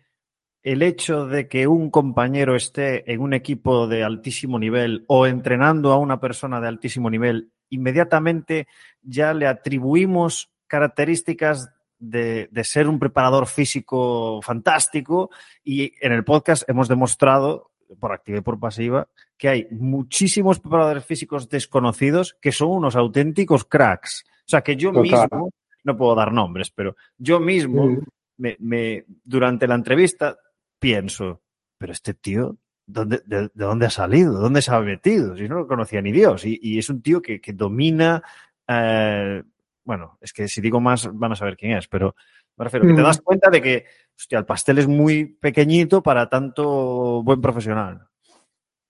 el 0.64 0.84
hecho 0.84 1.26
de 1.26 1.48
que 1.48 1.68
un 1.68 1.90
compañero 1.90 2.56
esté 2.56 3.12
en 3.12 3.22
un 3.22 3.34
equipo 3.34 3.88
de 3.88 4.04
altísimo 4.04 4.60
nivel 4.60 5.06
o 5.08 5.26
entrenando 5.26 5.92
a 5.92 5.98
una 5.98 6.20
persona 6.20 6.62
de 6.62 6.68
altísimo 6.68 7.10
nivel 7.10 7.52
inmediatamente 7.70 8.68
ya 9.02 9.34
le 9.34 9.48
atribuimos 9.48 10.52
características 10.68 11.72
de, 11.98 12.48
de, 12.52 12.64
ser 12.64 12.88
un 12.88 13.00
preparador 13.00 13.48
físico 13.48 14.42
fantástico 14.42 15.30
y 15.64 15.94
en 16.02 16.12
el 16.12 16.24
podcast 16.24 16.68
hemos 16.68 16.88
demostrado, 16.88 17.71
por 18.00 18.12
activa 18.12 18.40
y 18.40 18.42
por 18.42 18.60
pasiva, 18.60 19.08
que 19.38 19.50
hay 19.50 19.68
muchísimos 19.72 20.60
preparadores 20.60 21.06
físicos 21.06 21.50
desconocidos 21.50 22.38
que 22.42 22.52
son 22.52 22.70
unos 22.70 22.96
auténticos 22.96 23.66
cracks. 23.66 24.24
O 24.42 24.50
sea, 24.50 24.62
que 24.62 24.76
yo 24.76 24.92
Total. 24.92 25.30
mismo, 25.32 25.52
no 25.84 25.98
puedo 25.98 26.16
dar 26.16 26.32
nombres, 26.32 26.72
pero 26.72 26.96
yo 27.18 27.40
mismo, 27.40 27.88
mm. 27.88 28.04
me, 28.38 28.58
me, 28.60 29.06
durante 29.24 29.68
la 29.68 29.76
entrevista, 29.76 30.38
pienso, 30.80 31.42
pero 31.78 31.94
este 31.94 32.14
tío 32.14 32.58
¿dónde, 32.86 33.22
de, 33.26 33.42
de, 33.44 33.50
dónde 33.54 33.86
ha 33.86 33.90
salido? 33.90 34.34
¿Dónde 34.34 34.62
se 34.62 34.72
ha 34.72 34.80
metido? 34.80 35.36
Si 35.36 35.48
no 35.48 35.56
lo 35.56 35.68
conocía 35.68 36.02
ni 36.02 36.12
Dios. 36.12 36.46
Y, 36.46 36.60
y 36.62 36.78
es 36.78 36.90
un 36.90 37.02
tío 37.02 37.22
que, 37.22 37.40
que 37.40 37.54
domina. 37.54 38.22
Eh, 38.68 39.44
bueno, 39.84 40.18
es 40.22 40.34
que 40.34 40.48
si 40.48 40.62
digo 40.62 40.80
más 40.80 41.10
van 41.14 41.32
a 41.32 41.36
saber 41.36 41.58
quién 41.58 41.78
es, 41.78 41.88
pero 41.88 42.16
me 42.58 42.66
refiero 42.66 42.86
que 42.86 42.94
te 42.94 43.02
das 43.02 43.22
cuenta 43.22 43.50
de 43.50 43.62
que, 43.62 43.86
hostia, 44.16 44.40
el 44.40 44.46
pastel 44.46 44.78
es 44.78 44.88
muy 44.88 45.26
pequeñito 45.26 46.04
para 46.04 46.30
tanto 46.30 47.24
buen 47.24 47.42
profesional. 47.42 48.08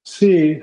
Sí, 0.04 0.60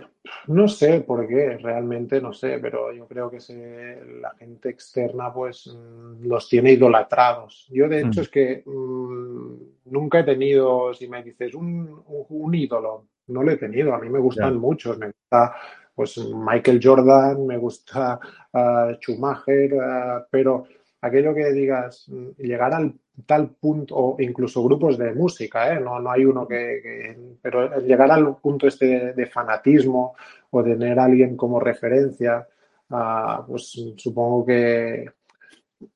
no 0.48 0.68
sé 0.68 1.00
por 1.00 1.26
qué, 1.26 1.58
realmente 1.58 2.20
no 2.20 2.32
sé, 2.32 2.58
pero 2.58 2.92
yo 2.92 3.06
creo 3.06 3.30
que 3.30 3.40
se, 3.40 4.02
la 4.20 4.34
gente 4.34 4.68
externa 4.70 5.32
pues 5.32 5.66
mm, 5.66 6.26
los 6.26 6.48
tiene 6.48 6.72
idolatrados. 6.72 7.66
Yo 7.70 7.88
de 7.88 8.00
hecho 8.00 8.20
mm. 8.20 8.22
es 8.22 8.28
que 8.28 8.62
mmm, 8.66 9.54
nunca 9.86 10.20
he 10.20 10.24
tenido, 10.24 10.92
si 10.92 11.08
me 11.08 11.22
dices, 11.22 11.54
un, 11.54 12.02
un, 12.06 12.26
un 12.28 12.54
ídolo, 12.54 13.06
no 13.28 13.42
lo 13.42 13.52
he 13.52 13.56
tenido. 13.56 13.94
A 13.94 14.00
mí 14.00 14.08
me 14.08 14.18
gustan 14.18 14.50
yeah. 14.50 14.60
muchos. 14.60 14.98
Me 14.98 15.06
gusta 15.06 15.54
pues 15.98 16.16
Michael 16.18 16.78
Jordan, 16.80 17.44
me 17.44 17.56
gusta 17.56 18.20
uh, 18.52 18.94
Schumacher, 19.00 19.74
uh, 19.74 20.24
pero 20.30 20.68
aquello 21.00 21.34
que 21.34 21.50
digas, 21.50 22.06
llegar 22.38 22.72
al 22.72 22.94
tal 23.26 23.50
punto, 23.50 23.96
o 23.96 24.16
incluso 24.20 24.62
grupos 24.62 24.96
de 24.96 25.12
música, 25.12 25.74
¿eh? 25.74 25.80
no, 25.80 25.98
no 25.98 26.12
hay 26.12 26.24
uno 26.24 26.46
que, 26.46 27.18
pero 27.42 27.80
llegar 27.80 28.12
al 28.12 28.37
punto 28.37 28.68
este 28.68 29.12
de, 29.12 29.26
fanatismo 29.26 30.14
o 30.50 30.62
tener 30.62 31.00
a 31.00 31.06
alguien 31.06 31.37
como 31.37 31.58
referencia, 31.58 32.46
uh, 32.90 33.44
pues 33.48 33.76
supongo 33.96 34.46
que, 34.46 35.04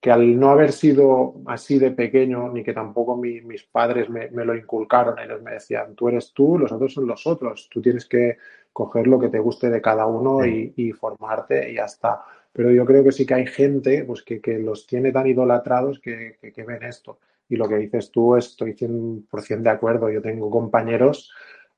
que 0.01 0.11
al 0.11 0.37
no 0.37 0.51
haber 0.51 0.73
sido 0.73 1.35
así 1.47 1.79
de 1.79 1.93
pequeño, 1.93 2.49
ni 2.49 2.65
que 2.65 2.73
tampoco 2.73 3.17
mi, 3.17 3.41
mis 3.43 3.63
padres 3.63 4.11
me, 4.11 4.33
me, 4.33 4.45
lo 4.45 4.57
inculcaron, 4.57 5.21
ellos 5.21 5.41
me 5.43 5.53
decían, 5.53 5.95
tú 5.95 6.09
eres 6.09 6.33
tú, 6.33 6.59
los 6.59 6.73
otros 6.73 6.93
son 6.93 7.07
los 7.07 7.25
otros, 7.25 7.69
tú 7.71 7.81
tienes 7.81 8.09
que 8.09 8.39
coger 8.73 9.07
lo 9.07 9.19
que 9.19 9.29
te 9.29 9.39
guste 9.39 9.71
de 9.71 9.83
cada 9.83 10.07
uno 10.07 10.43
sí. 10.43 10.73
y, 10.77 10.89
y, 10.89 10.93
formarte 10.93 11.71
y 11.71 11.75
ya 11.77 11.85
está. 11.85 12.23
Pero 12.53 12.71
yo 12.71 12.85
creo 12.85 13.05
que 13.05 13.13
sí 13.13 13.27
que 13.27 13.35
hay 13.35 13.47
gente 13.47 14.05
pues, 14.05 14.23
que, 14.23 14.41
que 14.41 14.59
los 14.59 14.87
tiene 14.87 15.13
tan 15.13 15.27
idolatrados 15.27 16.01
que, 16.01 16.37
que, 16.41 16.53
que, 16.53 16.65
ven 16.65 16.83
esto. 16.83 17.19
Y 17.49 17.57
lo 17.57 17.69
que 17.69 17.77
dices 17.77 18.11
tú, 18.11 18.37
estoy 18.37 18.75
100% 18.75 19.63
de 19.63 19.71
acuerdo. 19.71 20.11
Yo 20.11 20.23
tengo 20.23 20.51
compañeros 20.51 21.33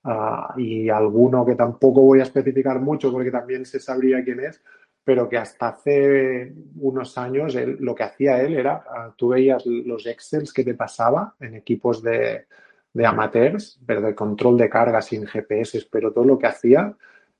uh, 0.04 0.59
y 0.59 0.88
alguno 0.88 1.44
que 1.44 1.54
tampoco 1.54 2.02
voy 2.02 2.20
a 2.20 2.24
especificar 2.24 2.80
mucho 2.80 3.12
porque 3.12 3.30
también 3.30 3.64
se 3.66 3.80
sabría 3.80 4.22
quién 4.24 4.40
es, 4.40 4.62
pero 5.04 5.28
que 5.28 5.37
hasta 5.37 5.68
hace 5.68 6.52
unos 6.80 7.18
años 7.18 7.54
él, 7.54 7.76
lo 7.80 7.94
que 7.94 8.04
hacía 8.04 8.40
él 8.40 8.54
era, 8.57 8.85
uh, 8.88 9.12
tú 9.16 9.28
veías 9.28 9.64
los 9.66 10.07
excels 10.07 10.52
que 10.52 10.64
te 10.64 10.74
pasaba 10.74 11.35
en 11.40 11.54
equipos 11.54 12.02
de, 12.02 12.46
de 12.94 13.07
amateurs, 13.07 13.78
pero 13.85 14.00
de 14.00 14.14
control 14.14 14.57
de 14.57 14.70
carga 14.70 15.02
sin 15.02 15.26
GPS, 15.26 15.87
pero 15.90 16.12
todo 16.12 16.24
lo 16.24 16.38
que 16.38 16.46
hacía 16.46 16.94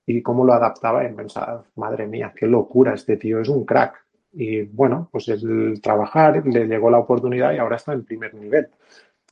y 0.05 0.21
cómo 0.21 0.45
lo 0.45 0.53
adaptaba 0.53 1.09
y 1.09 1.15
pensaba, 1.15 1.65
madre 1.77 2.07
mía, 2.07 2.35
qué 2.37 2.47
locura, 2.47 2.93
este 2.93 3.17
tío 3.17 3.41
es 3.41 3.49
un 3.49 3.65
crack. 3.65 4.05
Y 4.33 4.63
bueno, 4.63 5.09
pues 5.13 5.29
el 5.29 5.81
trabajar 5.81 6.45
le 6.45 6.67
llegó 6.67 6.91
la 6.91 6.99
oportunidad 6.99 7.53
y 7.55 7.59
ahora 7.59 7.77
está 7.77 7.93
en 7.93 8.05
primer 8.05 8.35
nivel. 8.35 8.69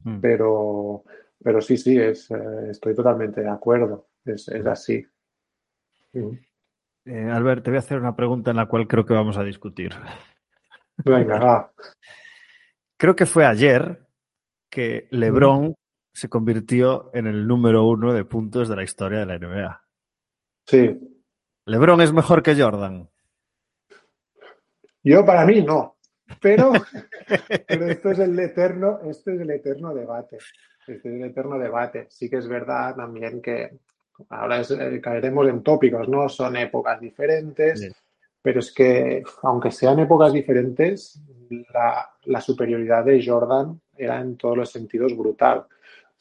Mm. 0.04 0.20
Pero, 0.20 1.02
pero 1.42 1.60
sí, 1.60 1.76
sí, 1.76 1.98
es, 1.98 2.30
eh, 2.30 2.70
estoy 2.70 2.94
totalmente 2.94 3.40
de 3.42 3.50
acuerdo, 3.50 4.06
es, 4.24 4.48
es 4.48 4.64
así. 4.64 5.04
Mm. 6.12 6.38
Eh, 7.04 7.30
Albert, 7.30 7.64
te 7.64 7.70
voy 7.70 7.78
a 7.78 7.80
hacer 7.80 7.98
una 7.98 8.14
pregunta 8.14 8.52
en 8.52 8.58
la 8.58 8.66
cual 8.66 8.86
creo 8.86 9.04
que 9.04 9.14
vamos 9.14 9.36
a 9.36 9.42
discutir. 9.42 9.90
Venga, 11.04 11.38
va. 11.38 11.72
Creo 12.96 13.16
que 13.16 13.26
fue 13.26 13.44
ayer 13.44 14.06
que 14.70 15.08
LeBron 15.10 15.74
se 16.12 16.28
convirtió 16.28 17.10
en 17.14 17.26
el 17.26 17.46
número 17.46 17.84
uno 17.86 18.12
de 18.12 18.24
puntos 18.24 18.68
de 18.68 18.76
la 18.76 18.82
historia 18.82 19.20
de 19.20 19.26
la 19.26 19.38
NBA. 19.38 19.82
Sí. 20.66 21.00
¿LeBron 21.66 22.00
es 22.00 22.12
mejor 22.12 22.42
que 22.42 22.60
Jordan? 22.60 23.08
Yo 25.02 25.24
para 25.24 25.44
mí 25.46 25.62
no, 25.62 25.96
pero, 26.40 26.72
pero 27.66 27.86
esto 27.86 28.10
es 28.10 28.18
el 28.18 28.38
eterno, 28.38 29.00
esto 29.04 29.30
es 29.32 29.40
el 29.40 29.50
eterno 29.50 29.94
debate. 29.94 30.38
Este 30.86 31.08
es 31.08 31.14
el 31.14 31.24
eterno 31.24 31.58
debate. 31.58 32.06
Sí 32.10 32.28
que 32.28 32.36
es 32.36 32.48
verdad 32.48 32.94
también 32.96 33.40
que 33.40 33.78
ahora 34.30 34.60
es, 34.60 34.70
eh, 34.70 35.00
caeremos 35.00 35.48
en 35.48 35.62
tópicos, 35.62 36.08
¿no? 36.08 36.28
Son 36.28 36.56
épocas 36.56 37.00
diferentes, 37.00 37.90
pero 38.40 38.60
es 38.60 38.72
que, 38.72 39.22
aunque 39.42 39.70
sean 39.70 39.98
épocas 40.00 40.32
diferentes, 40.32 41.20
la, 41.72 42.10
la, 42.24 42.40
superioridad 42.40 43.04
de 43.04 43.24
Jordan 43.24 43.80
era 43.96 44.20
en 44.20 44.36
todos 44.36 44.56
los 44.56 44.70
sentidos 44.70 45.16
brutal. 45.16 45.66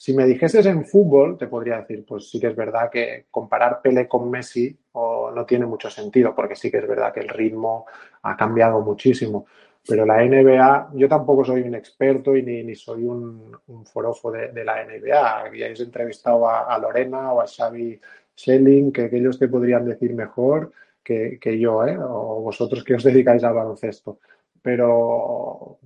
Si 0.03 0.15
me 0.15 0.25
dijeses 0.25 0.65
en 0.65 0.83
fútbol, 0.83 1.37
te 1.37 1.45
podría 1.45 1.77
decir, 1.77 2.03
pues 2.07 2.27
sí 2.27 2.39
que 2.39 2.47
es 2.47 2.55
verdad 2.55 2.89
que 2.89 3.27
comparar 3.29 3.83
Pele 3.83 4.07
con 4.07 4.31
Messi 4.31 4.75
o 4.93 5.29
no 5.29 5.45
tiene 5.45 5.67
mucho 5.67 5.91
sentido, 5.91 6.33
porque 6.33 6.55
sí 6.55 6.71
que 6.71 6.77
es 6.77 6.87
verdad 6.87 7.13
que 7.13 7.19
el 7.19 7.29
ritmo 7.29 7.85
ha 8.23 8.35
cambiado 8.35 8.81
muchísimo. 8.81 9.45
Pero 9.87 10.03
la 10.03 10.25
NBA, 10.25 10.93
yo 10.95 11.07
tampoco 11.07 11.45
soy 11.45 11.61
un 11.61 11.75
experto 11.75 12.35
y 12.35 12.41
ni, 12.41 12.63
ni 12.63 12.73
soy 12.73 13.03
un, 13.03 13.55
un 13.67 13.85
forofo 13.85 14.31
de, 14.31 14.65
la 14.65 14.83
NBA. 14.83 15.41
Habíais 15.41 15.79
entrevistado 15.81 16.49
a, 16.49 16.73
a, 16.73 16.79
Lorena 16.79 17.33
o 17.33 17.39
a 17.39 17.45
Xavi 17.45 18.01
Schelling, 18.35 18.91
que, 18.91 19.07
que, 19.07 19.17
ellos 19.17 19.37
te 19.37 19.49
podrían 19.49 19.85
decir 19.85 20.15
mejor 20.15 20.71
que, 21.03 21.37
que 21.39 21.59
yo, 21.59 21.85
¿eh? 21.85 21.95
o 21.99 22.41
vosotros 22.41 22.83
que 22.83 22.95
os 22.95 23.03
dedicáis 23.03 23.43
al 23.43 23.53
baloncesto. 23.53 24.17
Pero 24.61 25.79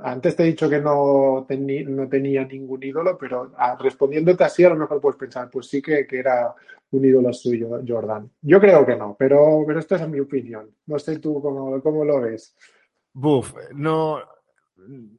antes 0.00 0.34
te 0.34 0.42
he 0.42 0.46
dicho 0.46 0.68
que 0.68 0.80
no, 0.80 1.46
no 1.48 2.08
tenía 2.08 2.44
ningún 2.44 2.82
ídolo, 2.82 3.16
pero 3.16 3.52
ah, 3.56 3.76
respondiéndote 3.80 4.42
así, 4.42 4.64
a 4.64 4.70
lo 4.70 4.76
mejor 4.76 5.00
puedes 5.00 5.16
pensar, 5.16 5.48
pues 5.48 5.68
sí 5.68 5.80
que, 5.80 6.06
que 6.06 6.18
era 6.18 6.52
un 6.90 7.04
ídolo 7.04 7.32
suyo, 7.32 7.80
Jordan. 7.86 8.28
Yo 8.42 8.60
creo 8.60 8.84
que 8.84 8.96
no, 8.96 9.16
pero, 9.18 9.62
pero 9.66 9.78
esta 9.78 9.96
es 9.96 10.08
mi 10.08 10.20
opinión. 10.20 10.70
No 10.86 10.98
sé 10.98 11.18
tú 11.18 11.40
cómo, 11.40 11.80
cómo 11.82 12.04
lo 12.04 12.20
ves. 12.20 12.56
Buf, 13.12 13.54
no. 13.74 14.18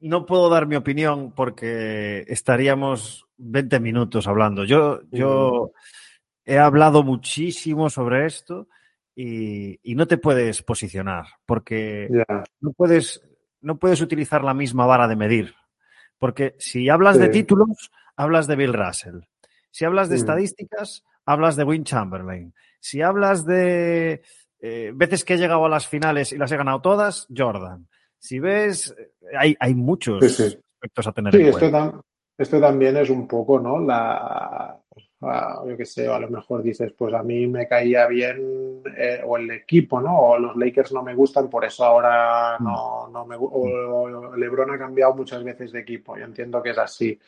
no 0.01 0.25
puedo 0.25 0.49
dar 0.49 0.67
mi 0.67 0.75
opinión 0.75 1.31
porque 1.31 2.25
estaríamos 2.27 3.25
20 3.37 3.79
minutos 3.79 4.27
hablando. 4.27 4.65
Yo, 4.65 5.01
yo 5.11 5.71
he 6.45 6.57
hablado 6.57 7.03
muchísimo 7.03 7.89
sobre 7.89 8.25
esto 8.25 8.67
y, 9.19 9.79
y 9.81 9.95
no 9.95 10.05
te 10.07 10.19
puedes 10.19 10.61
posicionar 10.61 11.25
porque 11.47 12.07
no 12.61 12.71
puedes, 12.73 13.21
no 13.61 13.77
puedes 13.79 13.99
utilizar 14.01 14.43
la 14.43 14.53
misma 14.53 14.85
vara 14.85 15.07
de 15.07 15.15
medir. 15.15 15.55
Porque 16.19 16.55
si 16.59 16.87
hablas 16.89 17.15
Sí. 17.15 17.23
de 17.23 17.29
títulos, 17.29 17.91
hablas 18.15 18.45
de 18.45 18.55
Bill 18.55 18.73
Russell. 18.73 19.21
Si 19.71 19.85
hablas 19.85 20.09
de 20.09 20.15
Mm. 20.15 20.19
estadísticas, 20.19 21.03
hablas 21.25 21.55
de 21.55 21.63
Win 21.63 21.83
Chamberlain. 21.83 22.53
Si 22.79 23.01
hablas 23.01 23.43
de 23.45 24.21
eh, 24.59 24.91
veces 24.95 25.23
que 25.25 25.33
he 25.35 25.37
llegado 25.37 25.65
a 25.65 25.69
las 25.69 25.87
finales 25.87 26.31
y 26.31 26.37
las 26.37 26.51
he 26.51 26.57
ganado 26.57 26.81
todas, 26.81 27.27
Jordan. 27.35 27.87
Si 28.19 28.39
ves, 28.39 28.95
eh, 28.97 29.11
hay, 29.37 29.55
hay 29.59 29.73
muchos 29.75 30.19
Sí, 30.25 30.29
sí. 30.49 30.59
aspectos 30.75 31.07
a 31.07 31.11
tener 31.11 31.33
Sí, 31.33 31.41
en 31.41 31.47
esto, 31.47 31.59
cuenta. 31.59 31.77
tam- 31.91 32.01
esto 32.37 32.59
también 32.61 32.97
es 32.97 33.09
un 33.11 33.27
poco, 33.27 33.59
¿no? 33.59 33.79
La, 33.79 34.77
ah, 35.21 35.63
yo 35.67 35.77
qué 35.77 35.85
sé, 35.85 36.07
a 36.07 36.19
lo 36.19 36.29
mejor 36.29 36.61
dices, 36.63 36.91
pues 36.93 37.13
a 37.13 37.23
mí 37.23 37.47
me 37.47 37.67
caía 37.67 38.07
bien, 38.07 38.81
eh, 38.97 39.21
o 39.25 39.37
el 39.37 39.49
equipo, 39.51 39.99
¿no? 40.01 40.17
O 40.17 40.37
los 40.37 40.55
Lakers 40.55 40.91
no 40.93 41.03
me 41.03 41.15
gustan, 41.15 41.49
por 41.49 41.65
eso 41.65 41.83
ahora 41.83 42.57
Mm. 42.59 42.63
no, 42.63 43.07
no 43.09 43.25
me 43.25 43.35
o, 43.39 44.35
LeBron 44.35 44.71
ha 44.71 44.77
cambiado 44.77 45.13
muchas 45.15 45.43
veces 45.43 45.71
de 45.71 45.79
equipo. 45.79 46.17
Yo 46.17 46.25
entiendo 46.25 46.61
que 46.61 46.71
es 46.71 46.77
así, 46.77 47.19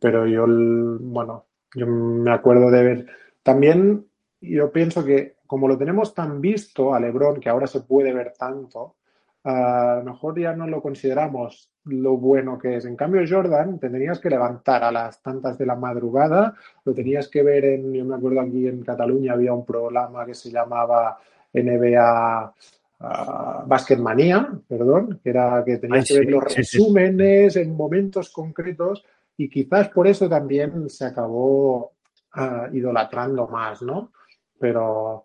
pero 0.00 0.26
yo, 0.26 0.46
bueno, 0.48 1.46
yo 1.74 1.86
me 1.86 2.32
acuerdo 2.32 2.70
de 2.70 2.82
ver. 2.82 3.06
También 3.42 4.06
yo 4.40 4.70
pienso 4.72 5.04
que 5.04 5.36
como 5.46 5.68
lo 5.68 5.78
tenemos 5.78 6.14
tan 6.14 6.40
visto 6.40 6.94
a 6.94 7.00
LeBron, 7.00 7.40
que 7.40 7.48
ahora 7.48 7.66
se 7.66 7.80
puede 7.80 8.12
ver 8.12 8.32
tanto, 8.36 8.96
a 9.44 9.96
lo 10.02 10.12
mejor 10.12 10.40
ya 10.40 10.54
no 10.54 10.66
lo 10.66 10.80
consideramos 10.80 11.70
lo 11.84 12.16
bueno 12.16 12.58
que 12.58 12.76
es. 12.76 12.86
En 12.86 12.96
cambio, 12.96 13.22
Jordan, 13.28 13.78
te 13.78 13.90
tenías 13.90 14.18
que 14.18 14.30
levantar 14.30 14.82
a 14.84 14.90
las 14.90 15.20
tantas 15.22 15.58
de 15.58 15.66
la 15.66 15.74
madrugada, 15.74 16.54
lo 16.84 16.94
tenías 16.94 17.28
que 17.28 17.42
ver 17.42 17.64
en, 17.66 17.92
yo 17.92 18.04
me 18.06 18.16
acuerdo 18.16 18.40
aquí 18.40 18.66
en 18.66 18.82
Cataluña 18.82 19.34
había 19.34 19.52
un 19.52 19.66
programa 19.66 20.24
que 20.24 20.34
se 20.34 20.50
llamaba 20.50 21.18
NBA 21.52 22.54
uh, 23.00 23.66
Basketmania, 23.66 24.48
perdón, 24.66 25.20
que 25.22 25.30
era 25.30 25.62
que 25.64 25.76
tenías 25.76 26.06
Ay, 26.10 26.16
que 26.16 26.18
ver 26.20 26.26
sí, 26.26 26.30
los 26.30 26.44
sí, 26.44 26.64
sí. 26.64 26.78
resúmenes 26.78 27.56
en 27.56 27.76
momentos 27.76 28.30
concretos 28.30 29.04
y 29.36 29.50
quizás 29.50 29.90
por 29.90 30.06
eso 30.06 30.26
también 30.26 30.88
se 30.88 31.04
acabó 31.04 31.92
ah, 32.32 32.68
idolatrando 32.72 33.46
más, 33.48 33.82
¿no? 33.82 34.12
Pero, 34.58 35.22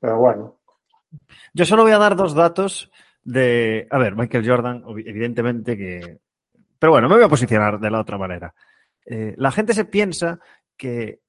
pero 0.00 0.18
bueno, 0.18 0.56
Yo 1.54 1.64
solo 1.64 1.82
voy 1.82 1.92
a 1.92 1.98
dar 1.98 2.16
dos 2.16 2.34
datos 2.34 2.90
de. 3.24 3.86
A 3.90 3.98
ver, 3.98 4.16
Michael 4.16 4.48
Jordan, 4.48 4.84
evidentemente 5.04 5.76
que. 5.76 6.18
Pero 6.78 6.92
bueno, 6.92 7.08
me 7.08 7.16
voy 7.16 7.24
a 7.24 7.28
posicionar 7.28 7.78
de 7.78 7.90
la 7.90 8.00
otra 8.00 8.18
manera. 8.18 8.54
Eh, 9.04 9.34
la 9.36 9.52
gente 9.52 9.74
se 9.74 9.84
piensa 9.84 10.40
que 10.76 11.20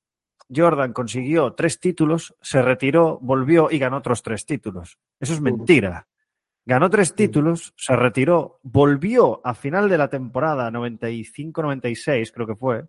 Jordan 0.54 0.94
consiguió 0.94 1.54
tres 1.54 1.80
títulos, 1.80 2.36
se 2.42 2.62
retiró, 2.62 3.20
volvió 3.22 3.70
y 3.72 3.80
ganó 3.80 3.98
otros 3.98 4.24
tres 4.24 4.46
títulos. 4.46 4.98
Eso 5.20 5.34
es 5.34 5.42
mentira. 5.42 6.08
Ganó 6.66 6.90
tres 6.90 7.14
títulos, 7.14 7.74
se 7.76 7.96
retiró, 7.96 8.60
volvió 8.64 9.46
a 9.46 9.54
final 9.54 9.90
de 9.90 9.98
la 9.98 10.10
temporada 10.10 10.72
95-96, 10.72 12.32
creo 12.34 12.48
que 12.48 12.56
fue, 12.56 12.86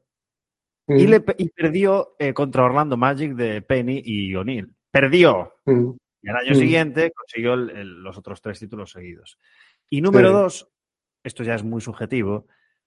y, 0.87 1.07
le, 1.07 1.25
y 1.39 1.49
perdió 1.49 2.15
eh, 2.19 2.33
contra 2.33 2.65
Orlando 2.65 2.97
Magic 2.97 3.35
de 3.35 3.63
Penny 3.63 4.01
y 4.05 4.35
O'Neill. 4.37 4.73
Perdió. 4.91 5.55
Y 6.25 6.31
al 6.31 6.37
año 6.37 6.55
siguiente 6.55 7.13
consiguió 7.13 7.53
el- 7.55 7.71
el- 7.71 8.03
los 8.03 8.17
otros 8.17 8.41
tres 8.41 8.59
títulos 8.59 8.91
seguidos. 8.93 9.39
Y 9.91 10.01
número 10.01 10.29
Sí. 10.29 10.35
dos, 10.35 10.69
esto 11.23 11.43
ya 11.45 11.55
es 11.55 11.63
muy 11.63 11.81
subjetivo, 11.83 12.47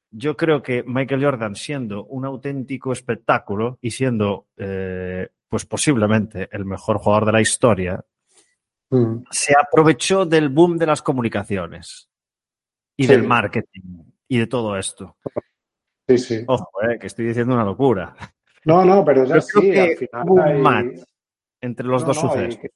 yo 0.10 0.36
creo 0.36 0.62
que 0.64 0.84
Michael 0.88 1.24
Jordan, 1.24 1.56
siendo 1.56 2.06
un 2.06 2.26
auténtico 2.26 2.92
espectáculo 2.92 3.78
y 3.82 3.92
siendo, 3.92 4.48
eh, 4.58 5.30
pues 5.50 5.66
posiblemente 5.66 6.50
el 6.52 6.66
mejor 6.66 6.98
jugador 6.98 7.26
de 7.28 7.32
la 7.34 7.42
historia, 7.42 8.04
mm. 8.90 9.18
se 9.30 9.54
aprovechó 9.56 10.26
del 10.26 10.50
boom 10.50 10.78
de 10.78 10.86
las 10.88 11.02
comunicaciones 11.02 12.10
y 12.98 13.04
Sí. 13.04 13.10
del 13.10 13.24
marketing 13.28 14.04
y 14.28 14.40
de 14.40 14.48
todo 14.48 14.78
esto. 14.78 15.18
Sí, 16.08 16.18
sí. 16.18 16.44
Ojo, 16.48 16.70
eh, 16.90 16.98
que 17.00 17.08
estoy 17.08 17.26
diciendo 17.26 17.54
una 17.54 17.66
locura. 17.66 18.16
No, 18.66 18.84
no, 18.84 19.04
pero 19.06 19.24
así. 19.34 19.60
creo 19.60 19.84
Al 19.84 19.98
final 19.98 20.30
un 20.30 20.40
hay- 20.40 20.62
match 20.62 21.00
entre 21.62 21.86
los 21.86 22.02
No, 22.02 22.08
dos 22.08 22.24
no, 22.24 22.30
sucesos. 22.30 22.58
que, 22.62 22.70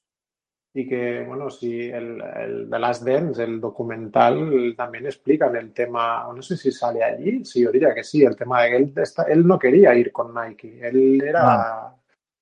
y 0.74 0.88
que, 0.88 1.22
bueno, 1.26 1.50
sí, 1.50 1.90
el, 1.90 2.20
el 2.22 2.68
The 2.70 2.78
Last 2.78 3.04
Dance, 3.04 3.42
el 3.44 3.60
documental, 3.60 4.74
también 4.76 5.04
explican 5.06 5.54
el 5.56 5.72
tema, 5.72 6.26
no 6.34 6.40
sé 6.42 6.56
si 6.56 6.72
sale 6.72 7.02
allí, 7.04 7.44
sí, 7.44 7.60
yo 7.62 7.70
diría 7.70 7.94
que 7.94 8.02
sí, 8.04 8.22
el 8.24 8.36
tema 8.36 8.62
de 8.62 8.70
que 8.70 8.76
él, 8.76 8.92
está- 8.96 9.24
él 9.24 9.46
no 9.46 9.58
quería 9.58 9.94
ir 9.94 10.10
con 10.12 10.32
Nike, 10.34 10.80
él 10.88 11.22
era 11.22 11.94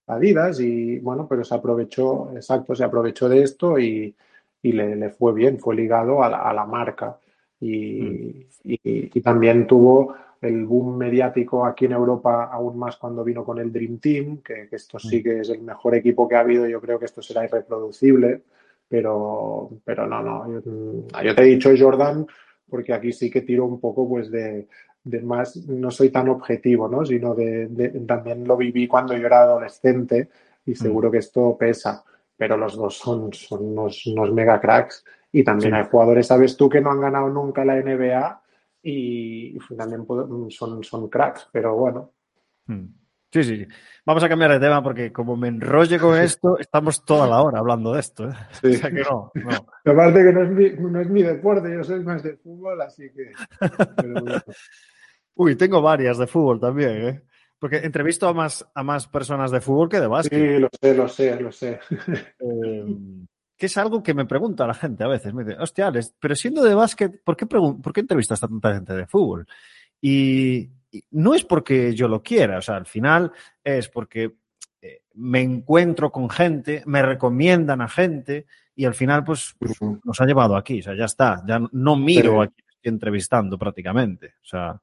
Adidas 0.07 0.61
y, 0.61 0.99
bueno, 1.01 1.27
pero 1.29 1.45
se 1.45 1.55
aprovechó, 1.55 2.31
exacto, 2.35 2.75
se 2.75 2.85
aprovechó 2.85 3.29
de 3.29 3.43
esto 3.43 3.79
y, 3.79 4.15
y 4.63 4.73
le, 4.73 4.97
le 4.97 5.11
fue 5.11 5.33
bien, 5.33 5.59
fue 5.59 5.75
ligado 5.77 6.23
a 6.23 6.29
la, 6.29 6.39
a 6.43 6.53
la 6.53 6.65
marca. 6.67 7.17
Y, 7.61 8.47
y- 8.65 8.81
y 9.19 9.21
también 9.21 9.67
tuvo 9.67 10.15
el 10.41 10.65
boom 10.65 10.97
mediático 10.97 11.67
aquí 11.67 11.85
en 11.85 11.93
Europa 11.93 12.45
aún 12.45 12.79
más 12.79 12.97
cuando 12.97 13.23
vino 13.23 13.45
con 13.45 13.59
el 13.59 13.71
Dream 13.73 13.99
Team, 13.99 14.39
que, 14.39 14.69
que 14.69 14.77
esto 14.77 14.99
sí 14.99 15.23
que 15.23 15.41
es 15.41 15.51
el 15.51 15.61
mejor 15.63 15.95
equipo 15.95 16.27
que 16.29 16.37
ha 16.37 16.41
habido, 16.41 16.67
yo 16.67 16.81
creo 16.81 16.99
que 16.99 17.05
esto 17.05 17.21
será 17.21 17.45
irreproducible, 17.45 18.43
pero, 18.89 19.71
pero 19.85 20.07
no, 20.07 20.23
no, 20.23 20.51
yo, 20.51 20.61
mm, 20.65 21.25
yo 21.25 21.35
te 21.35 21.43
he 21.43 21.47
dicho 21.47 21.71
Jordan 21.79 22.27
porque 22.69 22.93
aquí 22.93 23.13
sí 23.13 23.31
que 23.31 23.43
tiro 23.43 23.65
un 23.67 23.81
poco 23.81 24.09
pues 24.09 24.31
de, 24.31 24.67
de 25.05 25.21
más, 25.21 25.57
no 25.69 25.91
soy 25.91 26.11
tan 26.11 26.29
objetivo, 26.29 26.89
¿no? 26.89 27.05
Sino 27.05 27.35
de, 27.35 27.67
de- 27.69 27.89
también 28.01 28.47
lo 28.47 28.57
viví 28.57 28.87
cuando 28.89 29.17
yo 29.17 29.27
era 29.27 29.43
adolescente 29.43 30.29
y 30.67 30.75
seguro 30.75 31.11
que 31.11 31.19
esto 31.19 31.57
pesa, 31.59 32.05
pero 32.37 32.57
los 32.57 32.77
dos 32.77 32.97
son, 32.97 33.33
son 33.33 33.65
unos, 33.65 34.07
unos 34.07 34.33
mega 34.33 34.61
cracks 34.61 35.05
y 35.33 35.43
también 35.45 35.73
Sí. 35.73 35.77
hay 35.79 35.85
jugadores, 35.91 36.27
sabes 36.27 36.57
tú, 36.57 36.69
que 36.69 36.81
no 36.81 36.91
han 36.91 37.01
ganado 37.01 37.29
nunca 37.29 37.65
la 37.65 37.77
NBA 37.77 38.41
y 38.83 39.59
también 39.77 40.05
puedo- 40.07 40.49
son, 40.51 40.83
son 40.83 41.09
cracks, 41.09 41.49
pero 41.53 41.75
bueno. 41.77 42.13
Mm. 42.67 42.87
Sí, 43.33 43.45
sí. 43.45 43.67
Vamos 44.05 44.25
a 44.25 44.29
cambiar 44.29 44.51
de 44.51 44.59
tema 44.59 44.83
porque 44.83 45.13
como 45.13 45.37
me 45.37 45.47
enrolle 45.49 46.01
con 46.01 46.19
esto, 46.19 46.59
estamos 46.59 47.05
toda 47.05 47.29
la 47.29 47.41
hora 47.43 47.61
hablando 47.61 47.93
de 47.93 48.01
esto. 48.01 48.29
¿eh? 48.29 48.33
Sí. 48.61 48.67
O 48.69 48.73
sea 48.75 48.91
que 48.91 49.03
no, 49.03 49.31
no. 49.35 49.51
Aparte 49.93 50.25
que 50.25 50.33
no 50.33 50.43
es, 50.43 50.51
mi, 50.51 50.71
no 50.91 51.01
es 51.01 51.09
mi 51.09 51.23
deporte, 51.23 51.73
yo 51.73 51.85
soy 51.85 52.01
más 52.03 52.25
de 52.25 52.37
fútbol, 52.39 52.81
así 52.83 53.09
que... 53.11 53.31
pero 53.97 54.21
bueno. 54.21 54.41
Uy, 55.37 55.55
tengo 55.55 55.81
varias 55.81 56.19
de 56.19 56.27
fútbol 56.27 56.59
también, 56.59 56.91
¿eh? 57.07 57.23
Porque 57.61 57.77
entrevisto 57.77 58.27
a 58.27 58.33
más, 58.35 58.69
a 58.75 58.83
más 58.83 59.07
personas 59.07 59.51
de 59.51 59.61
fútbol 59.61 59.89
que 59.89 60.01
de 60.01 60.07
básquet. 60.09 60.39
Sí, 60.39 60.59
lo 60.59 60.69
sé, 60.81 60.95
lo 60.95 61.09
sé, 61.09 61.41
lo 61.41 61.53
sé. 61.53 61.79
Eh, 62.41 62.85
que 63.61 63.67
es 63.67 63.77
algo 63.77 64.03
que 64.03 64.15
me 64.15 64.25
pregunta 64.25 64.67
la 64.67 64.73
gente 64.75 65.05
a 65.05 65.09
veces. 65.09 65.35
Me 65.35 65.45
dice, 65.45 65.59
hostia, 65.61 65.89
Alex, 65.89 66.15
pero 66.19 66.35
siendo 66.35 66.65
de 66.65 66.75
básquet, 66.75 67.23
¿por 67.23 67.37
qué, 67.37 67.45
¿por 67.47 67.93
qué 67.93 68.01
entrevistas 68.01 68.43
a 68.43 68.49
tanta 68.49 68.73
gente 68.75 68.95
de 68.95 69.07
fútbol? 69.07 69.47
Y, 70.01 70.71
y 70.91 71.05
no 71.11 71.35
es 71.35 71.45
porque 71.45 71.95
yo 71.95 72.09
lo 72.09 72.23
quiera, 72.23 72.57
o 72.59 72.63
sea, 72.63 72.77
al 72.77 72.87
final 72.87 73.31
es 73.63 73.89
porque 73.91 74.35
eh, 74.81 75.03
me 75.15 75.43
encuentro 75.43 76.11
con 76.11 76.31
gente, 76.31 76.83
me 76.87 77.03
recomiendan 77.03 77.83
a 77.83 77.89
gente 77.89 78.47
y 78.75 78.87
al 78.87 78.95
final, 78.95 79.25
pues, 79.25 79.55
pues, 79.59 79.77
nos 80.05 80.19
ha 80.21 80.25
llevado 80.25 80.57
aquí, 80.57 80.81
o 80.81 80.83
sea, 80.83 80.95
ya 80.97 81.05
está, 81.05 81.43
ya 81.47 81.61
no 81.73 81.97
miro 81.97 82.33
Sí. 82.33 82.39
a 82.39 82.47
quien 82.47 82.67
estoy 82.71 82.89
entrevistando 82.95 83.59
prácticamente, 83.59 84.37
o 84.43 84.47
sea, 84.47 84.81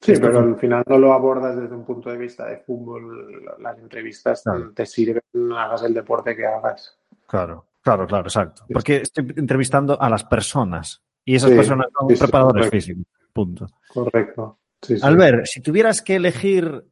Sí, 0.00 0.14
pero 0.20 0.32
fue- 0.40 0.42
al 0.42 0.58
final 0.58 0.82
no 0.88 0.98
lo 0.98 1.12
abordas 1.12 1.56
desde 1.56 1.76
un 1.76 1.84
punto 1.84 2.10
de 2.10 2.16
vista 2.18 2.44
de 2.46 2.56
fútbol. 2.58 3.44
Las 3.60 3.78
entrevistas 3.78 4.42
Claro. 4.42 4.72
te 4.72 4.84
sirven, 4.84 5.22
hagas 5.56 5.84
el 5.84 5.94
deporte 5.94 6.34
que 6.34 6.44
hagas. 6.44 6.98
claro, 7.28 7.64
claro, 7.82 8.06
claro, 8.06 8.24
exacto. 8.24 8.64
Porque 8.72 8.96
estoy 8.98 9.32
entrevistando 9.36 10.00
a 10.00 10.08
las 10.08 10.24
personas 10.24 11.02
y 11.24 11.34
esas 11.34 11.50
Sí, 11.50 11.56
personas 11.56 11.86
son 11.98 12.08
sí, 12.08 12.16
preparadores 12.16 12.66
correcto. 12.66 12.76
físicos, 12.76 13.06
punto. 13.32 13.66
Correcto. 13.92 14.58
Sí. 14.80 14.96
Albert, 15.02 15.46
si 15.46 15.60
tuvieras 15.60 16.02
que 16.02 16.16
elegir 16.16 16.84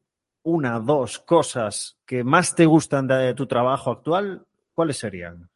una, 0.42 0.78
dos 0.78 1.18
cosas 1.18 1.98
que 2.06 2.24
más 2.24 2.54
te 2.54 2.66
gustan 2.66 3.06
de 3.06 3.34
tu 3.34 3.46
trabajo 3.46 3.90
actual, 3.90 4.46
¿cuáles 4.74 4.98
serían? 4.98 5.48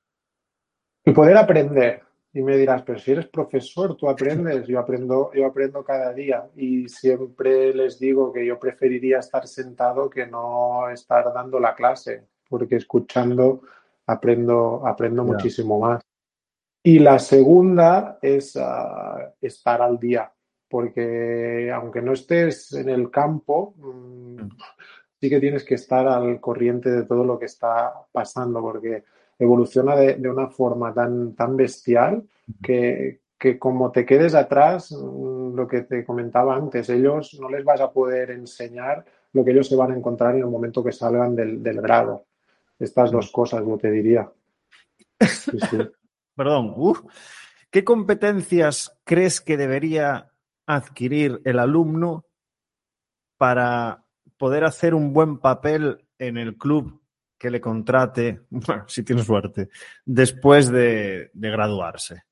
Y 1.04 1.12
poder 1.12 1.36
aprender. 1.36 2.02
Y 2.32 2.42
me 2.42 2.56
dirás, 2.56 2.82
pero 2.82 2.98
si 2.98 3.12
eres 3.12 3.28
profesor, 3.28 3.96
tú 3.96 4.08
aprendes. 4.08 4.66
Yo 4.66 4.80
aprendo, 4.80 5.30
yo 5.32 5.46
aprendo 5.46 5.84
cada 5.84 6.12
día. 6.12 6.44
Y 6.56 6.88
siempre 6.88 7.72
les 7.72 8.00
digo 8.00 8.32
que 8.32 8.44
yo 8.44 8.58
preferiría 8.58 9.20
estar 9.20 9.46
sentado 9.46 10.10
que 10.10 10.26
no 10.26 10.90
estar 10.90 11.32
dando 11.32 11.60
la 11.60 11.74
clase, 11.76 12.24
porque 12.48 12.76
escuchando 12.76 13.62
aprendo, 14.06 14.86
aprendo 14.86 15.24
muchísimo 15.24 15.78
más. 15.78 16.02
Y 16.82 16.98
la 16.98 17.18
segunda 17.18 18.18
es 18.20 18.56
ah, 18.56 19.32
estar 19.40 19.80
al 19.80 19.98
día, 19.98 20.30
porque 20.68 21.72
aunque 21.74 22.02
no 22.02 22.12
estés 22.12 22.72
en 22.72 22.88
el 22.88 23.10
campo, 23.10 23.74
mm, 23.76 24.48
sí 25.20 25.30
que 25.30 25.40
tienes 25.40 25.64
que 25.64 25.76
estar 25.76 26.06
al 26.06 26.40
corriente 26.40 26.90
de 26.90 27.04
todo 27.04 27.24
lo 27.24 27.38
que 27.38 27.46
está 27.46 27.92
pasando, 28.12 28.60
porque 28.60 29.04
evoluciona 29.38 29.96
de, 29.96 30.16
de 30.16 30.28
una 30.28 30.48
forma 30.48 30.92
tan, 30.92 31.34
tan 31.34 31.56
bestial 31.56 32.22
que, 32.62 33.20
que 33.38 33.58
como 33.58 33.90
te 33.90 34.06
quedes 34.06 34.34
atrás, 34.34 34.92
mm, 34.92 35.54
lo 35.54 35.66
que 35.68 35.82
te 35.82 36.04
comentaba 36.04 36.56
antes, 36.56 36.88
ellos 36.88 37.38
no 37.40 37.48
les 37.48 37.64
vas 37.64 37.80
a 37.80 37.92
poder 37.92 38.30
enseñar 38.30 39.04
lo 39.34 39.44
que 39.44 39.50
ellos 39.50 39.68
se 39.68 39.76
van 39.76 39.92
a 39.92 39.96
encontrar 39.96 40.34
en 40.34 40.40
el 40.40 40.46
momento 40.46 40.82
que 40.82 40.92
salgan 40.92 41.36
del, 41.36 41.60
grado. 41.82 42.24
Estas 42.84 43.10
dos 43.10 43.30
cosas, 43.30 43.64
yo 43.66 43.76
te 43.76 43.90
diría. 43.90 44.30
Perdón. 46.36 46.74
¿Qué 47.70 47.84
competencias 47.84 48.96
crees 49.04 49.40
que 49.40 49.56
debería 49.56 50.30
adquirir 50.66 51.40
el 51.44 51.58
alumno 51.58 52.26
para 53.36 54.04
poder 54.36 54.64
hacer 54.64 54.94
un 54.94 55.12
buen 55.12 55.38
papel 55.38 56.06
en 56.18 56.36
el 56.36 56.56
club 56.56 57.00
que 57.36 57.50
le 57.50 57.60
contrate, 57.60 58.42
si 58.86 59.02
tiene 59.02 59.22
suerte, 59.22 59.68
después 60.04 60.70
de 60.70 61.30
graduarse? 61.34 62.22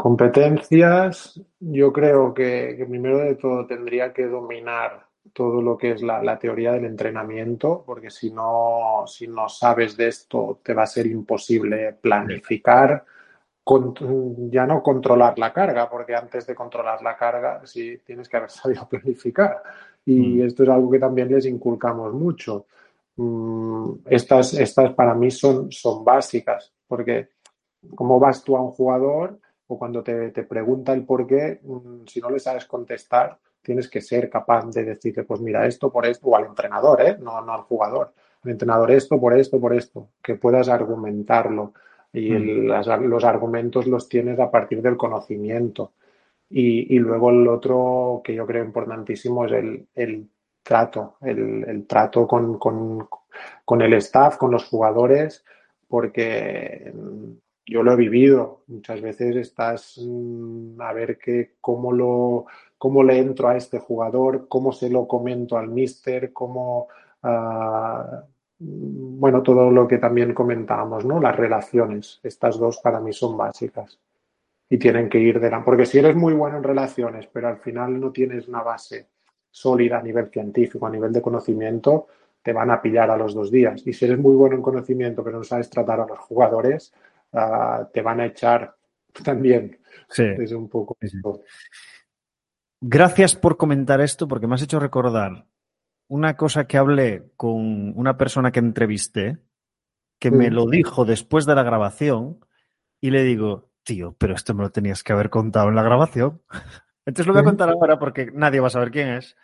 Competencias, 0.00 1.38
yo 1.58 1.92
creo 1.92 2.32
que, 2.32 2.86
primero 2.88 3.18
de 3.18 3.34
todo 3.34 3.66
tendría 3.66 4.14
que 4.14 4.24
dominar 4.24 5.09
todo 5.32 5.62
lo 5.62 5.76
que 5.76 5.92
es 5.92 6.02
la, 6.02 6.38
teoría 6.38 6.72
del 6.72 6.84
entrenamiento, 6.84 7.82
porque 7.84 8.10
si 8.10 8.30
no, 8.30 9.04
si 9.06 9.28
no 9.28 9.48
sabes 9.48 9.96
de 9.96 10.08
esto, 10.08 10.60
te 10.62 10.74
va 10.74 10.84
a 10.84 10.86
ser 10.86 11.06
imposible 11.06 11.92
planificar, 12.00 13.04
ya 14.50 14.66
no 14.66 14.82
controlar 14.82 15.38
la 15.38 15.52
carga, 15.52 15.88
porque 15.88 16.14
antes 16.14 16.46
de 16.46 16.54
controlar 16.54 17.02
la 17.02 17.16
carga, 17.16 17.60
sí 17.64 18.00
tienes 18.04 18.28
que 18.28 18.36
haber 18.36 18.50
sabido 18.50 18.88
planificar. 18.88 19.62
Y 20.04 20.42
mm. 20.42 20.46
esto 20.46 20.62
es 20.64 20.68
algo 20.68 20.90
que 20.90 20.98
también 20.98 21.28
les 21.28 21.46
inculcamos 21.46 22.12
mucho. 22.12 22.66
Mm, 23.16 23.92
estas, 24.06 24.54
estas 24.54 24.92
para 24.94 25.14
mí 25.14 25.30
son, 25.30 25.70
son 25.70 26.04
básicas, 26.04 26.72
porque 26.88 27.28
como 27.94 28.18
vas 28.18 28.42
tú 28.42 28.56
a 28.56 28.62
un 28.62 28.72
jugador, 28.72 29.38
o 29.66 29.78
cuando 29.78 30.02
te, 30.02 30.30
pregunta 30.44 30.92
el 30.92 31.04
por 31.04 31.26
qué, 31.26 31.60
mm, 31.62 32.06
si 32.06 32.20
no 32.20 32.30
le 32.30 32.40
sabes 32.40 32.64
contestar, 32.64 33.38
tienes 33.62 33.88
que 33.88 34.00
ser 34.00 34.30
capaz 34.30 34.66
de 34.70 34.84
decirle, 34.84 35.24
pues 35.24 35.40
mira, 35.40 35.66
esto 35.66 35.90
por 35.90 36.06
esto, 36.06 36.28
o 36.28 36.36
al 36.36 36.46
entrenador, 36.46 37.00
¿eh? 37.02 37.16
no, 37.20 37.40
no 37.42 37.52
al 37.52 37.62
jugador, 37.62 38.12
al 38.44 38.50
entrenador 38.50 38.90
esto 38.90 39.20
por 39.20 39.38
esto, 39.38 39.60
por 39.60 39.74
esto, 39.74 40.08
que 40.22 40.34
puedas 40.34 40.68
argumentarlo. 40.68 41.74
Y 42.12 42.32
mm. 42.32 42.66
los 43.08 43.24
argumentos 43.24 43.86
los 43.86 44.08
tienes 44.08 44.40
a 44.40 44.50
partir 44.50 44.82
del 44.82 44.96
conocimiento. 44.96 45.92
Y, 46.52 46.98
luego 46.98 47.30
el 47.30 47.46
otro 47.46 48.22
que 48.24 48.34
yo 48.34 48.44
creo 48.44 48.64
importantísimo 48.64 49.46
es 49.46 49.52
el, 49.94 50.28
trato, 50.64 51.16
el, 51.20 51.86
trato 51.86 52.26
con, 52.26 52.58
con, 52.58 53.82
el 53.82 53.92
staff, 53.94 54.36
con 54.36 54.50
los 54.50 54.64
jugadores, 54.64 55.44
porque 55.86 56.92
yo 57.64 57.84
lo 57.84 57.92
he 57.92 57.96
vivido. 57.96 58.64
Muchas 58.66 59.00
veces 59.00 59.36
estás 59.36 60.00
mm, 60.04 60.80
a 60.80 60.92
ver 60.92 61.18
que 61.18 61.52
cómo 61.60 61.92
lo 61.92 62.46
cómo 62.80 63.02
le 63.02 63.18
entro 63.18 63.46
a 63.46 63.58
este 63.58 63.78
jugador, 63.78 64.48
cómo 64.48 64.72
se 64.72 64.88
lo 64.88 65.06
comento 65.06 65.58
al 65.58 65.68
mister, 65.68 66.32
cómo 66.32 66.88
ah, 67.22 68.24
bueno, 68.58 69.42
todo 69.42 69.70
lo 69.70 69.86
que 69.86 69.98
también 69.98 70.32
comentábamos, 70.32 71.04
¿no? 71.04 71.20
Las 71.20 71.36
relaciones. 71.36 72.20
Estas 72.22 72.58
dos 72.58 72.78
para 72.78 72.98
mí 72.98 73.12
son 73.12 73.36
básicas. 73.36 74.00
Y 74.70 74.78
tienen 74.78 75.10
que 75.10 75.18
ir 75.18 75.38
de 75.40 75.50
la. 75.50 75.62
Porque 75.62 75.84
si 75.84 75.98
eres 75.98 76.16
muy 76.16 76.32
bueno 76.32 76.56
en 76.56 76.62
relaciones, 76.62 77.28
pero 77.30 77.48
al 77.48 77.58
final 77.58 78.00
no 78.00 78.12
tienes 78.12 78.48
una 78.48 78.62
base 78.62 79.08
sólida 79.50 79.98
a 79.98 80.02
nivel 80.02 80.30
científico, 80.30 80.86
a 80.86 80.90
nivel 80.90 81.12
de 81.12 81.20
conocimiento, 81.20 82.06
te 82.42 82.54
van 82.54 82.70
a 82.70 82.80
pillar 82.80 83.10
a 83.10 83.16
los 83.18 83.34
dos 83.34 83.50
días. 83.50 83.86
Y 83.86 83.92
si 83.92 84.06
eres 84.06 84.18
muy 84.18 84.34
bueno 84.34 84.56
en 84.56 84.62
conocimiento, 84.62 85.22
pero 85.22 85.36
no 85.36 85.44
sabes 85.44 85.68
tratar 85.68 86.00
a 86.00 86.06
los 86.06 86.18
jugadores, 86.20 86.94
te 87.92 88.00
van 88.00 88.20
a 88.20 88.24
echar 88.24 88.74
también. 89.22 89.78
Sí. 90.08 90.24
Es 90.38 90.52
un 90.52 90.66
poco. 90.66 90.96
Gracias 92.80 93.36
por 93.36 93.56
comentar 93.56 94.00
esto 94.00 94.26
porque 94.26 94.46
me 94.46 94.54
has 94.54 94.62
hecho 94.62 94.80
recordar 94.80 95.46
una 96.08 96.36
cosa 96.36 96.66
que 96.66 96.78
hablé 96.78 97.30
con 97.36 97.96
una 97.96 98.16
persona 98.16 98.50
que 98.50 98.58
entrevisté, 98.58 99.38
que 100.18 100.30
me 100.30 100.50
lo 100.50 100.66
dijo 100.66 101.04
después 101.04 101.46
de 101.46 101.54
la 101.54 101.62
grabación 101.62 102.44
y 103.00 103.10
le 103.10 103.22
digo, 103.22 103.70
tío, 103.84 104.16
pero 104.18 104.34
esto 104.34 104.54
me 104.54 104.62
lo 104.62 104.70
tenías 104.70 105.02
que 105.02 105.12
haber 105.12 105.30
contado 105.30 105.68
en 105.68 105.76
la 105.76 105.82
grabación. 105.82 106.42
Entonces 107.06 107.26
lo 107.26 107.32
voy 107.32 107.42
a 107.42 107.44
contar 107.44 107.68
ahora 107.68 107.98
porque 107.98 108.30
nadie 108.32 108.60
va 108.60 108.66
a 108.66 108.70
saber 108.70 108.90
quién 108.90 109.08
es. 109.10 109.36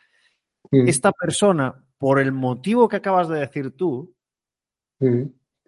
Esta 0.70 1.12
persona, 1.12 1.84
por 1.98 2.18
el 2.18 2.32
motivo 2.32 2.88
que 2.88 2.96
acabas 2.96 3.28
de 3.28 3.38
decir 3.38 3.70
tú, 3.76 4.14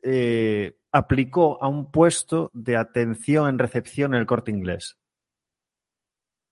eh, 0.02 0.78
aplicó 0.90 1.62
a 1.62 1.68
un 1.68 1.90
puesto 1.90 2.50
de 2.52 2.76
atención 2.76 3.48
en 3.48 3.58
recepción 3.58 4.14
en 4.14 4.20
el 4.20 4.26
corte 4.26 4.50
inglés, 4.50 4.98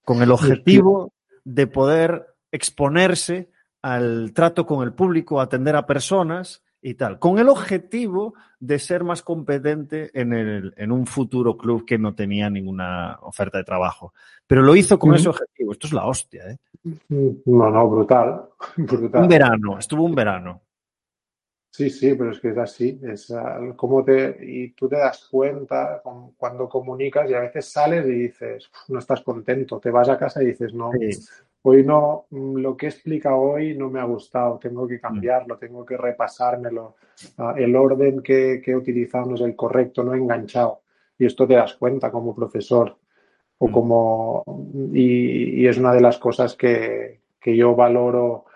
con 0.06 0.22
el 0.22 0.30
objetivo 0.30 1.12
de 1.44 1.66
poder 1.66 2.28
exponerse 2.52 3.50
al 3.82 4.32
trato 4.32 4.64
con 4.64 4.84
el 4.84 4.92
público, 4.92 5.40
atender 5.40 5.74
a 5.74 5.84
personas 5.84 6.62
y 6.80 6.94
tal, 6.94 7.18
con 7.18 7.40
el 7.40 7.48
objetivo 7.48 8.34
de 8.60 8.78
ser 8.78 9.02
más 9.02 9.22
competente 9.22 10.12
en, 10.14 10.32
el, 10.32 10.72
en 10.76 10.92
un 10.92 11.08
futuro 11.08 11.56
club 11.56 11.84
que 11.84 11.98
no 11.98 12.14
tenía 12.14 12.48
ninguna 12.48 13.18
oferta 13.22 13.58
de 13.58 13.64
trabajo. 13.64 14.14
Pero 14.46 14.62
lo 14.62 14.76
hizo 14.76 14.96
con 14.96 15.12
ese 15.12 15.28
objetivo. 15.28 15.72
Esto 15.72 15.88
es 15.88 15.92
la 15.92 16.06
hostia, 16.06 16.50
¿eh? 16.50 16.58
No, 17.44 17.68
no, 17.68 17.90
brutal. 17.90 18.42
brutal. 18.76 19.22
Un 19.22 19.28
verano, 19.28 19.76
estuvo 19.76 20.04
un 20.04 20.14
verano. 20.14 20.62
Sí, 21.76 21.90
sí, 21.90 22.14
pero 22.14 22.30
es 22.30 22.40
que 22.40 22.48
es 22.48 22.56
así, 22.56 22.98
es 23.02 23.30
como 23.76 24.02
te 24.02 24.34
y 24.40 24.70
tú 24.70 24.88
te 24.88 24.96
das 24.96 25.28
cuenta 25.30 26.00
cuando 26.38 26.70
comunicas 26.70 27.28
y 27.28 27.34
a 27.34 27.40
veces 27.40 27.66
sales 27.66 28.06
y 28.06 28.12
dices, 28.12 28.70
no 28.88 28.98
estás 28.98 29.20
contento, 29.20 29.78
te 29.78 29.90
vas 29.90 30.08
a 30.08 30.16
casa 30.16 30.42
y 30.42 30.46
dices, 30.46 30.72
no, 30.72 30.90
hoy 31.60 31.84
no, 31.84 32.24
mm, 32.30 32.56
lo 32.56 32.78
que 32.78 32.86
explica 32.86 33.36
hoy 33.36 33.76
no 33.76 33.90
me 33.90 34.00
ha 34.00 34.04
gustado, 34.04 34.58
tengo 34.58 34.88
que 34.88 34.96
mm. 34.96 35.00
cambiarlo, 35.00 35.58
tengo 35.58 35.84
que 35.84 35.98
repasármelo, 35.98 36.96
ah, 37.36 37.54
el 37.58 37.76
orden 37.76 38.22
que, 38.22 38.62
he 38.64 38.74
utilizado 38.74 39.26
no 39.26 39.34
es 39.34 39.42
el 39.42 39.54
correcto, 39.54 40.02
no 40.02 40.14
he 40.14 40.16
enganchado. 40.16 40.80
Y 41.18 41.26
esto 41.26 41.46
te 41.46 41.56
das 41.56 41.74
cuenta 41.74 42.10
como 42.10 42.34
profesor 42.34 42.96
o 43.58 43.68
mm. 43.68 43.70
como 43.70 44.44
y, 44.94 45.66
es 45.66 45.76
una 45.76 45.92
de 45.92 46.00
las 46.00 46.16
cosas 46.16 46.56
que, 46.56 47.20
que 47.38 47.54
yo 47.54 47.74
valoro 47.76 48.46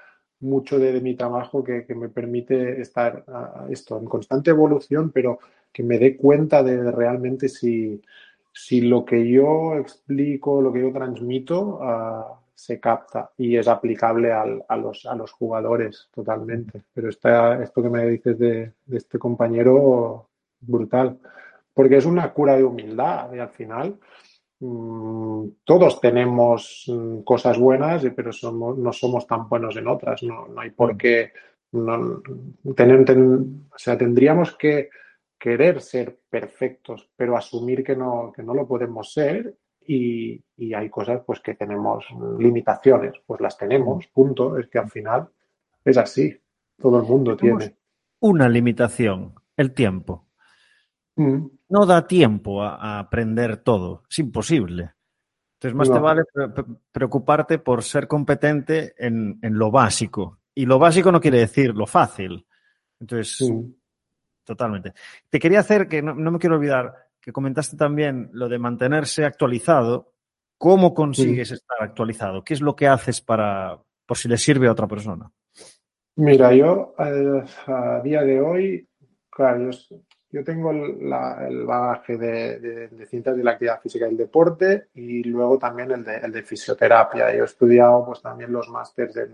mucho 0.41 0.79
de, 0.79 1.01
mi 1.01 1.15
trabajo 1.15 1.63
que, 1.63 1.85
me 1.95 2.09
permite 2.09 2.81
estar 2.81 3.25
esto 3.69 3.99
en 3.99 4.07
constante 4.07 4.51
evolución, 4.51 5.11
pero 5.11 5.39
que 5.73 5.83
me 5.83 5.99
dé 5.99 6.17
cuenta 6.17 6.63
de, 6.63 6.91
realmente 6.91 7.49
si, 7.49 8.01
si, 8.53 8.81
lo 8.81 9.05
que 9.05 9.29
yo 9.29 9.77
explico, 9.77 10.61
lo 10.61 10.73
que 10.73 10.81
yo 10.81 10.93
transmito, 10.93 11.79
ah, 11.83 12.41
se 12.55 12.79
capta 12.79 13.31
y 13.39 13.57
es 13.57 13.69
aplicable 13.69 14.33
a, 14.33 14.77
los, 14.77 15.07
a 15.07 15.15
los 15.15 15.33
jugadores 15.33 16.09
totalmente. 16.15 16.83
Pero 16.93 17.09
está, 17.09 17.63
esto 17.63 17.83
que 17.83 17.89
me 17.89 18.07
dices 18.07 18.39
de, 18.39 18.73
de 18.85 18.97
este 18.97 19.19
compañero, 19.19 20.27
brutal. 20.61 21.19
Porque 21.73 21.97
es 21.97 22.05
una 22.05 22.33
cura 22.33 22.57
de 22.57 22.65
humildad 22.65 23.33
y 23.33 23.39
al 23.39 23.49
final 23.49 23.97
Mm, 24.61 25.20
todos 25.71 26.01
tenemos 26.01 26.85
mm, 26.89 27.21
cosas 27.21 27.57
buenas, 27.57 28.05
pero 28.17 28.33
somos, 28.33 28.77
no 28.77 28.93
somos 28.93 29.25
tan 29.25 29.49
buenos 29.49 29.77
en 29.77 29.87
otras. 29.87 30.21
No, 30.25 30.49
hay 30.57 30.71
por 30.71 30.95
mm. 30.95 30.99
qué. 30.99 31.33
tener, 32.75 33.29
o 33.73 33.79
sea, 33.79 33.97
tendríamos 33.97 34.57
que 34.57 34.91
querer 35.39 35.81
ser 35.81 36.19
perfectos, 36.29 37.09
pero 37.15 37.37
asumir 37.37 37.85
que 37.85 37.95
no, 37.95 38.33
que 38.35 38.43
no 38.43 38.53
lo 38.53 38.67
podemos 38.67 39.13
ser 39.13 39.55
y, 39.87 40.43
hay 40.75 40.91
cosas 40.91 41.23
pues 41.25 41.39
que 41.39 41.55
tenemos 41.55 42.05
limitaciones, 42.41 43.15
pues 43.25 43.41
las 43.41 43.57
tenemos, 43.57 44.09
punto. 44.09 44.59
Es 44.59 44.67
que 44.67 44.81
al 44.81 44.91
final 44.91 45.29
es 45.85 45.97
así, 45.97 46.37
todo 46.83 46.99
el 46.99 47.07
mundo 47.07 47.37
tiene. 47.37 47.77
Una 48.19 48.49
limitación, 48.49 49.37
el 49.57 49.73
tiempo. 49.73 50.27
No 51.15 51.87
da 51.87 52.09
tiempo 52.09 52.61
a, 52.61 52.99
aprender 52.99 53.59
todo, 53.59 54.03
es 54.11 54.19
imposible. 54.19 54.95
Entonces, 55.63 55.77
más 55.77 55.93
te 55.93 55.99
vale 55.99 56.23
preocuparte 56.91 57.59
por 57.59 57.83
ser 57.83 58.09
competente 58.09 58.95
en, 58.97 59.39
lo 59.43 59.71
básico. 59.71 60.39
Y 60.55 60.65
lo 60.65 60.79
básico 60.79 61.13
no 61.13 61.21
quiere 61.21 61.41
decir 61.41 61.75
lo 61.75 61.87
fácil. 61.87 62.47
Entonces, 62.99 63.53
totalmente. 64.43 64.95
Te 65.29 65.39
quería 65.39 65.61
hacer, 65.61 65.87
que 65.87 66.01
no, 66.01 66.15
me 66.15 66.39
quiero 66.39 66.57
olvidar, 66.57 66.95
que 67.21 67.31
comentaste 67.31 67.77
también 67.77 68.31
lo 68.33 68.49
de 68.49 68.59
mantenerse 68.59 69.27
actualizado. 69.27 70.15
¿Cómo 70.57 70.95
consigues 70.95 71.51
estar 71.51 71.83
actualizado? 71.83 72.43
¿Qué 72.43 72.55
es 72.55 72.63
lo 72.63 72.75
que 72.75 72.89
haces 72.89 73.21
para, 73.21 73.79
por 74.07 74.17
si 74.17 74.29
le 74.29 74.39
sirve 74.39 74.67
a 74.67 74.73
otra 74.73 74.89
persona? 74.89 75.31
Mira, 76.17 76.55
yo 76.55 76.95
eh, 76.99 77.45
a 77.67 78.01
día 78.03 78.23
de 78.23 78.41
hoy, 78.41 78.89
claro, 79.29 79.71
yo 79.71 79.99
tengo 80.45 80.71
el, 80.71 81.65
bagaje 81.67 82.17
de, 82.17 83.07
ciencias 83.09 83.37
de 83.37 83.43
la 83.43 83.53
actividad 83.53 83.81
física 83.81 84.07
y 84.07 84.11
el 84.11 84.17
deporte 84.17 84.87
y 84.95 85.25
luego 85.25 85.59
también 85.59 85.91
el 85.91 86.05
de, 86.05 86.19
el 86.19 86.31
de 86.31 86.43
fisioterapia. 86.43 87.35
Yo 87.35 87.43
he 87.43 87.47
estudiado 87.47 88.05
pues 88.07 88.23
también 88.23 88.53
los 88.53 88.69
másters 88.69 89.17
en, 89.17 89.33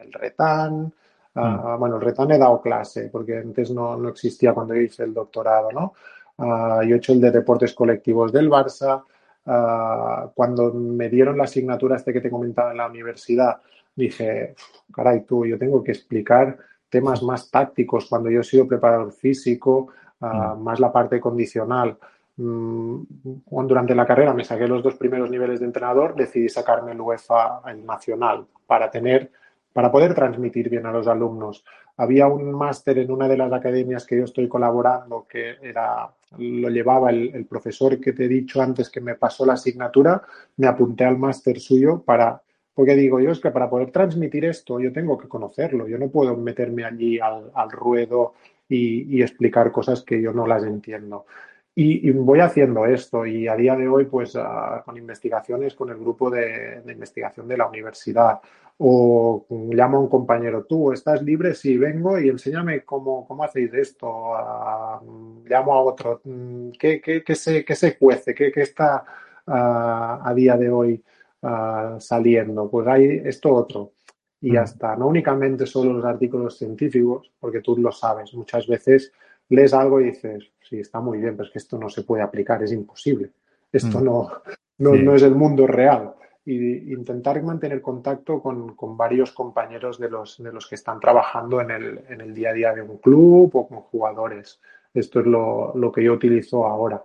el 0.00 0.12
RETAN. 0.12 0.92
Ah, 1.34 1.74
mm. 1.76 1.80
bueno, 1.80 1.96
el 1.96 2.02
RETAN 2.02 2.30
he 2.30 2.38
dado 2.38 2.60
clase 2.60 3.08
porque 3.10 3.38
antes 3.38 3.72
no, 3.72 3.96
no 3.96 4.08
existía 4.08 4.52
cuando 4.52 4.76
hice 4.76 5.02
el 5.02 5.12
doctorado, 5.12 5.72
¿no? 5.72 5.94
Ah, 6.38 6.82
yo 6.86 6.94
he 6.94 6.98
hecho 6.98 7.12
el 7.12 7.20
de 7.20 7.32
deportes 7.32 7.74
colectivos 7.74 8.32
del 8.32 8.48
Barça. 8.48 9.02
ah, 9.46 10.30
cuando 10.34 10.72
me 10.72 11.08
dieron 11.08 11.36
la 11.38 11.44
asignatura 11.44 11.96
este 11.96 12.12
que 12.12 12.20
te 12.20 12.30
comentaba 12.30 12.70
en 12.70 12.76
la 12.76 12.86
universidad, 12.86 13.60
dije, 13.96 14.54
caray, 14.94 15.22
tú, 15.22 15.44
yo 15.44 15.58
tengo 15.58 15.82
que 15.82 15.90
explicar 15.92 16.56
temas 16.88 17.22
más 17.22 17.50
tácticos 17.50 18.06
cuando 18.06 18.30
yo 18.30 18.40
he 18.40 18.44
sido 18.44 18.66
preparador 18.66 19.12
físico, 19.12 19.88
ah, 20.20 20.54
mm. 20.54 20.62
más 20.62 20.80
la 20.80 20.92
parte 20.92 21.20
condicional. 21.20 21.96
Mm, 22.36 23.02
durante 23.46 23.94
la 23.94 24.06
carrera 24.06 24.32
me 24.32 24.44
saqué 24.44 24.66
los 24.66 24.82
dos 24.82 24.94
primeros 24.94 25.30
niveles 25.30 25.60
de 25.60 25.66
entrenador, 25.66 26.14
decidí 26.14 26.48
sacarme 26.48 26.92
el 26.92 27.00
UEFA, 27.00 27.62
el 27.66 27.84
nacional, 27.84 28.46
para 28.66 28.90
tener, 28.90 29.30
para 29.72 29.90
poder 29.90 30.14
transmitir 30.14 30.68
bien 30.68 30.86
a 30.86 30.92
los 30.92 31.06
alumnos. 31.06 31.64
Había 31.96 32.28
un 32.28 32.52
máster 32.52 32.98
en 32.98 33.10
una 33.10 33.28
de 33.28 33.36
las 33.36 33.52
academias 33.52 34.06
que 34.06 34.16
yo 34.16 34.24
estoy 34.24 34.48
colaborando 34.48 35.26
que 35.28 35.56
era, 35.60 36.08
lo 36.38 36.68
llevaba 36.70 37.10
el, 37.10 37.34
el 37.34 37.44
profesor 37.44 38.00
que 38.00 38.12
te 38.12 38.24
he 38.24 38.28
dicho 38.28 38.62
antes 38.62 38.88
que 38.88 39.02
me 39.02 39.16
pasó 39.16 39.44
la 39.44 39.54
asignatura, 39.54 40.22
me 40.56 40.66
apunté 40.66 41.04
al 41.04 41.18
máster 41.18 41.60
suyo 41.60 42.00
para 42.02 42.40
porque 42.80 42.94
digo 42.94 43.20
yo, 43.20 43.30
es 43.30 43.40
que 43.40 43.50
para 43.50 43.68
poder 43.68 43.90
transmitir 43.90 44.46
esto 44.46 44.80
yo 44.80 44.90
tengo 44.90 45.18
que 45.18 45.28
conocerlo, 45.28 45.86
yo 45.86 45.98
no 45.98 46.08
puedo 46.08 46.34
meterme 46.34 46.84
allí 46.84 47.18
al, 47.18 47.70
ruedo 47.70 48.32
y, 48.70 49.22
explicar 49.22 49.72
cosas 49.72 50.02
que 50.02 50.22
yo 50.22 50.32
no 50.32 50.46
las 50.46 50.64
entiendo. 50.64 51.26
Y, 51.74 52.10
voy 52.12 52.40
haciendo 52.40 52.86
esto 52.86 53.26
y 53.26 53.48
a 53.48 53.56
día 53.56 53.76
de 53.76 53.88
hoy 53.88 54.04
pues 54.06 54.36
ah, 54.36 54.82
con 54.84 54.96
investigaciones 54.96 55.74
con 55.74 55.90
el 55.90 55.98
grupo 55.98 56.30
de, 56.30 56.82
investigación 56.86 57.48
de 57.48 57.56
la 57.56 57.66
universidad 57.68 58.40
o 58.78 59.46
llamo 59.50 59.98
a 59.98 60.00
un 60.00 60.08
compañero, 60.08 60.64
tú 60.64 60.92
estás 60.92 61.22
libre, 61.22 61.54
sí, 61.54 61.76
vengo 61.76 62.18
y 62.18 62.30
enséñame 62.30 62.82
cómo, 62.82 63.26
cómo 63.26 63.44
hacéis 63.44 63.74
esto, 63.74 64.34
ah, 64.34 65.00
llamo 65.44 65.74
a 65.74 65.82
otro, 65.82 66.20
mm, 66.24 66.70
¿qué, 66.78 67.00
qué, 67.00 67.22
qué, 67.22 67.34
se, 67.34 67.64
qué 67.64 67.74
se 67.74 67.98
cuece? 67.98 68.34
¿Qué, 68.34 68.52
está 68.56 69.04
ah, 69.46 70.20
a 70.24 70.34
día 70.34 70.56
de 70.56 70.70
hoy? 70.70 71.02
Ah, 71.42 71.96
saliendo. 72.00 72.70
Pues 72.70 72.86
hay 72.86 73.22
esto 73.24 73.54
otro. 73.54 73.92
Y 74.40 74.52
ya 74.52 74.62
mm. 74.62 74.64
está. 74.64 74.96
No 74.96 75.08
únicamente 75.08 75.66
solo 75.66 75.92
los 75.92 76.04
artículos 76.04 76.56
científicos, 76.56 77.30
porque 77.38 77.60
tú 77.60 77.76
lo 77.76 77.92
sabes. 77.92 78.32
Muchas 78.34 78.66
veces 78.66 79.12
lees 79.48 79.74
algo 79.74 80.00
y 80.00 80.04
dices, 80.04 80.50
sí, 80.60 80.80
está 80.80 81.00
muy 81.00 81.18
bien, 81.18 81.36
pero 81.36 81.46
es 81.46 81.52
que 81.52 81.58
esto 81.58 81.78
no 81.78 81.88
se 81.88 82.02
puede 82.02 82.22
aplicar, 82.22 82.62
es 82.62 82.72
imposible. 82.72 83.30
Esto 83.72 84.00
mm. 84.00 84.04
no, 84.04 84.30
no, 84.78 85.14
es 85.14 85.22
el 85.22 85.34
mundo 85.34 85.66
real. 85.66 86.14
Y 86.44 86.92
intentar 86.92 87.42
mantener 87.42 87.82
contacto 87.82 88.40
con, 88.40 88.74
varios 88.96 89.32
compañeros 89.32 89.98
de 89.98 90.08
los, 90.08 90.42
de 90.42 90.52
los 90.52 90.66
que 90.66 90.74
están 90.74 90.98
trabajando 90.98 91.60
en 91.60 91.70
el, 91.70 92.04
en 92.08 92.20
el 92.20 92.34
día 92.34 92.50
a 92.50 92.54
día 92.54 92.72
de 92.72 92.82
un 92.82 92.98
club 92.98 93.50
o 93.54 93.68
con 93.68 93.80
jugadores. 93.82 94.60
Esto 94.94 95.20
es 95.20 95.26
lo, 95.26 95.72
lo 95.76 95.92
que 95.92 96.02
yo 96.02 96.14
utilizo 96.14 96.66
ahora. 96.66 97.04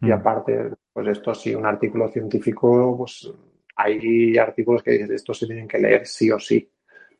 Y 0.00 0.06
mm. 0.06 0.12
aparte, 0.12 0.70
pues 0.92 1.08
esto 1.08 1.34
sí, 1.34 1.54
un 1.54 1.66
artículo 1.66 2.08
científico, 2.08 2.96
pues 2.98 3.32
hay 3.76 4.36
artículos 4.38 4.82
que 4.82 4.92
dices, 4.92 5.10
esto 5.10 5.34
se 5.34 5.46
tienen 5.46 5.68
que 5.68 5.78
leer 5.78 6.06
sí 6.06 6.30
o 6.30 6.38
sí, 6.38 6.68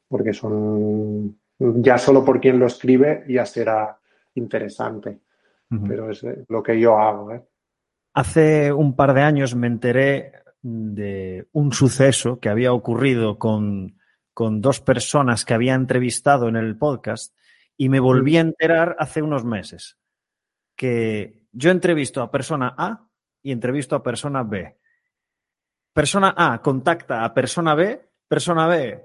porque 0.08 0.32
son, 0.32 1.38
ya 1.58 1.98
solo 1.98 2.24
por 2.24 2.40
quien 2.40 2.58
lo 2.58 2.66
escribe 2.66 3.24
ya 3.28 3.44
será 3.44 3.98
interesante, 4.34 5.20
pero 5.86 6.10
es 6.10 6.22
eh, 6.24 6.44
lo 6.48 6.62
que 6.62 6.78
yo 6.78 6.98
hago. 6.98 7.32
¿eh? 7.32 7.42
Hace 8.14 8.72
un 8.72 8.94
par 8.94 9.14
de 9.14 9.22
años 9.22 9.54
me 9.54 9.66
enteré 9.66 10.32
de 10.62 11.46
un 11.52 11.72
suceso 11.72 12.38
que 12.38 12.48
había 12.48 12.72
ocurrido 12.72 13.38
con, 13.38 13.98
con 14.32 14.60
dos 14.60 14.80
personas 14.80 15.44
que 15.44 15.54
había 15.54 15.74
entrevistado 15.74 16.48
en 16.48 16.56
el 16.56 16.76
podcast 16.76 17.36
y 17.76 17.88
me 17.88 18.00
volví 18.00 18.36
a 18.36 18.40
enterar 18.40 18.96
hace 18.98 19.20
unos 19.20 19.44
meses 19.44 19.98
que 20.76 21.44
yo 21.52 21.70
entrevisto 21.70 22.22
a 22.22 22.30
persona 22.30 22.74
A 22.76 23.08
y 23.42 23.52
entrevisto 23.52 23.94
a 23.96 24.02
persona 24.02 24.42
B. 24.42 24.76
Persona 25.94 26.34
A 26.36 26.60
contacta 26.60 27.24
a 27.24 27.32
persona 27.32 27.74
B, 27.74 28.00
persona 28.26 28.66
B 28.66 29.04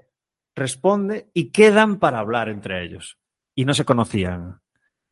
responde 0.56 1.30
y 1.32 1.50
quedan 1.50 1.98
para 2.00 2.18
hablar 2.18 2.48
entre 2.48 2.82
ellos. 2.82 3.16
Y 3.54 3.64
no 3.64 3.74
se 3.74 3.84
conocían. 3.84 4.60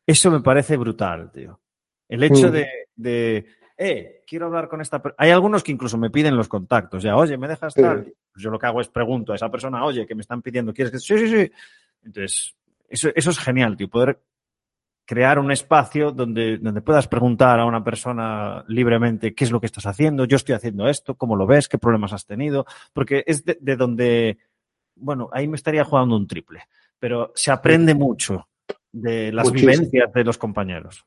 Eso 0.05 0.29
me 0.29 0.41
parece 0.41 0.75
brutal, 0.75 1.31
tío. 1.31 1.61
El 2.07 2.23
hecho 2.23 2.49
mm. 2.49 2.51
de, 2.51 2.67
de, 2.95 3.45
eh, 3.77 4.23
quiero 4.27 4.47
hablar 4.47 4.67
con 4.67 4.81
esta 4.81 5.01
persona. 5.01 5.15
Hay 5.19 5.31
algunos 5.31 5.63
que 5.63 5.71
incluso 5.71 5.97
me 5.97 6.09
piden 6.09 6.35
los 6.35 6.49
contactos. 6.49 7.01
Ya, 7.01 7.15
oye, 7.15 7.37
¿me 7.37 7.47
dejas 7.47 7.73
tal? 7.73 8.13
Pues 8.33 8.43
yo 8.43 8.49
lo 8.49 8.59
que 8.59 8.67
hago 8.67 8.81
es 8.81 8.89
pregunto 8.89 9.31
a 9.31 9.35
esa 9.35 9.49
persona, 9.49 9.85
oye, 9.85 10.05
que 10.05 10.15
me 10.15 10.21
están 10.21 10.41
pidiendo, 10.41 10.73
¿quieres 10.73 10.91
que.? 10.91 10.99
Sí, 10.99 11.17
sí, 11.17 11.29
sí. 11.29 11.51
Entonces, 12.03 12.57
eso, 12.89 13.09
eso 13.15 13.29
es 13.29 13.39
genial, 13.39 13.77
tío. 13.77 13.89
Poder 13.89 14.19
crear 15.09 15.39
un 15.39 15.51
espacio 15.51 16.11
donde, 16.11 16.59
donde 16.59 16.83
puedas 16.83 17.07
preguntar 17.07 17.59
a 17.59 17.65
una 17.65 17.83
persona 17.83 18.63
libremente 18.67 19.33
qué 19.33 19.43
es 19.43 19.49
lo 19.49 19.59
que 19.59 19.65
estás 19.65 19.87
haciendo, 19.87 20.25
yo 20.25 20.35
estoy 20.35 20.53
haciendo 20.53 20.87
esto, 20.87 21.15
cómo 21.15 21.35
lo 21.35 21.47
ves, 21.47 21.67
qué 21.67 21.79
problemas 21.79 22.13
has 22.13 22.27
tenido, 22.27 22.67
porque 22.93 23.23
es 23.25 23.43
de, 23.43 23.75
donde, 23.75 24.37
bueno, 24.93 25.27
ahí 25.33 25.47
me 25.47 25.55
estaría 25.55 25.83
jugando 25.83 26.15
un 26.15 26.27
triple, 26.27 26.61
pero 26.99 27.31
se 27.33 27.49
aprende 27.49 27.95
mucho 27.95 28.49
de 28.91 29.31
las 29.31 29.51
vivencias 29.51 30.13
de 30.13 30.23
los 30.23 30.37
compañeros. 30.37 31.03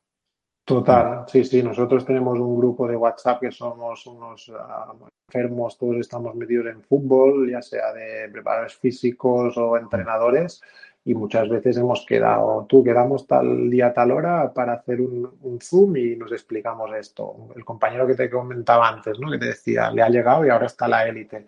Total, 0.65 1.25
sí, 1.29 1.45
sí, 1.45 1.63
nosotros 1.63 2.05
tenemos 2.05 2.37
un 2.41 2.59
grupo 2.59 2.89
de 2.89 2.97
WhatsApp 2.97 3.41
que 3.41 3.53
somos 3.53 4.05
unos 4.09 4.51
ah, 4.59 4.95
enfermos, 5.29 5.79
todos 5.79 5.99
estamos 5.99 6.35
metidos 6.35 6.67
en 6.67 6.83
fútbol, 6.83 7.49
ya 7.49 7.63
sea 7.63 7.93
de 7.93 8.29
preparadores 8.33 8.75
físicos 8.75 9.57
o 9.57 9.77
entrenadores, 9.77 10.61
y 11.05 11.15
muchas 11.15 11.49
veces 11.49 11.77
hemos 11.77 12.07
quedado, 12.07 12.65
tú 12.69 12.85
quedamos 12.85 13.27
tal 13.27 13.69
día, 13.69 13.93
tal 13.93 14.13
hora 14.13 14.53
para 14.53 14.75
hacer 14.75 15.01
un, 15.01 15.59
Zoom 15.61 15.97
y 15.97 16.17
nos 16.17 16.31
explicamos 16.33 16.91
esto. 16.95 17.49
El 17.57 17.65
compañero 17.65 18.07
que 18.07 18.15
te 18.15 18.31
comentaba 18.31 18.89
antes, 18.89 19.19
¿no? 19.19 19.31
que 19.31 19.39
te 19.39 19.47
decía, 19.47 19.91
le 19.91 20.03
ha 20.03 20.09
llegado 20.09 20.47
y 20.47 20.51
ahora 20.51 20.67
está 20.67 20.87
la 20.87 21.07
élite. 21.09 21.47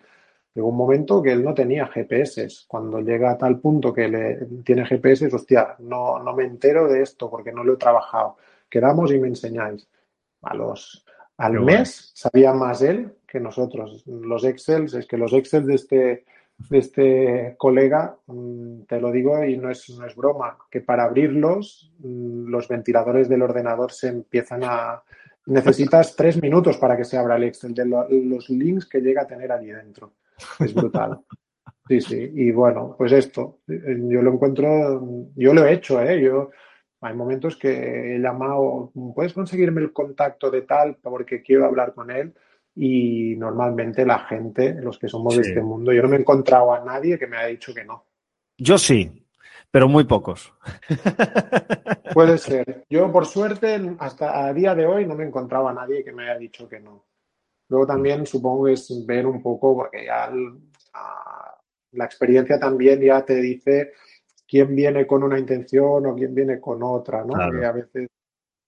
Llegó 0.53 0.69
un 0.69 0.77
momento 0.77 1.21
que 1.21 1.31
él 1.31 1.43
no 1.43 1.53
tenía 1.53 1.87
GPS. 1.87 2.47
Cuando 2.67 2.99
llega 2.99 3.31
a 3.31 3.37
tal 3.37 3.59
punto 3.59 3.93
que 3.93 4.07
le, 4.07 4.35
tiene 4.63 4.85
GPS, 4.85 5.27
hostia, 5.33 5.75
no, 5.79 6.19
no 6.19 6.33
me 6.33 6.45
entero 6.45 6.87
de 6.87 7.01
esto 7.01 7.29
porque 7.29 7.51
no 7.51 7.63
lo 7.63 7.73
he 7.73 7.77
trabajado. 7.77 8.37
Quedamos 8.69 9.11
y 9.11 9.19
me 9.19 9.27
enseñáis. 9.27 9.87
A 10.41 10.53
los, 10.53 11.05
al 11.37 11.59
mes 11.61 12.11
sabía 12.13 12.53
más 12.53 12.81
él 12.81 13.15
que 13.27 13.39
nosotros. 13.39 14.03
Los 14.05 14.43
Excel, 14.43 14.85
es 14.85 15.05
que 15.07 15.17
los 15.17 15.33
Excel 15.33 15.65
de 15.65 15.75
este 15.75 16.25
de 16.57 16.77
este 16.77 17.55
colega, 17.57 18.17
mm, 18.27 18.83
te 18.83 18.99
lo 18.99 19.11
digo 19.11 19.43
y 19.43 19.57
no 19.57 19.69
es, 19.69 19.89
no 19.89 20.05
es 20.05 20.15
broma, 20.15 20.57
que 20.69 20.81
para 20.81 21.03
abrirlos 21.03 21.93
mm, 21.99 22.47
los 22.49 22.67
ventiladores 22.67 23.29
del 23.29 23.41
ordenador 23.41 23.91
se 23.91 24.09
empiezan 24.09 24.63
a... 24.63 25.03
Necesitas 25.47 26.15
tres 26.15 26.41
minutos 26.41 26.77
para 26.77 26.97
que 26.97 27.03
se 27.03 27.17
abra 27.17 27.35
el 27.35 27.43
Excel 27.43 27.75
de 27.75 27.85
los 27.85 28.49
links 28.49 28.87
que 28.87 28.99
llega 28.99 29.23
a 29.23 29.27
tener 29.27 29.51
allí 29.51 29.67
dentro. 29.67 30.13
Es 30.59 30.73
brutal. 30.73 31.19
Sí, 31.87 32.01
sí. 32.01 32.31
Y 32.33 32.51
bueno, 32.51 32.95
pues 32.97 33.11
esto, 33.11 33.59
yo 33.67 34.21
lo 34.23 34.33
encuentro, 34.33 35.29
yo 35.35 35.53
lo 35.53 35.65
he 35.65 35.73
hecho, 35.73 36.01
¿eh? 36.01 36.19
Yo, 36.19 36.49
hay 37.01 37.13
momentos 37.13 37.57
que 37.57 38.15
he 38.15 38.19
llamado, 38.19 38.91
¿puedes 39.13 39.33
conseguirme 39.33 39.81
el 39.81 39.93
contacto 39.93 40.49
de 40.49 40.63
tal 40.63 40.95
porque 40.95 41.43
quiero 41.43 41.65
hablar 41.65 41.93
con 41.93 42.09
él? 42.09 42.33
Y 42.75 43.35
normalmente 43.37 44.05
la 44.05 44.19
gente, 44.19 44.73
los 44.73 44.99
que 44.99 45.07
somos 45.07 45.35
de 45.35 45.43
este 45.43 45.61
mundo, 45.61 45.93
yo 45.93 46.01
no 46.01 46.09
me 46.09 46.17
he 46.17 46.19
encontrado 46.19 46.73
a 46.73 46.83
nadie 46.83 47.17
que 47.17 47.27
me 47.27 47.37
haya 47.37 47.47
dicho 47.47 47.73
que 47.73 47.85
no. 47.85 48.05
Yo 48.57 48.77
sí, 48.77 49.25
pero 49.71 49.87
muy 49.87 50.03
pocos. 50.03 50.53
Puede 52.13 52.37
ser. 52.37 52.85
Yo, 52.89 53.11
por 53.11 53.25
suerte, 53.25 53.79
hasta 53.99 54.45
a 54.45 54.53
día 54.53 54.75
de 54.75 54.85
hoy 54.85 55.05
no 55.05 55.15
me 55.15 55.23
he 55.23 55.27
encontrado 55.27 55.69
a 55.69 55.73
nadie 55.73 56.03
que 56.03 56.11
me 56.11 56.23
haya 56.23 56.37
dicho 56.37 56.67
que 56.67 56.79
no. 56.79 57.05
Luego 57.69 57.87
también 57.87 58.25
supongo 58.25 58.67
es 58.67 59.05
ver 59.05 59.25
un 59.25 59.41
poco, 59.41 59.75
porque 59.75 60.05
ya 60.05 60.31
la 61.91 62.05
experiencia 62.05 62.59
también 62.59 63.01
ya 63.01 63.23
te 63.23 63.35
dice 63.35 63.93
quién 64.47 64.75
viene 64.75 65.07
con 65.07 65.23
una 65.23 65.39
intención 65.39 66.05
o 66.05 66.15
quién 66.15 66.35
viene 66.35 66.59
con 66.59 66.83
otra, 66.83 67.23
¿no? 67.23 67.35
a 67.35 67.71
veces 67.71 68.09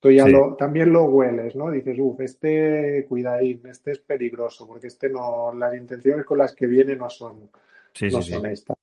Tú 0.08 0.14
ya 0.14 0.26
lo, 0.26 0.56
también 0.56 0.94
lo 0.94 1.04
hueles, 1.04 1.54
¿no? 1.56 1.70
Dices, 1.70 1.98
uff, 2.00 2.22
este 2.22 3.06
cuidadín, 3.10 3.62
este 3.66 3.92
es 3.92 4.00
peligroso, 4.00 4.66
porque 4.66 4.88
este 4.88 5.10
no, 5.10 5.54
las 5.54 5.76
intenciones 5.76 6.26
con 6.26 6.38
las 6.38 6.56
que 6.56 6.66
viene 6.66 6.96
no 6.96 7.10
son, 7.10 7.50
sí, 7.94 8.08
no 8.10 8.22
son 8.22 8.46
estas. 8.46 8.78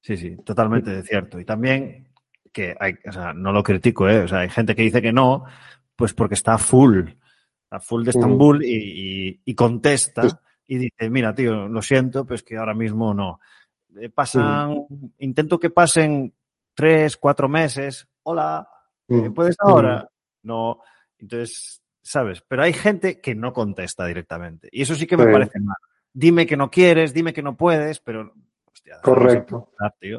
Sí, 0.00 0.16
sí, 0.16 0.36
totalmente 0.38 1.02
cierto. 1.04 1.38
Y 1.38 1.44
también 1.44 2.08
que 2.52 2.74
hay, 2.80 2.94
o 3.06 3.12
sea, 3.12 3.32
no 3.32 3.52
lo 3.52 3.62
critico, 3.62 4.08
¿eh? 4.08 4.20
O 4.20 4.28
sea, 4.28 4.40
hay 4.40 4.50
gente 4.50 4.74
que 4.74 4.82
dice 4.82 5.00
que 5.00 5.12
no, 5.12 5.44
pues 5.94 6.14
porque 6.14 6.34
está 6.34 6.58
full, 6.58 7.10
está 7.62 7.78
full 7.78 8.02
de 8.02 8.10
Estambul 8.10 8.64
y, 8.64 9.40
y, 9.44 9.54
contesta 9.54 10.40
y 10.66 10.78
dice, 10.78 11.08
mira, 11.10 11.32
tío, 11.32 11.68
lo 11.68 11.80
siento, 11.80 12.26
pues 12.26 12.42
que 12.42 12.56
ahora 12.56 12.74
mismo 12.74 13.14
no. 13.14 13.38
Eh, 14.00 14.08
pasan, 14.08 14.84
intento 15.18 15.60
que 15.60 15.70
pasen 15.70 16.34
tres, 16.74 17.16
cuatro 17.16 17.48
meses. 17.48 18.08
Hola, 18.24 18.68
eh, 19.08 19.30
¿puedes 19.32 19.54
ahora? 19.60 20.08
No. 20.46 20.80
Entonces, 21.18 21.82
¿sabes? 22.02 22.42
Pero 22.46 22.62
hay 22.62 22.72
gente 22.72 23.20
que 23.20 23.34
no 23.34 23.52
contesta 23.52 24.06
directamente. 24.06 24.68
Y 24.72 24.82
eso 24.82 24.94
sí 24.94 25.06
que 25.06 25.16
me 25.16 25.30
parece 25.30 25.60
mal. 25.60 25.76
Dime 26.12 26.46
que 26.46 26.56
no 26.56 26.70
quieres, 26.70 27.12
dime 27.12 27.32
que 27.32 27.42
no 27.42 27.56
puedes, 27.56 28.00
pero. 28.00 28.32
Correcto. 29.02 29.72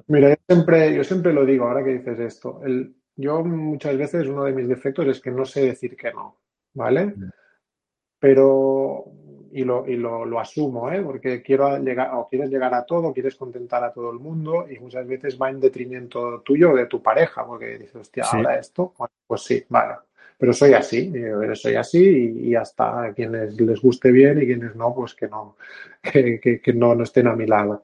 Mira, 0.07 0.29
yo 0.29 0.35
siempre, 0.47 0.93
yo 0.93 1.03
siempre 1.03 1.33
lo 1.33 1.45
digo 1.45 1.65
ahora 1.65 1.83
que 1.83 1.93
dices 1.93 2.19
esto. 2.19 2.61
El, 2.63 2.95
yo 3.15 3.43
muchas 3.43 3.97
veces 3.97 4.27
uno 4.27 4.43
de 4.43 4.53
mis 4.53 4.67
defectos 4.67 5.07
es 5.07 5.21
que 5.21 5.31
no 5.31 5.45
sé 5.45 5.65
decir 5.65 5.95
que 5.95 6.11
no, 6.11 6.37
¿vale? 6.73 7.07
Mm. 7.07 7.31
pero 8.19 9.05
y 9.51 9.63
lo, 9.63 9.87
y 9.87 9.95
lo, 9.95 10.25
lo 10.25 10.39
asumo, 10.39 10.91
¿eh? 10.91 11.01
porque 11.01 11.41
quiero 11.41 11.77
llegar, 11.79 12.13
o 12.13 12.27
quieres 12.27 12.49
llegar 12.49 12.73
a 12.73 12.85
todo, 12.85 13.13
quieres 13.13 13.35
contentar 13.35 13.83
a 13.83 13.91
todo 13.91 14.11
el 14.11 14.19
mundo 14.19 14.69
y 14.69 14.77
muchas 14.79 15.07
veces 15.07 15.39
va 15.41 15.49
en 15.49 15.59
detrimento 15.59 16.41
tuyo 16.41 16.71
o 16.71 16.75
de 16.75 16.85
tu 16.85 17.01
pareja, 17.01 17.45
porque 17.45 17.77
dices, 17.77 17.95
hostia, 17.95 18.23
Sí. 18.23 18.37
ahora 18.37 18.59
esto, 18.59 18.93
bueno, 18.97 19.13
pues 19.25 19.41
sí, 19.41 19.65
vale. 19.69 19.95
Pero 20.37 20.53
soy 20.53 20.73
así, 20.73 21.11
yo 21.11 21.55
soy 21.55 21.75
así 21.75 21.99
y, 21.99 22.49
y 22.49 22.55
hasta 22.55 23.05
a 23.05 23.13
quienes 23.13 23.59
les 23.59 23.81
guste 23.81 24.11
bien 24.11 24.41
y 24.41 24.45
quienes 24.45 24.75
no, 24.75 24.93
pues 24.93 25.15
que 25.15 25.27
no, 25.27 25.57
que, 26.01 26.73
no, 26.75 26.93
no 26.95 27.03
estén 27.03 27.27
a 27.27 27.35
mi 27.35 27.47
lado. 27.47 27.83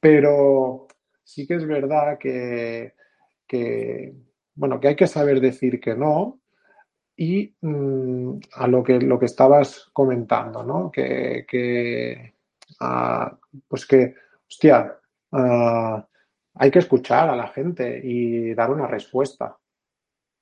Pero 0.00 0.86
sí 1.22 1.46
que 1.46 1.54
es 1.54 1.66
verdad 1.66 2.18
que, 2.18 2.94
que, 3.46 4.12
bueno, 4.54 4.78
que 4.80 4.88
hay 4.88 4.96
que 4.96 5.06
saber 5.06 5.40
decir 5.40 5.80
que 5.80 5.94
no 5.94 6.40
y 7.16 7.54
mm, 7.60 8.38
a 8.54 8.66
lo 8.66 8.82
que, 8.82 9.00
lo 9.00 9.18
que 9.18 9.26
estabas 9.26 9.88
comentando, 9.92 10.62
¿no? 10.62 10.90
Que, 10.90 11.46
que 11.48 12.34
pues 13.68 13.86
que, 13.86 14.14
hostia, 14.48 14.98
ah, 15.32 16.06
hay 16.54 16.70
que 16.70 16.78
escuchar 16.78 17.28
a 17.30 17.36
la 17.36 17.48
gente 17.48 18.00
y 18.02 18.54
dar 18.54 18.70
una 18.70 18.86
respuesta, 18.86 19.56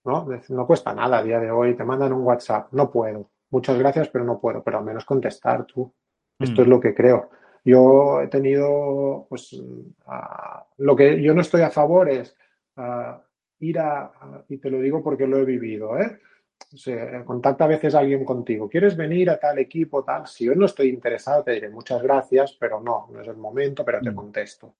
¿no? 0.04 0.26
No 0.48 0.66
cuesta 0.66 0.94
nada 0.94 1.18
a 1.18 1.22
día 1.22 1.38
de 1.40 1.50
hoy, 1.50 1.74
te 1.74 1.84
mandan 1.84 2.12
un 2.12 2.22
WhatsApp, 2.22 2.72
no 2.72 2.90
puedo, 2.90 3.30
muchas 3.50 3.78
gracias, 3.78 4.08
pero 4.08 4.24
no 4.24 4.40
puedo, 4.40 4.62
pero 4.62 4.78
al 4.78 4.84
menos 4.84 5.04
contestar 5.04 5.64
tú. 5.64 5.92
Esto 6.38 6.62
Mm. 6.62 6.64
es 6.64 6.68
lo 6.68 6.80
que 6.80 6.94
creo. 6.94 7.30
Yo 7.64 8.20
he 8.20 8.26
tenido, 8.28 9.26
pues, 9.28 9.62
lo 10.78 10.96
que 10.96 11.22
yo 11.22 11.32
no 11.34 11.40
estoy 11.42 11.62
a 11.62 11.70
favor 11.70 12.08
es 12.08 12.36
ir 13.60 13.78
a, 13.78 14.10
y 14.48 14.58
te 14.58 14.70
lo 14.70 14.80
digo 14.80 15.02
porque 15.02 15.26
lo 15.26 15.38
he 15.38 15.44
vivido, 15.44 15.96
¿eh? 15.98 16.18
Sea, 16.74 17.24
contacta 17.24 17.64
a 17.64 17.68
veces 17.68 17.94
alguien 17.94 18.24
contigo. 18.24 18.68
¿Quieres 18.68 18.96
venir 18.96 19.28
a 19.30 19.38
tal 19.38 19.58
equipo, 19.58 20.02
tal? 20.02 20.26
Si 20.26 20.46
yo 20.46 20.54
no 20.54 20.66
estoy 20.66 20.88
interesado, 20.88 21.42
te 21.44 21.52
diré 21.52 21.68
muchas 21.68 22.02
gracias, 22.02 22.56
pero 22.58 22.80
no, 22.80 23.08
no 23.12 23.20
es 23.20 23.28
el 23.28 23.36
momento, 23.36 23.84
pero 23.84 24.00
te 24.00 24.10
Mm. 24.10 24.14
contesto. 24.14 24.74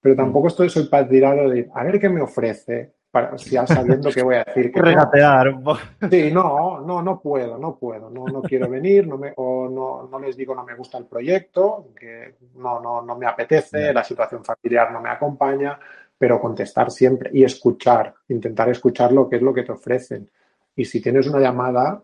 Pero 0.00 0.14
tampoco 0.14 0.48
estoy, 0.48 0.68
soy 0.68 0.86
partidario 0.88 1.48
de 1.48 1.58
ir, 1.60 1.70
a 1.74 1.82
ver 1.84 1.98
qué 1.98 2.08
me 2.08 2.20
ofrece, 2.20 2.92
para, 3.18 3.36
ya 3.36 3.66
sabiendo 3.66 4.10
que 4.10 4.22
voy 4.22 4.36
a 4.36 4.44
decir 4.44 4.70
que. 4.70 4.80
Regatear 4.80 5.48
un 5.48 5.62
poco. 5.62 5.80
Sí, 6.10 6.30
no, 6.32 6.80
no, 6.80 7.02
no 7.02 7.20
puedo, 7.20 7.58
no 7.58 7.76
puedo, 7.76 8.10
no, 8.10 8.26
no 8.26 8.42
quiero 8.42 8.68
venir, 8.68 9.06
no 9.06 9.18
me, 9.18 9.32
o 9.36 9.68
no, 9.68 10.08
no 10.08 10.18
les 10.18 10.36
digo 10.36 10.54
no 10.54 10.64
me 10.64 10.74
gusta 10.74 10.98
el 10.98 11.06
proyecto, 11.06 11.88
que 11.98 12.36
no, 12.56 12.80
no, 12.80 13.02
no 13.02 13.16
me 13.16 13.26
apetece, 13.26 13.92
la 13.92 14.04
situación 14.04 14.44
familiar 14.44 14.92
no 14.92 15.00
me 15.00 15.10
acompaña, 15.10 15.78
pero 16.16 16.40
contestar 16.40 16.90
siempre 16.90 17.30
y 17.32 17.44
escuchar, 17.44 18.14
intentar 18.28 18.68
escuchar 18.68 19.12
lo 19.12 19.28
que 19.28 19.36
es 19.36 19.42
lo 19.42 19.52
que 19.52 19.64
te 19.64 19.72
ofrecen. 19.72 20.30
Y 20.76 20.84
si 20.84 21.00
tienes 21.00 21.26
una 21.26 21.40
llamada, 21.40 22.02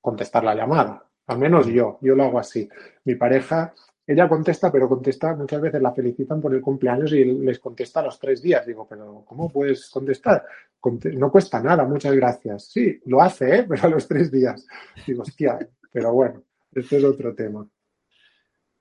contestar 0.00 0.44
la 0.44 0.54
llamada. 0.54 1.04
Al 1.26 1.38
menos 1.38 1.66
yo, 1.66 1.98
yo 2.02 2.14
lo 2.14 2.24
hago 2.24 2.38
así. 2.38 2.68
Mi 3.04 3.14
pareja, 3.14 3.72
ella 4.12 4.28
contesta, 4.28 4.70
pero 4.72 4.88
contesta, 4.88 5.34
muchas 5.36 5.60
veces 5.60 5.80
la 5.80 5.92
felicitan 5.92 6.40
por 6.40 6.54
el 6.54 6.60
cumpleaños 6.60 7.12
y 7.12 7.24
les 7.24 7.58
contesta 7.58 8.00
a 8.00 8.04
los 8.04 8.18
tres 8.18 8.42
días. 8.42 8.66
Digo, 8.66 8.86
pero 8.88 9.24
¿cómo 9.26 9.48
puedes 9.50 9.88
contestar? 9.90 10.44
Conte- 10.80 11.12
No 11.12 11.30
cuesta 11.30 11.62
nada, 11.62 11.84
muchas 11.84 12.14
gracias. 12.14 12.64
Sí, 12.70 13.00
lo 13.06 13.20
hace, 13.22 13.58
¿eh? 13.58 13.66
pero 13.68 13.84
a 13.84 13.90
los 13.90 14.08
tres 14.08 14.30
días. 14.30 14.66
Digo, 15.06 15.22
hostia, 15.22 15.58
pero 15.92 16.12
bueno, 16.12 16.42
este 16.72 16.96
es 16.98 17.04
otro 17.04 17.34
tema. 17.34 17.66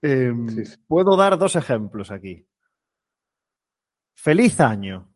Em, 0.01 0.47
Sí, 0.49 0.65
sí. 0.65 0.77
Puedo 0.87 1.15
dar 1.17 1.37
dos 1.37 1.55
ejemplos 1.55 2.09
aquí. 2.11 2.47
Feliz 4.15 4.59
año. 4.59 5.13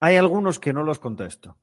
Hay 0.00 0.16
algunos 0.16 0.58
que 0.58 0.72
no 0.72 0.82
los 0.82 0.98
contesto. 0.98 1.58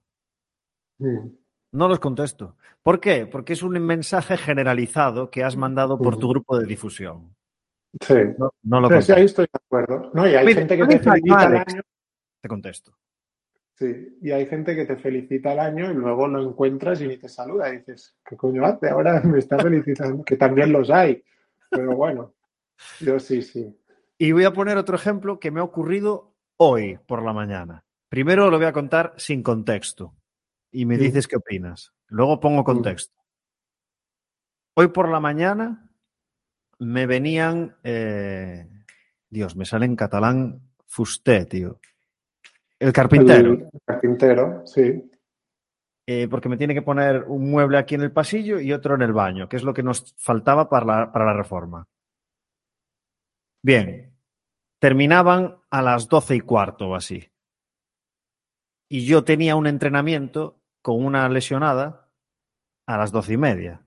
Mm, 0.99 1.29
No 1.73 1.87
los 1.87 1.99
contesto. 1.99 2.55
¿Por 2.81 2.99
qué? 2.99 3.25
Porque 3.25 3.53
es 3.53 3.61
un 3.61 3.73
mensaje 3.85 4.37
generalizado 4.37 5.29
que 5.29 5.43
has 5.43 5.55
mandado 5.57 5.97
por 5.97 6.15
tu 6.15 6.25
Ujú. 6.25 6.29
grupo 6.29 6.57
de 6.57 6.65
difusión. 6.65 7.35
Sí, 8.01 8.13
No, 8.37 8.51
no 8.63 8.81
lo 8.81 9.01
Sí, 9.01 9.11
ahí 9.11 9.25
estoy 9.25 9.45
de 9.45 9.59
acuerdo. 9.65 10.11
No, 10.13 10.27
y 10.27 10.35
hay 10.35 10.45
Mira, 10.45 10.59
gente 10.59 10.77
que 10.77 10.85
te 10.85 10.99
felicita 10.99 11.39
al 11.39 11.57
año. 11.57 11.81
Te 12.41 12.47
contesto. 12.49 12.97
Sí, 13.75 14.17
y 14.21 14.31
hay 14.31 14.45
gente 14.47 14.75
que 14.75 14.85
te 14.85 14.97
felicita 14.97 15.51
al 15.51 15.59
año 15.59 15.91
y 15.91 15.93
luego 15.93 16.27
lo 16.27 16.41
encuentras 16.41 16.99
y 17.01 17.07
ni 17.07 17.17
te 17.17 17.29
saluda. 17.29 17.69
Y 17.73 17.77
dices, 17.77 18.15
¿qué 18.27 18.35
coño 18.35 18.65
hace? 18.65 18.89
Ahora 18.89 19.21
me 19.23 19.39
está 19.39 19.57
felicitando. 19.59 20.23
Que 20.23 20.35
también 20.35 20.71
los 20.71 20.89
hay. 20.89 21.23
Pero 21.69 21.95
bueno, 21.95 22.33
yo 22.99 23.19
sí, 23.19 23.41
sí. 23.41 23.75
Y 24.17 24.31
voy 24.31 24.45
a 24.45 24.53
poner 24.53 24.77
otro 24.77 24.95
ejemplo 24.95 25.39
que 25.39 25.51
me 25.51 25.59
ha 25.59 25.63
ocurrido 25.63 26.33
hoy 26.57 26.97
por 27.07 27.21
la 27.23 27.33
mañana. 27.33 27.85
Primero 28.09 28.49
lo 28.49 28.57
voy 28.57 28.65
a 28.67 28.73
contar 28.73 29.13
sin 29.17 29.43
contexto 29.43 30.15
y 30.71 30.85
me 30.85 30.95
Mm. 30.97 30.99
dices 30.99 31.27
qué 31.27 31.35
opinas. 31.37 31.93
Luego 32.07 32.39
pongo 32.39 32.63
contexto. 32.63 33.15
Hoy 34.75 34.87
por 34.89 35.09
la 35.09 35.19
mañana 35.19 35.86
me 36.79 37.05
venían, 37.05 37.75
eh, 37.83 38.67
Dios, 39.29 39.55
me 39.55 39.65
sale 39.65 39.85
en 39.85 39.95
catalán 39.95 40.61
fusté, 40.85 41.45
tío. 41.45 41.79
El 42.79 42.93
carpintero, 42.93 43.53
El 43.53 43.69
carpintero, 43.85 44.65
sí. 44.65 45.09
eh, 46.05 46.27
porque 46.29 46.49
me 46.49 46.57
tiene 46.57 46.73
que 46.73 46.81
poner 46.83 47.23
un 47.23 47.49
mueble 47.49 47.77
aquí 47.77 47.95
en 47.95 48.01
el 48.01 48.11
pasillo 48.11 48.59
y 48.59 48.71
otro 48.71 48.95
en 48.95 49.01
el 49.01 49.13
baño, 49.13 49.49
que 49.49 49.57
es 49.57 49.63
lo 49.63 49.73
que 49.73 49.83
nos 49.83 50.13
faltaba 50.17 50.69
para 50.69 50.85
la, 50.85 51.11
para 51.11 51.25
la 51.25 51.33
reforma. 51.33 51.87
Bien, 53.63 54.13
terminaban 54.79 55.57
a 55.69 55.81
las 55.81 56.07
doce 56.07 56.35
y 56.35 56.39
cuarto 56.39 56.89
o 56.89 56.95
así. 56.95 57.31
Y 58.89 59.05
yo 59.05 59.23
tenía 59.23 59.55
un 59.55 59.67
entrenamiento 59.67 60.61
con 60.81 61.03
una 61.03 61.27
lesionada 61.27 62.09
a 62.85 62.97
las 62.97 63.11
doce 63.11 63.33
y 63.33 63.37
media. 63.37 63.86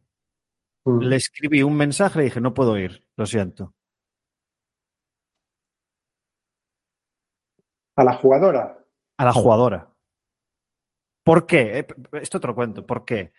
Mm. 0.85 1.01
Le 1.01 1.17
escribí 1.17 1.63
un 1.63 1.77
mensaje 1.77 2.21
y 2.21 2.25
dije, 2.25 2.41
no 2.41 2.55
puedo 2.55 2.79
ir, 2.79 3.05
lo 3.17 3.27
siento. 3.27 3.75
A 7.97 8.05
la 8.05 8.15
jugadora. 8.15 8.79
A 9.19 9.25
la 9.25 9.33
jugadora. 9.33 9.93
¿Por 11.23 11.47
qué? 11.47 11.81
Eh, 11.81 11.87
Esto 12.23 12.41
te 12.41 12.47
lo 12.47 12.55
cuento. 12.55 12.87
¿Por 12.87 13.05
qué? 13.05 13.33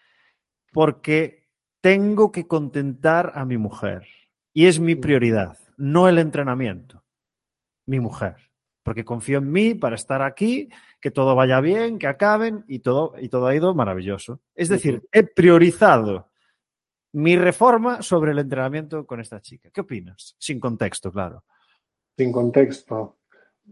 Porque 0.71 1.49
tengo 1.81 2.31
que 2.31 2.47
contentar 2.47 3.31
a 3.35 3.45
mi 3.45 3.57
mujer. 3.57 4.07
Y 4.53 4.67
es 4.67 4.79
mi 4.79 4.95
prioridad, 4.95 5.57
no 5.77 6.07
el 6.07 6.19
entrenamiento. 6.19 7.03
Mi 7.87 7.99
mujer. 7.99 8.35
Porque 8.83 9.05
confío 9.05 9.37
en 9.37 9.51
mí 9.51 9.73
para 9.73 9.95
estar 9.95 10.21
aquí, 10.21 10.69
que 10.99 11.11
todo 11.11 11.35
vaya 11.35 11.59
bien, 11.61 11.97
que 11.99 12.07
acaben 12.07 12.65
y 12.67 12.79
todo, 12.79 13.13
y 13.19 13.29
todo 13.29 13.47
ha 13.47 13.55
ido 13.55 13.73
maravilloso. 13.73 14.41
Es 14.55 14.69
decir, 14.69 15.03
he 15.11 15.23
priorizado 15.23 16.30
mi 17.13 17.35
reforma 17.35 18.01
sobre 18.01 18.31
el 18.31 18.39
entrenamiento 18.39 19.05
con 19.05 19.19
esta 19.19 19.41
chica. 19.41 19.69
¿Qué 19.71 19.81
opinas? 19.81 20.35
Sin 20.39 20.59
contexto, 20.59 21.11
claro. 21.11 21.43
Sin 22.17 22.31
contexto. 22.31 23.17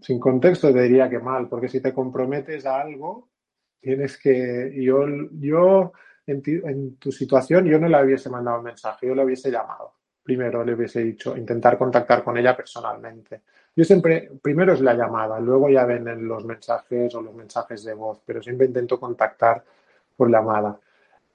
Sin 0.02 0.20
contexto 0.20 0.74
te 0.74 0.84
diría 0.84 1.10
que 1.10 1.20
mal, 1.20 1.48
porque 1.48 1.68
si 1.68 1.82
te 1.82 1.94
comprometes 1.94 2.66
a 2.66 2.82
algo, 2.82 3.30
tienes 3.80 4.18
que. 4.18 4.74
Yo, 4.82 5.06
yo 5.32 5.94
en, 6.26 6.98
tu 6.98 7.12
situación, 7.12 7.66
yo 7.66 7.80
no 7.80 7.88
le 7.88 8.04
hubiese 8.04 8.30
mandado 8.30 8.60
un 8.60 8.66
mensaje, 8.66 9.08
yo 9.08 9.16
le 9.16 9.24
hubiese 9.24 9.52
llamado. 9.52 9.94
Primero 10.24 10.64
le 10.64 10.74
hubiese 10.74 11.04
dicho, 11.04 11.36
intentar 11.36 11.78
contactar 11.78 12.24
con 12.24 12.38
ella 12.38 12.56
personalmente. 12.56 13.42
Yo 13.76 13.84
siempre, 13.84 14.30
primero 14.42 14.74
es 14.74 14.82
la 14.82 14.94
llamada, 14.94 15.40
luego 15.40 15.70
ya 15.70 15.86
ven 15.86 16.08
en 16.08 16.28
los 16.28 16.46
mensajes 16.46 17.14
o 17.16 17.22
los 17.22 17.34
mensajes 17.34 17.84
de 17.84 17.94
voz, 17.94 18.22
pero 18.26 18.42
siempre 18.44 18.68
intento 18.68 19.00
contactar 19.00 19.64
por 20.16 20.30
llamada. 20.30 20.80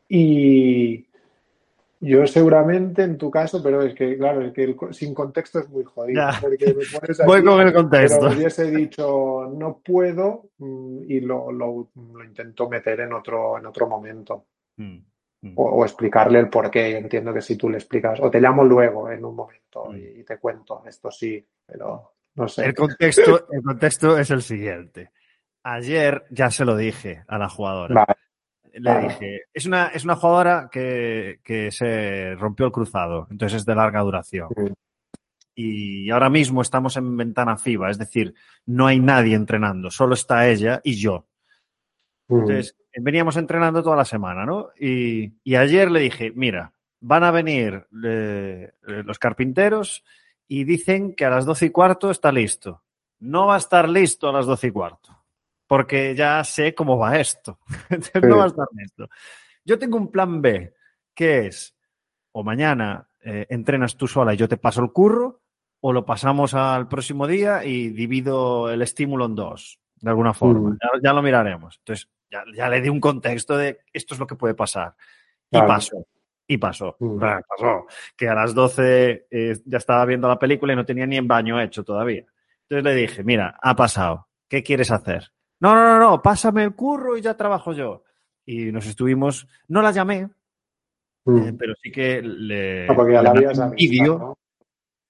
Y 0.08 1.06
yo 2.04 2.26
seguramente 2.26 3.02
en 3.02 3.16
tu 3.18 3.30
caso, 3.30 3.62
pero 3.62 3.82
es 3.82 3.94
que, 3.94 4.16
claro, 4.16 4.42
es 4.42 4.52
que 4.52 4.64
el 4.64 4.76
sin 4.92 5.14
contexto 5.14 5.60
es 5.60 5.68
muy 5.68 5.84
jodido, 5.84 6.22
porque 6.40 6.66
me 6.66 6.84
pones 6.98 7.20
Voy 7.26 7.38
aquí, 7.38 7.46
con 7.46 7.60
el 7.60 7.72
contexto. 7.72 8.20
pero 8.20 8.32
hubiese 8.36 8.70
dicho 8.70 9.52
no 9.56 9.80
puedo 9.84 10.50
mm, 10.58 11.02
y 11.08 11.20
lo, 11.20 11.50
lo, 11.50 11.88
lo 11.94 12.24
intento 12.24 12.68
meter 12.68 13.00
en 13.00 13.12
otro, 13.12 13.58
en 13.58 13.66
otro 13.66 13.86
momento 13.88 14.46
Mm, 14.76 14.96
mm. 15.42 15.52
o, 15.54 15.64
o 15.70 15.84
explicarle 15.84 16.40
el 16.40 16.48
por 16.48 16.68
qué. 16.70 16.96
Entiendo 16.98 17.32
que 17.32 17.40
si 17.40 17.56
tú 17.56 17.70
le 17.70 17.78
explicas, 17.78 18.18
o 18.20 18.28
te 18.30 18.40
llamo 18.40 18.64
luego 18.64 19.08
en 19.10 19.24
un 19.24 19.36
momento 19.36 19.86
Mm. 19.90 19.96
y, 19.96 20.20
y 20.20 20.24
te 20.24 20.38
cuento, 20.38 20.82
esto 20.86 21.10
sí, 21.10 21.44
pero 21.66 22.12
no 22.36 22.48
sé. 22.48 22.64
El 22.66 22.74
contexto, 22.74 23.46
el 23.50 23.62
contexto 23.62 24.18
es 24.18 24.30
el 24.30 24.42
siguiente. 24.42 25.10
Ayer 25.64 26.24
ya 26.30 26.50
se 26.50 26.64
lo 26.64 26.76
dije 26.76 27.24
a 27.26 27.38
la 27.38 27.48
jugadora. 27.48 27.94
Vale, 27.94 28.18
Le 28.74 29.00
dije, 29.00 29.42
es 29.52 29.66
una, 29.66 29.88
es 29.88 30.04
una 30.04 30.16
jugadora 30.16 30.68
que, 30.70 31.40
que 31.44 31.70
se 31.70 32.34
rompió 32.36 32.66
el 32.66 32.72
cruzado, 32.72 33.28
entonces 33.30 33.60
es 33.60 33.66
de 33.66 33.74
larga 33.74 34.00
duración. 34.00 34.48
Y 35.54 36.10
ahora 36.10 36.30
mismo 36.30 36.62
estamos 36.62 36.96
en 36.96 37.16
ventana 37.16 37.56
FIBA, 37.56 37.90
es 37.90 37.98
decir, 37.98 38.34
no 38.66 38.86
hay 38.88 38.98
nadie 38.98 39.36
entrenando, 39.36 39.90
solo 39.90 40.14
está 40.14 40.48
ella 40.48 40.80
y 40.82 40.94
yo. 40.94 41.26
Mm, 42.26 42.34
Entonces, 42.40 42.76
veníamos 42.96 43.36
entrenando 43.36 43.82
toda 43.82 43.96
la 43.96 44.04
semana, 44.04 44.44
¿no? 44.44 44.70
Y, 44.78 45.34
y 45.44 45.54
ayer 45.54 45.90
le 45.90 46.00
dije, 46.00 46.32
mira, 46.34 46.72
van 47.00 47.22
a 47.22 47.30
venir 47.30 47.86
eh, 48.04 48.72
eh, 48.88 49.02
los 49.04 49.18
carpinteros 49.18 50.04
y 50.48 50.64
dicen 50.64 51.14
que 51.14 51.24
a 51.24 51.30
las 51.30 51.44
doce 51.44 51.66
y 51.66 51.70
cuarto 51.70 52.10
está 52.10 52.32
listo. 52.32 52.82
No 53.20 53.46
va 53.46 53.54
a 53.54 53.58
estar 53.58 53.88
listo 53.88 54.28
a 54.28 54.32
las 54.32 54.46
doce 54.46 54.66
y 54.68 54.70
cuarto, 54.72 55.13
porque 55.66 56.14
ya 56.14 56.42
sé 56.44 56.74
cómo 56.74 56.98
va 56.98 57.18
esto. 57.18 57.58
Entonces, 57.90 58.22
Sí. 58.22 58.28
no 58.28 58.38
va 58.38 58.44
a 58.44 58.48
estar 58.48 58.66
listo. 58.72 59.08
Yo 59.64 59.78
tengo 59.78 59.96
un 59.96 60.10
plan 60.10 60.42
B, 60.42 60.74
que 61.14 61.46
es, 61.46 61.76
o 62.32 62.42
mañana 62.44 63.08
eh, 63.20 63.46
entrenas 63.48 63.96
tú 63.96 64.06
sola 64.06 64.34
y 64.34 64.36
yo 64.36 64.48
te 64.48 64.56
paso 64.56 64.82
el 64.82 64.92
curro, 64.92 65.40
o 65.80 65.92
lo 65.92 66.04
pasamos 66.04 66.54
al 66.54 66.88
próximo 66.88 67.26
día 67.26 67.64
y 67.64 67.88
divido 67.90 68.70
el 68.70 68.82
estímulo 68.82 69.26
en 69.26 69.34
dos, 69.34 69.80
de 69.96 70.10
alguna 70.10 70.32
forma. 70.34 70.70
Mm. 70.70 70.78
Ya, 70.80 70.88
ya 71.02 71.12
lo 71.12 71.22
miraremos. 71.22 71.76
Entonces, 71.78 72.08
ya, 72.30 72.42
ya 72.54 72.68
le 72.68 72.80
di 72.80 72.88
un 72.88 73.00
contexto 73.00 73.56
de 73.56 73.80
esto 73.92 74.14
es 74.14 74.20
lo 74.20 74.26
que 74.26 74.34
puede 74.34 74.54
pasar. 74.54 74.94
Y 75.50 75.58
pasó. 75.58 76.06
Y 76.46 76.58
pasó. 76.58 76.96
Mm. 76.98 77.18
Pasó. 77.18 77.86
Que 78.16 78.28
a 78.28 78.34
las 78.34 78.54
12 78.54 79.26
eh, 79.30 79.56
ya 79.64 79.78
estaba 79.78 80.04
viendo 80.04 80.26
la 80.28 80.38
película 80.38 80.72
y 80.72 80.76
no 80.76 80.84
tenía 80.84 81.06
ni 81.06 81.16
en 81.16 81.28
baño 81.28 81.60
hecho 81.60 81.84
todavía. 81.84 82.24
Entonces 82.62 82.84
le 82.84 82.94
dije, 82.94 83.22
mira, 83.22 83.58
ha 83.62 83.76
pasado. 83.76 84.28
¿Qué 84.48 84.62
quieres 84.62 84.90
hacer? 84.90 85.32
No, 85.60 85.74
no, 85.74 85.82
no, 85.82 85.98
no, 85.98 86.22
pásame 86.22 86.64
el 86.64 86.74
curro 86.74 87.16
y 87.16 87.22
ya 87.22 87.36
trabajo 87.36 87.72
yo. 87.72 88.02
Y 88.46 88.72
nos 88.72 88.86
estuvimos, 88.86 89.48
no 89.68 89.82
la 89.82 89.90
llamé, 89.92 90.28
Mm. 91.26 91.38
eh, 91.38 91.54
pero 91.58 91.72
sí 91.82 91.90
que 91.90 92.20
le, 92.20 92.86
mandé 92.86 93.48
un 93.48 93.70
vídeo. 93.70 94.18
¿no? 94.18 94.38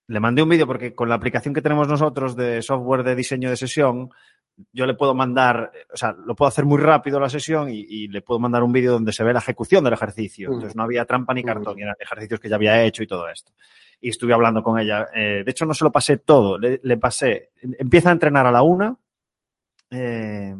Le 0.06 0.20
mandé 0.20 0.42
un 0.44 0.48
vídeo 0.48 0.64
porque 0.66 0.94
con 0.94 1.08
la 1.08 1.16
aplicación 1.16 1.52
que 1.52 1.60
tenemos 1.62 1.88
nosotros 1.88 2.36
de 2.36 2.62
software 2.62 3.02
de 3.02 3.16
diseño 3.16 3.50
de 3.50 3.56
sesión, 3.56 4.10
yo 4.72 4.86
le 4.86 4.94
puedo 4.94 5.12
mandar, 5.14 5.72
o 5.92 5.96
sea, 5.96 6.12
lo 6.12 6.36
puedo 6.36 6.48
hacer 6.48 6.66
muy 6.66 6.78
rápido 6.80 7.18
la 7.18 7.28
sesión 7.28 7.68
y, 7.68 7.80
y 7.88 8.06
le 8.06 8.22
puedo 8.22 8.38
mandar 8.38 8.62
un 8.62 8.70
vídeo 8.70 8.92
donde 8.92 9.12
se 9.12 9.24
ve 9.24 9.32
la 9.32 9.40
ejecución 9.40 9.82
del 9.82 9.94
ejercicio. 9.94 10.50
Mm. 10.50 10.52
Entonces 10.52 10.76
no 10.76 10.84
había 10.84 11.04
trampa 11.04 11.34
ni 11.34 11.42
cartón, 11.42 11.74
Mm. 11.74 11.78
y 11.80 11.82
eran 11.82 11.96
ejercicios 11.98 12.38
que 12.38 12.48
ya 12.48 12.54
había 12.56 12.84
hecho 12.84 13.02
y 13.02 13.08
todo 13.08 13.28
esto. 13.28 13.50
Y 14.00 14.10
estuve 14.10 14.34
hablando 14.34 14.62
con 14.62 14.78
ella. 14.78 15.08
Eh, 15.12 15.42
de 15.44 15.50
hecho, 15.50 15.66
no 15.66 15.74
se 15.74 15.82
lo 15.82 15.90
pasé 15.90 16.18
todo, 16.18 16.58
le, 16.58 16.78
le 16.84 16.96
pasé, 16.96 17.50
empieza 17.60 18.10
a 18.10 18.12
entrenar 18.12 18.46
a 18.46 18.52
la 18.52 18.62
una, 18.62 18.96
eh, 19.90 20.54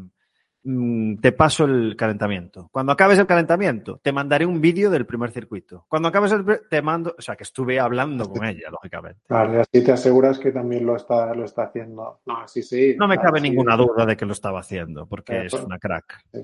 mm, 0.62 1.16
te 1.16 1.32
paso 1.32 1.64
el 1.64 1.94
calentamiento. 1.96 2.68
Cuando 2.72 2.92
acabes 2.92 3.18
el 3.18 3.26
calentamiento, 3.26 3.98
te 4.02 4.12
mandaré 4.12 4.46
un 4.46 4.60
vídeo 4.60 4.90
del 4.90 5.06
primer 5.06 5.30
circuito. 5.30 5.84
Cuando 5.88 6.08
acabes 6.08 6.32
el, 6.32 6.44
te 6.70 6.80
mando, 6.82 7.14
o 7.18 7.22
sea, 7.22 7.36
que 7.36 7.42
estuve 7.44 7.78
hablando 7.80 8.28
con 8.28 8.44
ella, 8.44 8.70
lógicamente. 8.70 9.20
Y 9.28 9.34
así 9.34 9.84
te 9.84 9.92
aseguras 9.92 10.38
que 10.38 10.52
también 10.52 10.86
lo 10.86 10.96
está, 10.96 11.34
lo 11.34 11.44
está 11.44 11.64
haciendo. 11.64 12.20
No, 12.26 12.48
sí, 12.48 12.62
sí. 12.62 12.96
No 12.98 13.06
me 13.08 13.18
cabe 13.18 13.40
ninguna 13.40 13.76
duda 13.76 14.06
de 14.06 14.16
que 14.16 14.26
lo 14.26 14.32
estaba 14.32 14.60
haciendo, 14.60 15.06
porque 15.06 15.32
Claro. 15.32 15.46
es 15.46 15.54
una 15.54 15.78
crack. 15.78 16.24
Sí. 16.32 16.40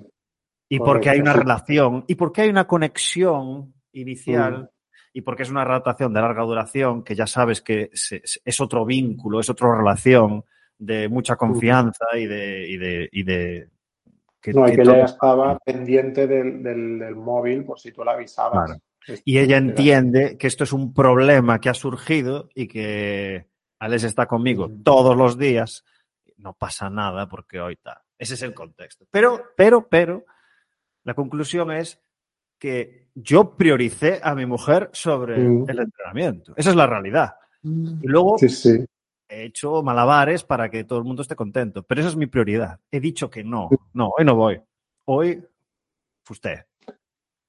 Y 0.73 0.79
porque 0.79 1.11
hay 1.11 1.21
una 1.21 1.33
relación, 1.33 2.05
y 2.07 2.15
porque 2.15 2.43
hay 2.43 2.49
una 2.51 2.67
conexión 2.67 3.75
inicial, 3.93 4.63
Mm. 4.63 4.69
y 5.15 5.21
porque 5.23 5.43
es 5.43 5.51
una 5.51 5.65
relación 5.65 6.13
de 6.13 6.21
larga 6.21 6.43
duración, 6.45 7.03
que 7.03 7.17
ya 7.17 7.27
sabes 7.27 7.61
que 7.61 7.91
se- 7.93 8.23
es 8.45 8.61
otro 8.61 8.85
vínculo, 8.85 9.41
es 9.41 9.51
otra 9.51 9.77
relación 9.77 10.45
de 10.81 11.09
mucha 11.09 11.37
confianza 11.37 12.07
y 12.17 12.27
de, 12.27 12.67
y 12.69 12.77
de, 12.79 13.09
y 13.13 13.23
de 13.23 13.69
que, 14.41 14.53
No, 14.53 14.67
y 14.67 14.71
que 14.73 14.77
que 14.79 14.83
todo- 14.83 14.95
ella 14.95 15.05
estaba 15.05 15.59
pendiente 15.59 16.27
del, 16.27 16.63
del, 16.63 16.99
del 16.99 17.15
móvil 17.15 17.65
por 17.65 17.79
si 17.79 17.93
tú 17.93 18.03
la 18.03 18.13
avisabas. 18.13 18.65
Claro. 18.67 18.81
Y 19.25 19.39
ella 19.39 19.57
entiende 19.59 20.37
que 20.39 20.47
esto 20.47 20.65
es 20.65 20.73
un 20.73 20.93
problema 20.95 21.61
que 21.61 21.69
ha 21.69 21.75
surgido 21.75 22.49
y 22.55 22.67
que 22.67 23.47
Alex 23.79 24.05
está 24.05 24.27
conmigo 24.27 24.69
Mm. 24.69 24.83
todos 24.83 25.17
los 25.17 25.39
días. 25.39 25.85
No 26.39 26.55
pasa 26.55 26.89
nada 26.91 27.29
porque 27.29 27.61
hoy 27.61 27.75
está. 27.75 28.03
Ese 28.19 28.35
es 28.35 28.43
el 28.43 28.55
contexto. 28.55 29.07
Pero, 29.11 29.43
pero, 29.57 29.87
pero, 29.89 30.25
la 31.05 31.15
conclusión 31.15 31.71
es 31.73 32.01
que 32.59 33.09
yo 33.15 33.57
prioricé 33.57 34.21
a 34.23 34.35
mi 34.35 34.47
mujer 34.47 34.89
sobre 34.93 35.39
Mm. 35.39 35.65
el 35.69 35.79
entrenamiento. 35.81 36.55
Esa 36.57 36.71
es 36.71 36.77
la 36.77 36.87
realidad. 36.87 37.35
Y 37.63 38.07
luego 38.07 38.39
Sí, 38.39 38.49
sí. 38.49 38.85
He 39.31 39.45
hecho 39.45 39.83
malabares 39.83 40.45
para 40.45 40.69
que 40.71 40.85
todo 40.85 40.99
el 40.99 41.05
mundo 41.05 41.23
esté 41.23 41.37
contento. 41.37 41.83
Pero 41.83 42.01
esa 42.01 42.11
es 42.11 42.17
mi 42.17 42.27
prioridad. 42.27 42.81
He 42.91 43.01
dicho 43.01 43.31
que 43.31 43.45
no. 43.45 43.71
No, 43.95 44.11
hoy 44.17 44.25
no 44.25 44.35
voy. 44.35 44.61
Hoy, 45.07 45.43
usted. 46.29 46.67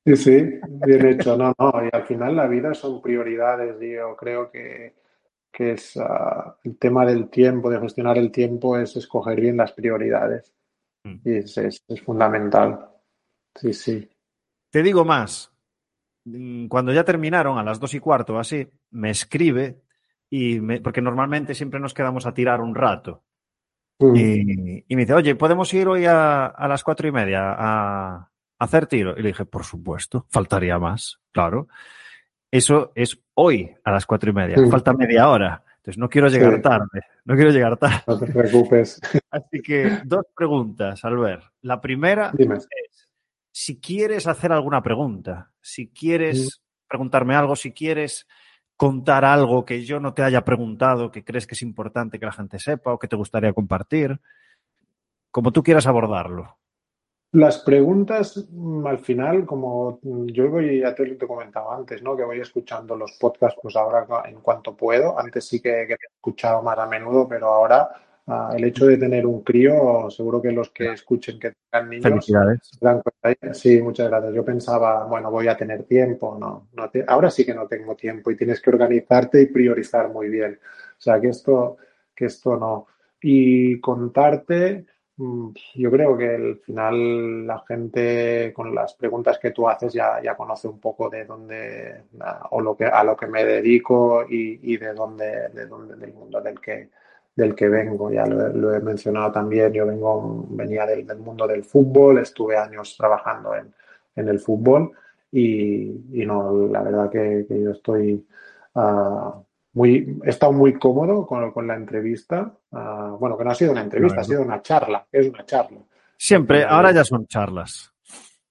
Sí, 0.06 0.16
sí, 0.16 0.60
bien 0.86 1.06
hecho. 1.06 1.38
No, 1.38 1.54
no, 1.58 1.74
y 1.86 1.90
al 1.92 2.06
final 2.06 2.36
la 2.36 2.48
vida 2.48 2.74
son 2.74 3.02
prioridades. 3.02 3.82
y 3.82 3.94
Yo 3.94 4.16
creo 4.16 4.50
que, 4.50 4.96
que 5.52 5.74
es 5.74 5.98
ah, 5.98 6.58
el 6.64 6.78
tema 6.78 7.06
del 7.06 7.30
tiempo, 7.30 7.70
de 7.70 7.80
gestionar 7.80 8.18
el 8.18 8.32
tiempo, 8.32 8.78
es 8.78 8.96
escoger 8.96 9.40
bien 9.40 9.58
las 9.58 9.74
prioridades. 9.74 10.54
Mm. 11.04 11.16
Y 11.26 11.36
es, 11.38 11.58
es, 11.58 11.84
es 11.88 12.02
fundamental. 12.02 12.90
Sí, 13.56 13.74
sí. 13.74 14.10
Te 14.72 14.82
digo 14.82 15.04
más. 15.04 15.52
Mm, 16.26 16.68
Cuando 16.68 16.94
ya 16.94 17.04
terminaron, 17.04 17.58
a 17.58 17.64
las 17.64 17.80
dos 17.80 17.94
y 17.94 18.00
cuarto 18.00 18.40
así, 18.40 18.68
me 18.92 19.10
escribe 19.10 19.82
y 20.32 20.60
me- 20.62 20.82
porque 20.82 21.02
normalmente 21.02 21.54
siempre 21.54 21.80
nos 21.80 21.94
quedamos 21.94 22.26
a 22.26 22.34
tirar 22.34 22.62
un 22.62 22.74
rato. 22.74 23.24
Mm. 24.00 24.16
Y, 24.16 24.86
y 24.88 24.96
me 24.96 25.02
dice, 25.04 25.14
oye, 25.14 25.36
¿podemos 25.36 25.72
ir 25.76 25.88
hoy 25.88 26.06
a, 26.06 26.46
a 26.48 26.68
las 26.68 26.84
cuatro 26.84 27.08
y 27.08 27.12
media 27.12 27.52
a, 27.52 28.16
a 28.16 28.30
hacer 28.58 28.88
tiro? 28.88 29.14
Y 29.18 29.22
le 29.22 29.28
dije, 29.28 29.46
por 29.46 29.64
supuesto, 29.66 30.26
faltaría 30.30 30.80
más, 30.80 31.20
claro. 31.32 31.68
Eso 32.50 32.92
es 32.96 33.20
hoy 33.36 33.76
a 33.84 33.92
las 33.92 34.06
cuatro 34.06 34.32
y 34.32 34.34
media, 34.34 34.58
Mm. 34.58 34.70
falta 34.72 34.94
media 34.94 35.30
hora. 35.30 35.64
Entonces 35.78 35.98
no 35.98 36.10
quiero 36.10 36.28
llegar 36.30 36.56
Sí. 36.56 36.62
tarde, 36.62 37.02
no 37.26 37.36
quiero 37.36 37.50
llegar 37.52 37.76
tarde. 37.78 38.04
No 38.08 38.20
te 38.20 38.28
preocupes. 38.32 39.00
Así 39.32 39.62
que 39.62 40.00
dos 40.06 40.26
preguntas, 40.36 41.04
Albert. 41.06 41.44
La 41.62 41.82
primera 41.82 42.32
Dime. 42.34 42.56
es, 42.58 42.68
si 43.52 43.80
quieres 43.82 44.28
hacer 44.28 44.52
alguna 44.52 44.82
pregunta, 44.84 45.52
si 45.60 45.88
quieres 45.90 46.62
preguntarme 46.88 47.36
algo, 47.36 47.56
si 47.56 47.72
quieres 47.72 48.28
contar 48.82 49.26
algo 49.26 49.64
que 49.64 49.86
yo 49.86 50.00
no 50.00 50.16
te 50.16 50.24
haya 50.24 50.44
preguntado, 50.44 51.12
que 51.12 51.24
crees 51.24 51.46
que 51.46 51.54
es 51.54 51.62
importante 51.62 52.18
que 52.18 52.26
la 52.26 52.32
gente 52.32 52.58
sepa 52.58 52.92
o 52.92 52.98
que 52.98 53.08
te 53.08 53.16
gustaría 53.16 53.54
compartir, 53.54 54.20
como 55.30 55.52
tú 55.52 55.62
quieras 55.62 55.86
abordarlo. 55.86 56.58
Las 57.32 57.60
preguntas, 57.60 58.44
mm, 58.50 58.88
al 58.88 58.98
final, 58.98 59.46
como 59.46 60.00
yo 60.02 60.50
voy, 60.50 60.80
ya 60.80 60.96
te, 60.96 61.06
te 61.14 61.28
comentaba 61.28 61.76
antes, 61.76 62.02
¿no? 62.02 62.18
Que 62.18 62.24
voy 62.24 62.40
escuchando 62.40 62.96
los 62.96 63.12
podcasts, 63.20 63.60
pues 63.62 63.76
ahora 63.76 64.08
en 64.26 64.42
cuanto 64.42 64.76
puedo. 64.76 65.20
Antes 65.20 65.48
sí 65.48 65.62
que, 65.62 65.86
que 65.86 65.94
he 65.94 66.16
escuchado 66.16 66.64
más 66.64 66.80
a 66.80 66.88
menudo, 66.88 67.28
pero 67.28 67.54
ahora 67.54 67.88
ah, 68.28 68.54
el 68.56 68.64
hecho 68.66 68.86
de 68.86 68.98
tener 68.98 69.26
un 69.26 69.42
crío, 69.44 70.10
seguro 70.10 70.42
que 70.42 70.52
los 70.52 70.70
que 70.72 70.94
escuchen 70.94 71.40
que 71.40 71.54
tengan 71.70 71.90
niños 71.90 72.04
Felicidades. 72.04 72.60
se 72.62 72.86
dan 72.86 73.02
cuenta. 73.02 73.54
Sí, 73.54 73.82
muchas 73.82 74.10
gracias. 74.10 74.34
Yo 74.34 74.46
pensaba, 74.46 75.06
bueno, 75.06 75.30
voy 75.32 75.48
a 75.48 75.58
tener 75.58 75.84
tiempo, 75.84 76.38
no, 76.40 76.70
no 76.74 76.90
te- 76.90 77.06
ahora 77.08 77.30
sí 77.32 77.46
que 77.46 77.54
no 77.54 77.68
tengo 77.68 77.96
tiempo 77.96 78.32
y 78.32 78.36
tienes 78.38 78.62
que 78.62 78.70
organizarte 78.70 79.42
y 79.42 79.46
priorizar 79.48 80.10
muy 80.10 80.30
bien. 80.30 80.60
O 80.98 81.02
sea, 81.02 81.20
que 81.20 81.30
esto, 81.30 81.78
que 82.16 82.26
esto 82.26 82.56
no. 82.58 82.88
Y 83.22 83.80
contarte, 83.80 84.86
mm, 85.18 85.50
yo 85.76 85.92
creo 85.92 86.18
que 86.18 86.30
al 86.36 86.58
final 86.58 87.46
la 87.48 87.60
gente 87.68 88.52
con 88.54 88.74
las 88.74 88.94
preguntas 88.96 89.38
que 89.40 89.52
tú 89.52 89.68
haces 89.70 89.94
ya, 89.94 90.22
ya 90.22 90.36
conoce 90.36 90.68
un 90.68 90.80
poco 90.80 91.10
de 91.10 91.26
dónde 91.26 92.04
ah, 92.22 92.48
o 92.52 92.62
lo 92.62 92.76
que, 92.76 92.86
a 92.86 93.04
lo 93.04 93.16
que 93.16 93.28
me 93.28 93.46
dedico 93.46 94.24
y, 94.28 94.60
y 94.74 94.78
de 94.78 94.94
dónde, 94.94 95.50
de 95.50 95.66
dónde, 95.68 95.96
del 95.96 96.14
mundo 96.14 96.42
del 96.42 96.60
que, 96.60 96.90
del 97.36 97.56
que 97.56 97.70
vengo. 97.70 98.12
Ya 98.12 98.26
lo, 98.26 98.48
he- 98.48 98.54
lo 98.54 98.74
he 98.74 98.80
mencionado 98.80 99.32
también, 99.32 99.72
yo 99.74 99.86
vengo, 99.86 100.46
venía 100.50 100.86
del, 100.86 101.06
del 101.06 101.20
mundo 101.20 101.48
del 101.48 101.64
fútbol, 101.64 102.20
estuve 102.20 102.58
años 102.58 102.96
trabajando 102.98 103.56
en, 103.56 103.74
en 104.16 104.28
el 104.30 104.40
fútbol 104.40 104.92
y, 105.32 106.22
y 106.22 106.26
no, 106.26 106.68
la 106.68 106.82
verdad 106.84 107.10
que, 107.10 107.46
que 107.48 107.62
yo 107.62 107.72
estoy 107.72 108.26
ah, 108.76 109.42
muy, 109.74 110.20
he 110.26 110.30
estado 110.30 110.52
muy 110.52 110.74
cómodo 110.74 111.26
con, 111.26 111.52
con 111.52 111.68
la 111.68 111.76
entrevista. 111.76 112.54
Ah, 112.72 113.16
bueno, 113.20 113.38
que 113.38 113.44
no 113.46 113.52
ha 113.52 113.56
sido 113.56 113.72
una 113.72 113.82
entrevista, 113.82 114.22
ha 114.22 114.24
sido 114.26 114.42
una 114.42 114.62
charla, 114.62 115.06
es 115.12 115.28
una 115.30 115.46
charla. 115.46 115.80
Siempre, 116.18 116.64
ahora 116.64 116.92
ya 116.92 117.04
son 117.04 117.26
charlas. 117.28 117.92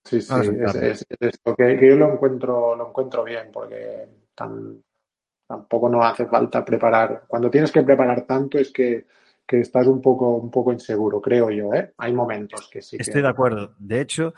Sí, 0.05 0.21
sí, 0.21 0.31
es 0.41 1.07
esto, 1.21 1.55
que, 1.55 1.77
que 1.79 1.89
yo 1.89 1.97
lo 1.97 2.13
encuentro, 2.13 2.75
lo 2.75 2.89
encuentro 2.89 3.23
bien 3.23 3.51
porque 3.53 4.09
tan, 4.35 4.83
tampoco 5.51 5.89
no 5.89 6.05
hace 6.05 6.27
falta 6.27 6.65
preparar. 6.65 7.25
Cuando 7.27 7.51
tienes 7.51 7.73
que 7.73 7.83
preparar 7.83 8.23
tanto 8.23 8.57
es 8.57 8.71
que, 8.73 9.07
que 9.45 9.59
estás 9.59 9.89
un 9.89 10.01
poco, 10.01 10.37
un 10.37 10.49
poco 10.49 10.73
inseguro, 10.73 11.21
creo 11.21 11.51
yo, 11.51 11.75
¿eh? 11.75 11.93
Hay 11.99 12.13
momentos 12.13 12.69
que 12.71 12.81
sí 12.81 12.97
que- 12.97 13.03
Estoy 13.03 13.21
de 13.23 13.29
acuerdo. 13.29 13.75
De 13.81 14.01
hecho, 14.01 14.33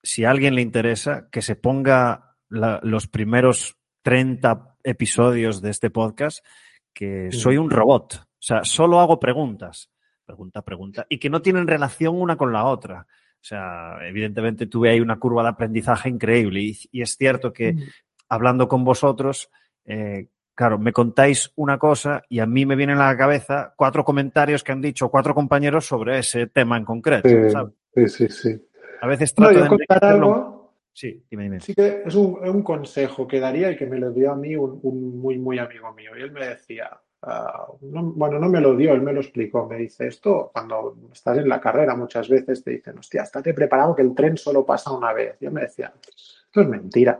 si 0.00 0.24
a 0.24 0.30
alguien 0.30 0.54
le 0.54 0.62
interesa, 0.62 1.28
que 1.32 1.42
se 1.42 1.56
ponga 1.56 2.36
la- 2.48 2.78
los 2.84 3.08
primeros 3.08 3.76
30 4.02 4.76
episodios 4.84 5.60
de 5.62 5.70
este 5.70 5.90
podcast, 5.90 6.46
que 6.94 7.26
Mm. 7.28 7.32
soy 7.32 7.56
un 7.56 7.68
robot. 7.68 8.14
O 8.14 8.24
sea, 8.38 8.62
solo 8.62 9.00
hago 9.00 9.18
preguntas. 9.18 9.90
Pregunta, 10.24 10.62
pregunta. 10.62 11.06
Y 11.08 11.18
que 11.18 11.28
no 11.28 11.42
tienen 11.42 11.66
relación 11.66 12.14
una 12.20 12.36
con 12.36 12.52
la 12.52 12.66
otra. 12.66 13.00
O 13.08 13.44
sea, 13.44 13.96
evidentemente 14.02 14.68
tuve 14.68 14.90
ahí 14.90 15.00
una 15.00 15.18
curva 15.18 15.42
de 15.42 15.48
aprendizaje 15.48 16.08
increíble. 16.08 16.60
Y, 16.60 16.78
y 16.92 17.02
es 17.02 17.16
cierto 17.16 17.52
que 17.52 17.72
Mm. 17.72 17.80
hablando 18.28 18.68
con 18.68 18.84
vosotros, 18.84 19.50
eh, 19.84 20.28
claro, 20.54 20.78
me 20.78 20.92
contáis 20.92 21.52
una 21.56 21.78
cosa 21.78 22.22
y 22.28 22.40
a 22.40 22.46
mí 22.46 22.66
me 22.66 22.76
vienen 22.76 22.98
a 22.98 23.08
la 23.08 23.16
cabeza 23.16 23.74
cuatro 23.76 24.04
comentarios 24.04 24.62
que 24.62 24.72
han 24.72 24.80
dicho 24.80 25.08
cuatro 25.08 25.34
compañeros 25.34 25.86
sobre 25.86 26.18
ese 26.18 26.46
tema 26.46 26.76
en 26.76 26.84
concreto. 26.84 27.28
Sí, 27.28 27.50
¿sabes? 27.50 27.72
sí, 27.94 28.08
sí, 28.08 28.28
sí. 28.28 28.68
A 29.00 29.06
veces 29.06 29.34
No, 29.36 29.46
trato 29.46 29.58
yo 29.58 29.62
de 29.62 29.68
contar 29.68 29.96
enriquecerlo. 29.98 30.26
algo, 30.34 30.62
Sí, 30.94 31.24
dime, 31.30 31.44
dime. 31.44 31.60
sí 31.60 31.74
que 31.74 32.02
es 32.04 32.14
un, 32.14 32.62
consejo 32.62 33.26
que 33.26 33.40
daría 33.40 33.70
y 33.70 33.76
que 33.76 33.86
me 33.86 33.98
lo 33.98 34.10
dio 34.10 34.30
a 34.30 34.36
mí 34.36 34.54
un, 34.56 34.78
un 34.82 35.18
muy, 35.18 35.38
muy 35.38 35.58
amigo 35.58 35.90
mío. 35.94 36.10
Y 36.16 36.20
él 36.20 36.30
me 36.32 36.46
decía, 36.46 37.00
ah, 37.22 37.66
no- 37.80 38.12
bueno, 38.12 38.38
no 38.38 38.48
me 38.48 38.60
lo 38.60 38.76
dio, 38.76 38.92
él 38.92 39.00
me 39.00 39.14
lo 39.14 39.20
explicó. 39.20 39.66
Me 39.66 39.76
dice, 39.78 40.06
esto 40.06 40.50
cuando 40.52 40.96
estás 41.10 41.38
en 41.38 41.48
la 41.48 41.60
carrera 41.60 41.96
muchas 41.96 42.28
veces 42.28 42.62
te 42.62 42.72
dicen, 42.72 42.98
hostia, 42.98 43.22
estate 43.22 43.54
preparado 43.54 43.96
que 43.96 44.02
el 44.02 44.14
tren 44.14 44.36
solo 44.36 44.66
pasa 44.66 44.92
una 44.92 45.14
vez. 45.14 45.36
Yo 45.40 45.50
me 45.50 45.62
decía, 45.62 45.92
esto 46.06 46.60
es 46.60 46.68
mentira. 46.68 47.18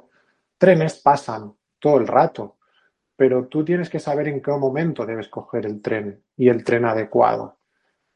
Trenes 0.59 0.99
pasan 0.99 1.55
todo 1.79 1.97
el 1.97 2.07
rato, 2.07 2.59
pero 3.23 3.47
tú 3.47 3.65
tienes 3.65 3.89
que 3.89 4.01
saber 4.01 4.27
en 4.27 4.43
qué 4.43 4.51
momento 4.51 5.07
debes 5.07 5.29
coger 5.29 5.65
el 5.65 5.81
tren 5.81 6.25
y 6.37 6.49
el 6.49 6.65
tren 6.65 6.85
adecuado. 6.85 7.57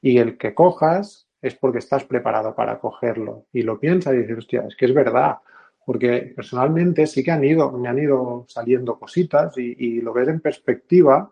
Y 0.03 0.19
el 0.19 0.37
que 0.37 0.53
cojas 0.53 1.29
es 1.41 1.55
porque 1.55 1.79
estás 1.79 2.03
preparado 2.03 2.57
para 2.57 2.81
cogerlo. 2.81 3.45
Y 3.53 3.63
lo 3.63 3.79
piensas 3.79 4.15
y 4.15 4.17
dices, 4.17 4.39
hostia, 4.39 4.65
es 4.67 4.75
que 4.75 4.87
es 4.87 4.93
verdad. 4.93 5.37
Porque 5.85 6.33
personalmente 6.35 7.07
sí 7.07 7.23
que 7.23 7.31
han 7.31 7.45
ido, 7.45 7.71
me 7.71 7.89
han 7.89 8.01
ido 8.01 8.47
saliendo 8.49 8.99
cositas 8.99 9.57
y, 9.57 10.01
lo 10.01 10.13
ves 10.13 10.27
en 10.27 10.41
perspectiva, 10.41 11.31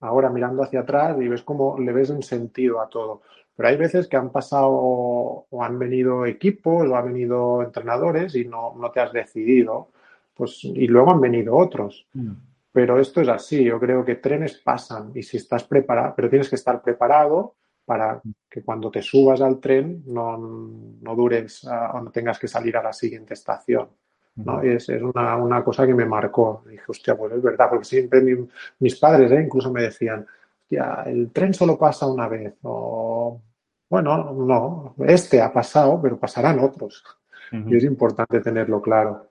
ahora 0.00 0.28
mirando 0.28 0.64
hacia 0.64 0.80
atrás 0.80 1.16
y 1.20 1.28
ves 1.28 1.42
cómo 1.42 1.78
le 1.78 1.92
ves 1.92 2.10
un 2.10 2.24
sentido 2.24 2.80
a 2.80 2.88
todo. 2.88 3.22
Pero 3.54 3.68
hay 3.68 3.76
veces 3.76 4.08
que 4.08 4.16
han 4.16 4.30
pasado 4.30 4.68
o 4.68 5.62
han 5.62 5.78
venido 5.78 6.26
equipos 6.26 6.88
o 6.88 6.96
han 6.96 7.06
venido 7.12 7.62
entrenadores 7.62 8.34
y 8.34 8.46
no, 8.46 8.74
no 8.74 8.90
te 8.90 8.98
has 8.98 9.12
decidido. 9.12 9.90
Pues, 10.34 10.64
y 10.64 10.88
luego 10.88 11.12
han 11.12 11.20
venido 11.20 11.56
otros. 11.56 12.04
Mm. 12.12 12.32
Pero 12.76 13.00
esto 13.00 13.22
es 13.22 13.28
así. 13.28 13.64
Yo 13.64 13.80
creo 13.80 14.04
que 14.04 14.16
trenes 14.16 14.58
pasan 14.58 15.10
y 15.14 15.22
si 15.22 15.38
estás 15.38 15.64
preparado, 15.64 16.12
pero 16.14 16.28
tienes 16.28 16.50
que 16.50 16.56
estar 16.56 16.82
preparado 16.82 17.54
para 17.86 18.20
que 18.50 18.62
cuando 18.62 18.90
te 18.90 19.00
subas 19.00 19.40
al 19.40 19.60
tren 19.60 20.02
no, 20.04 20.36
no 20.36 21.14
dures 21.14 21.64
uh, 21.64 21.96
o 21.96 22.00
no 22.02 22.10
tengas 22.10 22.38
que 22.38 22.46
salir 22.46 22.76
a 22.76 22.82
la 22.82 22.92
siguiente 22.92 23.32
estación. 23.32 23.88
¿no? 24.34 24.62
Y 24.62 24.72
es, 24.72 24.90
es 24.90 25.00
una, 25.00 25.36
una, 25.36 25.64
cosa 25.64 25.86
que 25.86 25.94
me 25.94 26.04
marcó. 26.04 26.64
Dije, 26.68 26.84
hostia, 26.86 27.16
pues 27.16 27.32
es 27.32 27.40
verdad, 27.40 27.70
porque 27.70 27.86
siempre 27.86 28.20
mi, 28.20 28.46
mis 28.80 28.96
padres 28.96 29.32
¿eh? 29.32 29.40
incluso 29.42 29.72
me 29.72 29.80
decían, 29.80 30.26
hostia, 30.60 31.02
el 31.06 31.32
tren 31.32 31.54
solo 31.54 31.78
pasa 31.78 32.06
una 32.06 32.28
vez. 32.28 32.58
O, 32.60 33.40
bueno, 33.88 34.34
no, 34.34 34.94
este 35.06 35.40
ha 35.40 35.50
pasado, 35.50 35.98
pero 36.02 36.18
pasarán 36.18 36.58
otros. 36.58 37.02
Uh 37.50 37.56
-huh. 37.56 37.72
Y 37.72 37.76
es 37.78 37.84
importante 37.84 38.42
tenerlo 38.42 38.82
claro. 38.82 39.30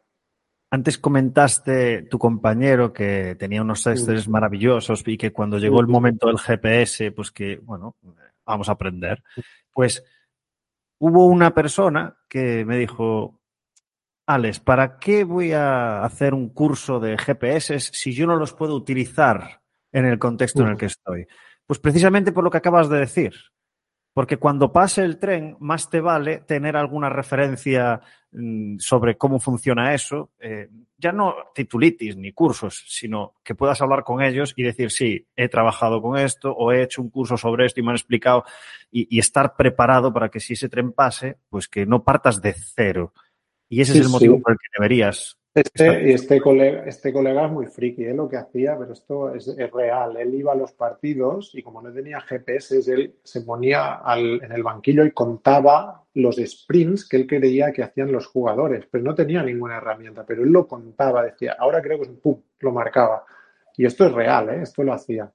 Antes 0.75 0.97
comentaste 0.97 2.01
tu 2.01 2.19
compañero 2.19 2.91
que 2.91 3.35
tenía 3.39 3.61
unos 3.61 3.87
Excel 3.87 4.21
maravillosos 4.27 5.07
y 5.07 5.17
que 5.17 5.31
cuando 5.31 5.57
llegó 5.57 5.79
el 5.79 5.87
momento 5.87 6.27
del 6.27 6.37
GPS, 6.37 7.13
pues 7.13 7.31
que, 7.31 7.61
bueno, 7.63 7.95
vamos 8.45 8.67
a 8.67 8.73
aprender. 8.73 9.23
Pues 9.71 10.03
hubo 10.99 11.27
una 11.27 11.53
persona 11.53 12.17
que 12.27 12.65
me 12.65 12.77
dijo, 12.77 13.39
Alex, 14.25 14.59
¿para 14.59 14.99
qué 14.99 15.23
voy 15.23 15.53
a 15.53 16.03
hacer 16.03 16.33
un 16.33 16.49
curso 16.49 16.99
de 16.99 17.17
GPS 17.17 17.79
si 17.79 18.11
yo 18.11 18.27
no 18.27 18.35
los 18.35 18.51
puedo 18.51 18.75
utilizar 18.75 19.61
en 19.93 20.03
el 20.05 20.19
contexto 20.19 20.63
en 20.63 20.71
el 20.71 20.77
que 20.77 20.87
estoy? 20.87 21.25
Pues 21.65 21.79
precisamente 21.79 22.33
por 22.33 22.43
lo 22.43 22.51
que 22.51 22.57
acabas 22.57 22.89
de 22.89 22.99
decir. 22.99 23.33
Porque 24.13 24.35
cuando 24.35 24.73
pase 24.73 25.03
el 25.03 25.19
tren, 25.19 25.55
más 25.61 25.89
te 25.89 26.01
vale 26.01 26.39
tener 26.39 26.75
alguna 26.75 27.09
referencia 27.09 28.01
sobre 28.79 29.17
cómo 29.17 29.39
funciona 29.39 29.93
eso. 29.93 30.31
Eh, 30.39 30.69
ya 30.97 31.11
no 31.11 31.35
titulitis 31.53 32.17
ni 32.17 32.31
cursos, 32.31 32.83
sino 32.87 33.35
que 33.43 33.55
puedas 33.55 33.81
hablar 33.81 34.03
con 34.03 34.21
ellos 34.21 34.53
y 34.55 34.63
decir, 34.63 34.91
sí, 34.91 35.27
he 35.35 35.49
trabajado 35.49 36.01
con 36.01 36.17
esto 36.17 36.51
o 36.51 36.71
he 36.71 36.83
hecho 36.83 37.01
un 37.01 37.09
curso 37.09 37.37
sobre 37.37 37.65
esto 37.65 37.79
y 37.79 37.83
me 37.83 37.89
han 37.89 37.95
explicado 37.95 38.43
y, 38.91 39.07
y 39.15 39.19
estar 39.19 39.55
preparado 39.55 40.13
para 40.13 40.29
que 40.29 40.39
si 40.39 40.53
ese 40.53 40.69
tren 40.69 40.91
pase, 40.91 41.37
pues 41.49 41.67
que 41.67 41.85
no 41.85 42.03
partas 42.03 42.41
de 42.41 42.53
cero. 42.53 43.13
Y 43.69 43.81
ese 43.81 43.93
sí, 43.93 43.99
es 43.99 44.05
el 44.05 44.11
motivo 44.11 44.37
sí. 44.37 44.41
por 44.41 44.51
el 44.53 44.57
que 44.57 44.79
deberías 44.79 45.37
este, 45.55 46.11
este, 46.11 46.41
colega, 46.41 46.83
este 46.85 47.13
colega 47.13 47.45
es 47.45 47.51
muy 47.51 47.67
friki, 47.67 48.03
¿eh? 48.03 48.13
lo 48.13 48.27
que 48.27 48.35
hacía, 48.35 48.77
pero 48.77 48.91
esto 48.91 49.33
es, 49.33 49.47
es, 49.47 49.71
real. 49.71 50.17
Él 50.17 50.35
iba 50.35 50.51
a 50.51 50.55
los 50.55 50.73
partidos 50.73 51.51
y 51.53 51.63
como 51.63 51.81
no 51.81 51.93
tenía 51.93 52.19
GPS, 52.19 52.79
él 52.91 53.15
se 53.23 53.39
ponía 53.39 53.95
al, 53.95 54.43
en 54.43 54.51
el 54.51 54.63
banquillo 54.63 55.05
y 55.05 55.11
contaba 55.11 56.03
los 56.13 56.35
sprints 56.35 57.07
que 57.07 57.15
él 57.15 57.25
creía 57.25 57.71
que 57.71 57.83
hacían 57.83 58.11
los 58.11 58.27
jugadores, 58.27 58.85
pero 58.91 59.03
no 59.05 59.15
tenía 59.15 59.43
ninguna 59.43 59.77
herramienta, 59.77 60.25
pero 60.25 60.43
él 60.43 60.49
lo 60.49 60.67
contaba, 60.67 61.23
decía, 61.23 61.55
ahora 61.57 61.81
creo 61.81 61.99
que 61.99 62.03
es 62.03 62.09
un 62.09 62.19
pum, 62.19 62.41
lo 62.59 62.71
marcaba. 62.73 63.23
Y 63.77 63.85
esto 63.85 64.05
es 64.05 64.11
real, 64.11 64.49
¿eh? 64.49 64.61
esto 64.63 64.83
lo 64.83 64.91
hacía. 64.91 65.31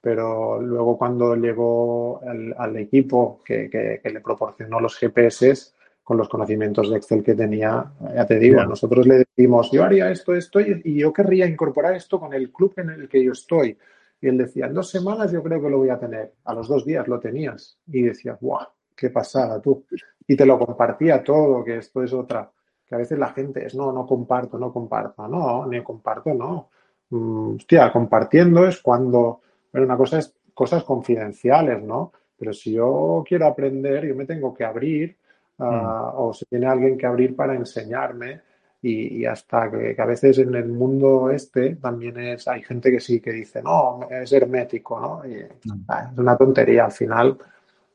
Pero 0.00 0.60
luego 0.60 0.96
cuando 0.96 1.34
llegó 1.34 2.20
al, 2.22 2.54
al 2.56 2.76
equipo 2.76 3.40
que, 3.44 3.68
que, 3.68 4.00
que 4.00 4.10
le 4.10 4.20
proporcionó 4.20 4.78
los 4.78 4.96
GPS, 4.98 5.72
con 6.04 6.18
los 6.18 6.28
conocimientos 6.28 6.90
de 6.90 6.98
Excel 6.98 7.24
que 7.24 7.34
tenía, 7.34 7.92
ya 8.14 8.26
te 8.26 8.38
digo, 8.38 8.56
yeah. 8.56 8.66
nosotros 8.66 9.06
le 9.06 9.24
decimos, 9.24 9.70
yo 9.72 9.82
haría 9.82 10.10
esto, 10.10 10.34
esto, 10.34 10.60
y 10.60 10.98
yo 10.98 11.12
querría 11.12 11.46
incorporar 11.46 11.94
esto 11.94 12.20
con 12.20 12.34
el 12.34 12.52
club 12.52 12.74
en 12.76 12.90
el 12.90 13.08
que 13.08 13.24
yo 13.24 13.32
estoy. 13.32 13.76
Y 14.20 14.28
él 14.28 14.38
decía, 14.38 14.66
en 14.66 14.74
dos 14.74 14.88
semanas 14.88 15.32
yo 15.32 15.42
creo 15.42 15.60
que 15.60 15.68
lo 15.68 15.78
voy 15.78 15.90
a 15.90 15.98
tener. 15.98 16.32
A 16.44 16.54
los 16.54 16.66
dos 16.68 16.84
días 16.84 17.06
lo 17.08 17.18
tenías. 17.20 17.78
Y 17.86 18.02
decías, 18.02 18.38
¡guau! 18.40 18.66
¡Qué 18.96 19.10
pasada 19.10 19.60
tú! 19.60 19.84
Y 20.26 20.34
te 20.34 20.46
lo 20.46 20.58
compartía 20.58 21.22
todo, 21.22 21.62
que 21.62 21.76
esto 21.76 22.02
es 22.02 22.12
otra. 22.14 22.50
Que 22.86 22.94
a 22.94 22.98
veces 22.98 23.18
la 23.18 23.34
gente 23.34 23.66
es, 23.66 23.74
no, 23.74 23.92
no 23.92 24.06
comparto, 24.06 24.58
no 24.58 24.72
comparto. 24.72 25.28
No, 25.28 25.66
ni 25.66 25.82
comparto, 25.82 26.32
no. 26.32 26.70
Mm, 27.10 27.56
hostia, 27.56 27.92
compartiendo 27.92 28.66
es 28.66 28.80
cuando, 28.80 29.42
bueno, 29.72 29.86
una 29.86 29.96
cosa 29.96 30.18
es 30.18 30.34
cosas 30.54 30.84
confidenciales, 30.84 31.82
¿no? 31.82 32.12
Pero 32.38 32.52
si 32.52 32.72
yo 32.72 33.22
quiero 33.26 33.46
aprender, 33.46 34.06
yo 34.06 34.14
me 34.14 34.24
tengo 34.24 34.54
que 34.54 34.64
abrir 34.64 35.18
uh, 35.58 36.10
o 36.16 36.32
se 36.34 36.46
tiene 36.46 36.66
alguien 36.66 36.98
que 36.98 37.06
abrir 37.06 37.34
para 37.36 37.54
enseñarme 37.54 38.40
y, 38.82 39.20
y 39.20 39.26
hasta 39.26 39.70
que, 39.70 39.94
que, 39.96 40.02
a 40.02 40.06
veces 40.06 40.38
en 40.38 40.54
el 40.54 40.68
mundo 40.68 41.30
este 41.30 41.76
también 41.76 42.18
es, 42.18 42.46
hay 42.48 42.62
gente 42.62 42.90
que 42.90 43.00
sí 43.00 43.20
que 43.20 43.32
dice, 43.32 43.62
no, 43.62 44.00
es 44.10 44.30
hermético, 44.32 45.00
¿no? 45.00 45.22
Y, 45.26 45.36
mm. 45.36 45.86
uh, 45.88 46.12
es 46.12 46.18
una 46.18 46.36
tontería, 46.36 46.84
al 46.84 46.92
final, 46.92 47.38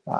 uh, 0.06 0.12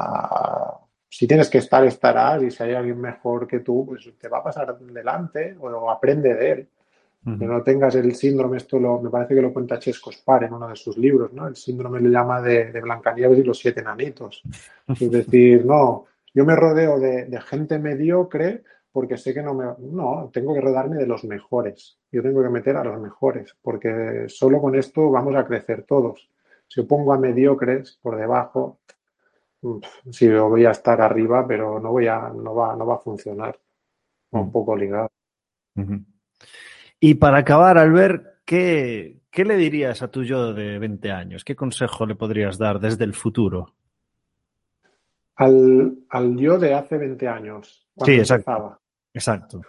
si 1.08 1.26
tienes 1.26 1.50
que 1.50 1.58
estar, 1.58 1.84
estarás 1.84 2.42
y 2.44 2.52
si 2.52 2.62
hay 2.62 2.74
alguien 2.74 3.00
mejor 3.00 3.48
que 3.48 3.60
tú, 3.60 3.84
pues 3.84 4.08
te 4.16 4.28
va 4.28 4.38
a 4.38 4.44
pasar 4.44 4.78
delante 4.78 5.56
o, 5.60 5.90
aprende 5.90 6.34
de 6.34 6.50
él. 6.52 6.68
Uh 7.22 7.30
-huh. 7.30 7.38
Que 7.38 7.46
no 7.46 7.62
tengas 7.62 7.94
el 7.96 8.14
síndrome, 8.14 8.56
esto 8.56 8.78
lo, 8.78 8.98
me 8.98 9.10
parece 9.10 9.34
que 9.34 9.42
lo 9.42 9.52
cuenta 9.52 9.78
Chesco 9.78 10.10
Spar 10.10 10.44
en 10.44 10.54
uno 10.54 10.68
de 10.68 10.76
sus 10.76 10.96
libros, 10.96 11.32
¿no? 11.34 11.48
El 11.48 11.56
síndrome 11.56 12.00
le 12.00 12.08
llama 12.08 12.40
de, 12.40 12.72
de 12.72 12.80
Blancanieves 12.80 13.38
y 13.40 13.42
los 13.42 13.58
siete 13.58 13.80
enanitos. 13.80 14.42
Es 14.88 15.10
decir, 15.10 15.66
no, 15.66 16.06
yo 16.34 16.44
me 16.44 16.56
rodeo 16.56 16.98
de, 16.98 17.26
de, 17.26 17.40
gente 17.40 17.78
mediocre 17.78 18.62
porque 18.92 19.16
sé 19.16 19.32
que 19.34 19.42
no 19.42 19.54
me... 19.54 19.64
No, 19.78 20.30
tengo 20.32 20.54
que 20.54 20.60
rodearme 20.60 20.96
de 20.96 21.06
los 21.06 21.24
mejores. 21.24 21.98
Yo 22.10 22.22
tengo 22.22 22.42
que 22.42 22.48
meter 22.48 22.76
a 22.76 22.84
los 22.84 23.00
mejores 23.00 23.56
porque 23.62 24.24
solo 24.28 24.60
con 24.60 24.74
esto 24.74 25.10
vamos 25.10 25.34
a 25.36 25.46
crecer 25.46 25.84
todos. 25.84 26.30
Si 26.66 26.80
yo 26.80 26.86
pongo 26.86 27.12
a 27.12 27.18
mediocres 27.18 27.98
por 28.02 28.16
debajo, 28.16 28.80
sí, 30.10 30.26
yo 30.26 30.48
voy 30.48 30.64
a 30.64 30.70
estar 30.70 31.00
arriba, 31.00 31.46
pero 31.46 31.80
no, 31.80 31.90
voy 31.90 32.06
a, 32.06 32.28
no, 32.28 32.54
va, 32.54 32.76
no 32.76 32.86
va 32.86 32.94
a 32.94 32.98
funcionar. 32.98 33.58
Un 34.32 34.52
poco 34.52 34.76
ligado. 34.76 35.10
Uh 35.74 35.82
-huh. 35.82 36.04
Y 37.00 37.14
para 37.14 37.38
acabar, 37.38 37.78
Albert, 37.78 38.42
¿qué, 38.44 39.22
¿qué 39.30 39.44
le 39.44 39.56
dirías 39.56 40.02
a 40.02 40.08
tu 40.08 40.22
yo 40.22 40.52
de 40.52 40.78
20 40.78 41.10
años? 41.10 41.44
¿Qué 41.44 41.56
consejo 41.56 42.06
le 42.06 42.14
podrías 42.14 42.58
dar 42.58 42.78
desde 42.78 43.04
el 43.04 43.14
futuro? 43.14 43.74
Al, 45.40 45.98
al 46.10 46.36
yo 46.36 46.58
de 46.58 46.74
hace 46.74 46.98
20 46.98 47.28
años, 47.28 47.88
cuando 47.94 48.12
sí, 48.12 48.18
exacto. 48.18 48.50
empezaba. 48.50 48.80
Exacto. 49.14 49.60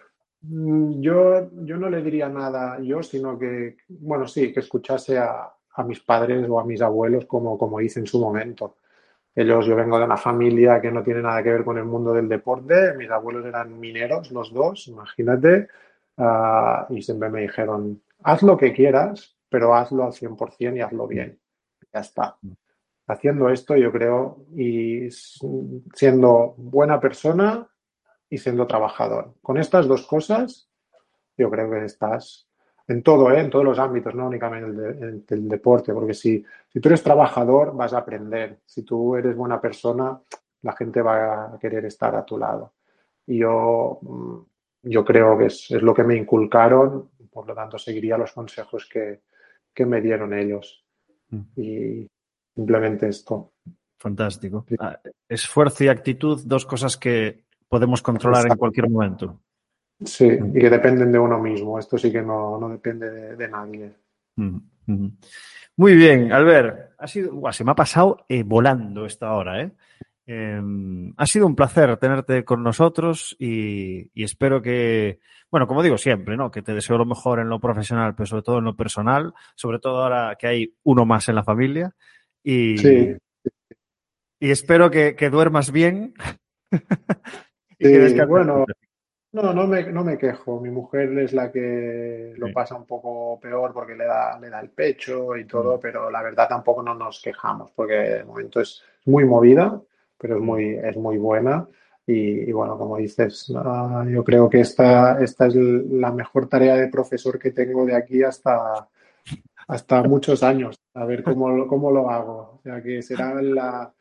Mm, 0.41 1.01
yo, 1.01 1.49
yo 1.63 1.77
no 1.77 1.89
le 1.89 2.01
diría 2.01 2.27
nada 2.29 2.79
yo, 2.81 3.01
sino 3.01 3.37
que, 3.39 3.77
bueno, 3.87 4.27
sí, 4.27 4.51
que 4.51 4.59
escuchase 4.59 5.17
a, 5.17 5.51
a 5.73 5.83
mis 5.83 6.01
padres 6.01 6.45
o 6.49 6.59
a 6.59 6.65
mis 6.65 6.81
abuelos 6.81 7.25
como, 7.25 7.57
como 7.57 7.79
hice 7.79 7.99
en 7.99 8.07
su 8.07 8.19
momento. 8.19 8.77
Ellos, 9.33 9.65
yo 9.65 9.75
vengo 9.77 9.97
de 9.97 10.05
una 10.05 10.17
familia 10.17 10.81
que 10.81 10.91
no 10.91 11.03
tiene 11.03 11.21
nada 11.21 11.41
que 11.41 11.51
ver 11.51 11.63
con 11.63 11.77
el 11.77 11.85
mundo 11.85 12.13
del 12.13 12.27
deporte. 12.27 12.93
Mis 12.97 13.09
abuelos 13.09 13.45
eran 13.45 13.79
mineros, 13.79 14.29
los 14.31 14.51
dos, 14.53 14.89
imagínate. 14.89 15.69
Uh, 16.17 16.93
y 16.93 17.01
siempre 17.01 17.29
me 17.29 17.41
dijeron, 17.43 18.01
haz 18.23 18.43
lo 18.43 18.57
que 18.57 18.73
quieras, 18.73 19.37
pero 19.47 19.73
hazlo 19.73 20.03
al 20.03 20.11
100% 20.11 20.75
y 20.75 20.81
hazlo 20.81 21.07
bien. 21.07 21.39
Ya 21.93 22.01
está. 22.01 22.37
Haciendo 23.11 23.49
esto, 23.49 23.75
yo 23.75 23.91
creo, 23.91 24.45
y 24.55 25.09
siendo 25.93 26.53
buena 26.55 26.97
persona 27.01 27.67
y 28.29 28.37
siendo 28.37 28.65
trabajador. 28.67 29.33
Con 29.41 29.57
estas 29.57 29.85
dos 29.85 30.07
cosas, 30.07 30.69
yo 31.37 31.51
creo 31.51 31.69
que 31.69 31.83
estás 31.83 32.47
en 32.87 33.03
todo, 33.03 33.29
¿eh? 33.31 33.41
en 33.41 33.49
todos 33.49 33.65
los 33.65 33.79
ámbitos, 33.79 34.15
no 34.15 34.27
únicamente 34.27 34.67
el, 34.69 35.25
de, 35.25 35.35
el, 35.35 35.49
deporte, 35.49 35.93
porque 35.93 36.13
si, 36.13 36.41
si 36.69 36.79
tú 36.79 36.87
eres 36.87 37.03
trabajador, 37.03 37.75
vas 37.75 37.91
a 37.93 37.97
aprender. 37.97 38.59
Si 38.65 38.83
tú 38.83 39.17
eres 39.17 39.35
buena 39.35 39.59
persona, 39.59 40.17
la 40.61 40.71
gente 40.71 41.01
va 41.01 41.53
a 41.53 41.59
querer 41.59 41.83
estar 41.83 42.15
a 42.15 42.23
tu 42.23 42.37
lado. 42.37 42.75
Y 43.27 43.39
yo, 43.39 43.99
yo 44.83 45.03
creo 45.03 45.37
que 45.37 45.47
es, 45.47 45.69
es 45.69 45.81
lo 45.81 45.93
que 45.93 46.05
me 46.05 46.15
inculcaron, 46.15 47.09
por 47.29 47.45
lo 47.45 47.53
tanto, 47.53 47.77
seguiría 47.77 48.17
los 48.17 48.31
consejos 48.31 48.87
que, 48.89 49.19
que 49.73 49.85
me 49.85 49.99
dieron 49.99 50.33
ellos. 50.33 50.85
Mm. 51.29 51.41
Y, 51.57 52.09
simplemente 52.55 53.07
esto. 53.07 53.53
Fantástico. 53.97 54.65
Sí. 54.67 54.75
Ah, 54.79 54.99
esfuerzo 55.29 55.83
y 55.83 55.87
actitud, 55.87 56.41
dos 56.45 56.65
cosas 56.65 56.97
que 56.97 57.45
podemos 57.69 58.01
controlar 58.01 58.41
Exacto. 58.41 58.53
en 58.53 58.59
cualquier 58.59 58.89
momento. 58.89 59.39
Sí, 60.03 60.25
y 60.25 60.59
que 60.59 60.69
dependen 60.69 61.11
de 61.11 61.19
uno 61.19 61.39
mismo. 61.39 61.77
Esto 61.77 61.97
sí 61.97 62.11
que 62.11 62.21
no, 62.21 62.59
no 62.59 62.69
depende 62.69 63.09
de, 63.11 63.35
de 63.35 63.47
nadie. 63.47 63.93
Mm 64.35 64.57
-hmm. 64.87 65.11
Muy 65.77 65.95
bien, 65.95 66.31
Albert. 66.31 66.93
Ha 66.97 67.07
sido, 67.07 67.33
uah, 67.33 67.53
se 67.53 67.63
me 67.63 67.71
ha 67.71 67.75
pasado 67.75 68.25
eh, 68.27 68.43
volando 68.43 69.05
esta 69.05 69.33
hora, 69.33 69.61
¿eh? 69.61 69.71
Eh, 70.27 70.61
ha 71.17 71.25
sido 71.25 71.47
un 71.47 71.55
placer 71.55 71.97
tenerte 71.97 72.45
con 72.45 72.63
nosotros 72.63 73.35
y, 73.39 74.09
y, 74.13 74.23
espero 74.23 74.61
que, 74.61 75.19
bueno, 75.49 75.67
como 75.67 75.81
digo 75.81 75.97
siempre, 75.97 76.37
¿no? 76.37 76.51
Que 76.51 76.61
te 76.61 76.73
deseo 76.73 76.97
lo 76.97 77.05
mejor 77.05 77.39
en 77.39 77.49
lo 77.49 77.59
profesional, 77.59 78.13
pero 78.15 78.27
sobre 78.27 78.43
todo 78.43 78.59
en 78.59 78.65
lo 78.65 78.75
personal, 78.75 79.33
sobre 79.55 79.79
todo 79.79 80.03
ahora 80.03 80.35
que 80.39 80.47
hay 80.47 80.75
uno 80.83 81.05
más 81.05 81.27
en 81.29 81.35
la 81.35 81.43
familia. 81.43 81.95
Y, 82.43 82.77
sí. 82.77 83.17
y 84.39 84.51
espero 84.51 84.89
que, 84.89 85.15
que 85.15 85.29
duermas 85.29 85.71
bien. 85.71 86.13
y 87.79 87.85
sí, 87.85 88.15
que 88.15 88.25
bueno, 88.25 88.65
no, 89.33 89.53
no 89.53 89.65
me, 89.65 89.83
no 89.91 90.03
me 90.03 90.17
quejo. 90.17 90.59
Mi 90.59 90.69
mujer 90.69 91.17
es 91.19 91.31
la 91.33 91.51
que 91.51 92.33
lo 92.37 92.51
pasa 92.51 92.75
un 92.75 92.85
poco 92.85 93.39
peor 93.39 93.71
porque 93.73 93.95
le 93.95 94.05
da, 94.05 94.37
le 94.39 94.49
da 94.49 94.59
el 94.59 94.69
pecho 94.69 95.37
y 95.37 95.45
todo, 95.45 95.79
pero 95.79 96.11
la 96.11 96.21
verdad 96.21 96.49
tampoco 96.49 96.83
no 96.83 96.93
nos 96.93 97.21
quejamos 97.21 97.71
porque 97.71 97.93
de 97.93 98.23
momento 98.25 98.59
es 98.59 98.83
muy 99.05 99.23
movida, 99.23 99.81
pero 100.17 100.35
es 100.35 100.41
muy, 100.41 100.75
es 100.75 100.97
muy 100.97 101.17
buena. 101.17 101.65
Y, 102.05 102.49
y 102.49 102.51
bueno, 102.51 102.77
como 102.77 102.97
dices, 102.97 103.49
uh, 103.51 104.03
yo 104.09 104.23
creo 104.23 104.49
que 104.49 104.61
esta, 104.61 105.21
esta 105.21 105.47
es 105.47 105.55
la 105.55 106.11
mejor 106.11 106.49
tarea 106.49 106.75
de 106.75 106.89
profesor 106.89 107.39
que 107.39 107.51
tengo 107.51 107.85
de 107.85 107.95
aquí 107.95 108.23
hasta, 108.23 108.89
hasta 109.71 110.03
muchos 110.03 110.43
años, 110.43 110.81
a 110.93 111.05
ver 111.05 111.23
cómo, 111.23 111.65
cómo 111.65 111.91
lo 111.91 112.09
hago. 112.09 112.59
O 112.59 112.61
sea, 112.61 112.83
que 112.83 113.01
será 113.01 113.41
la, 113.41 113.93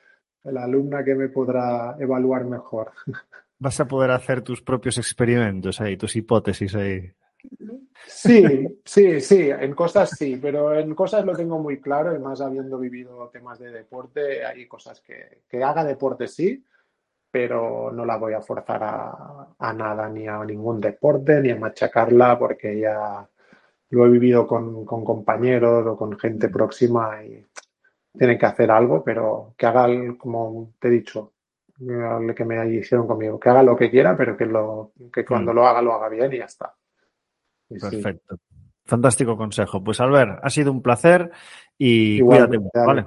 la 0.42 0.64
alumna 0.64 1.04
que 1.04 1.14
me 1.14 1.28
podrá 1.28 1.94
evaluar 2.00 2.44
mejor. 2.44 2.90
Vas 3.60 3.78
a 3.78 3.86
poder 3.86 4.10
hacer 4.10 4.42
tus 4.42 4.62
propios 4.62 4.98
experimentos 4.98 5.80
ahí, 5.80 5.96
tus 5.96 6.16
hipótesis 6.16 6.74
ahí. 6.74 7.12
Sí, 8.04 8.80
sí, 8.84 9.20
sí, 9.20 9.48
en 9.48 9.72
cosas 9.74 10.10
sí, 10.10 10.40
pero 10.42 10.76
en 10.76 10.92
cosas 10.94 11.24
lo 11.24 11.36
tengo 11.36 11.60
muy 11.60 11.80
claro, 11.80 12.16
y 12.16 12.18
más 12.18 12.40
habiendo 12.40 12.76
vivido 12.76 13.28
temas 13.28 13.60
de 13.60 13.70
deporte, 13.70 14.44
hay 14.44 14.66
cosas 14.66 15.00
que, 15.00 15.42
que 15.48 15.62
haga 15.62 15.84
deporte 15.84 16.26
sí, 16.26 16.64
pero 17.30 17.92
no 17.92 18.04
la 18.04 18.16
voy 18.16 18.32
a 18.32 18.40
forzar 18.40 18.82
a, 18.82 19.54
a, 19.56 19.72
nada, 19.72 20.08
ni 20.08 20.26
a 20.26 20.42
ningún 20.44 20.80
deporte, 20.80 21.40
ni 21.40 21.50
a 21.50 21.56
machacarla, 21.56 22.36
porque 22.38 22.80
ya 22.80 23.28
lo 23.90 24.06
he 24.06 24.10
vivido 24.10 24.46
con, 24.46 24.84
con 24.84 25.04
compañeros 25.04 25.86
o 25.86 25.96
con 25.96 26.18
gente 26.18 26.48
próxima 26.48 27.22
y 27.24 27.44
tienen 28.16 28.38
que 28.38 28.46
hacer 28.46 28.70
algo, 28.70 29.04
pero 29.04 29.54
que 29.56 29.66
haga, 29.66 29.86
como 30.18 30.72
te 30.78 30.88
he 30.88 30.90
dicho, 30.90 31.32
que 31.78 32.44
me 32.44 32.74
hicieron 32.74 33.06
conmigo, 33.06 33.38
que 33.38 33.48
haga 33.48 33.62
lo 33.62 33.76
que 33.76 33.90
quiera, 33.90 34.16
pero 34.16 34.36
que, 34.36 34.46
lo, 34.46 34.92
que 35.12 35.24
cuando 35.24 35.52
mm. 35.52 35.54
lo 35.54 35.66
haga, 35.66 35.82
lo 35.82 35.94
haga 35.94 36.08
bien 36.08 36.32
y 36.32 36.38
ya 36.38 36.44
está. 36.44 36.74
Y 37.68 37.78
Perfecto. 37.78 38.36
Sí. 38.36 38.42
Fantástico 38.84 39.36
consejo. 39.36 39.82
Pues 39.82 40.00
Albert, 40.00 40.40
ha 40.42 40.50
sido 40.50 40.72
un 40.72 40.82
placer 40.82 41.30
y 41.78 42.16
Igual, 42.16 42.48
cuídate. 42.48 42.70
¿vale? 42.86 43.06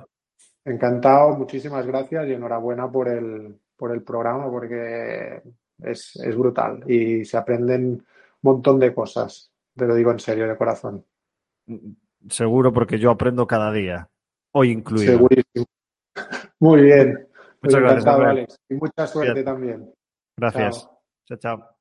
Encantado, 0.66 1.36
muchísimas 1.36 1.86
gracias 1.86 2.28
y 2.28 2.34
enhorabuena 2.34 2.90
por 2.90 3.10
el, 3.10 3.60
por 3.76 3.92
el 3.92 4.02
programa 4.02 4.50
porque 4.50 5.42
es, 5.82 6.16
es 6.16 6.38
brutal 6.38 6.90
y 6.90 7.26
se 7.26 7.36
aprenden 7.36 7.86
un 7.86 8.06
montón 8.42 8.80
de 8.80 8.94
cosas. 8.94 9.53
Te 9.76 9.88
lo 9.88 9.96
digo 9.96 10.12
en 10.12 10.20
serio, 10.20 10.48
de 10.48 10.58
corazón. 10.58 11.06
Seguro 12.30 12.72
porque 12.72 13.00
yo 13.00 13.12
aprendo 13.12 13.48
cada 13.48 13.72
día, 13.72 14.10
hoy 14.52 14.72
incluido. 14.72 15.14
Segurísimo. 15.14 15.66
Muy 16.60 16.82
bien. 16.82 17.28
Muchas 17.62 17.82
gracias, 17.82 18.08
Alex. 18.08 18.56
Y 18.70 18.76
mucha 18.76 19.08
suerte 19.08 19.44
también. 19.44 19.94
Gracias. 20.38 20.88
chao. 21.26 21.38
chao. 21.38 21.38
chao. 21.38 21.73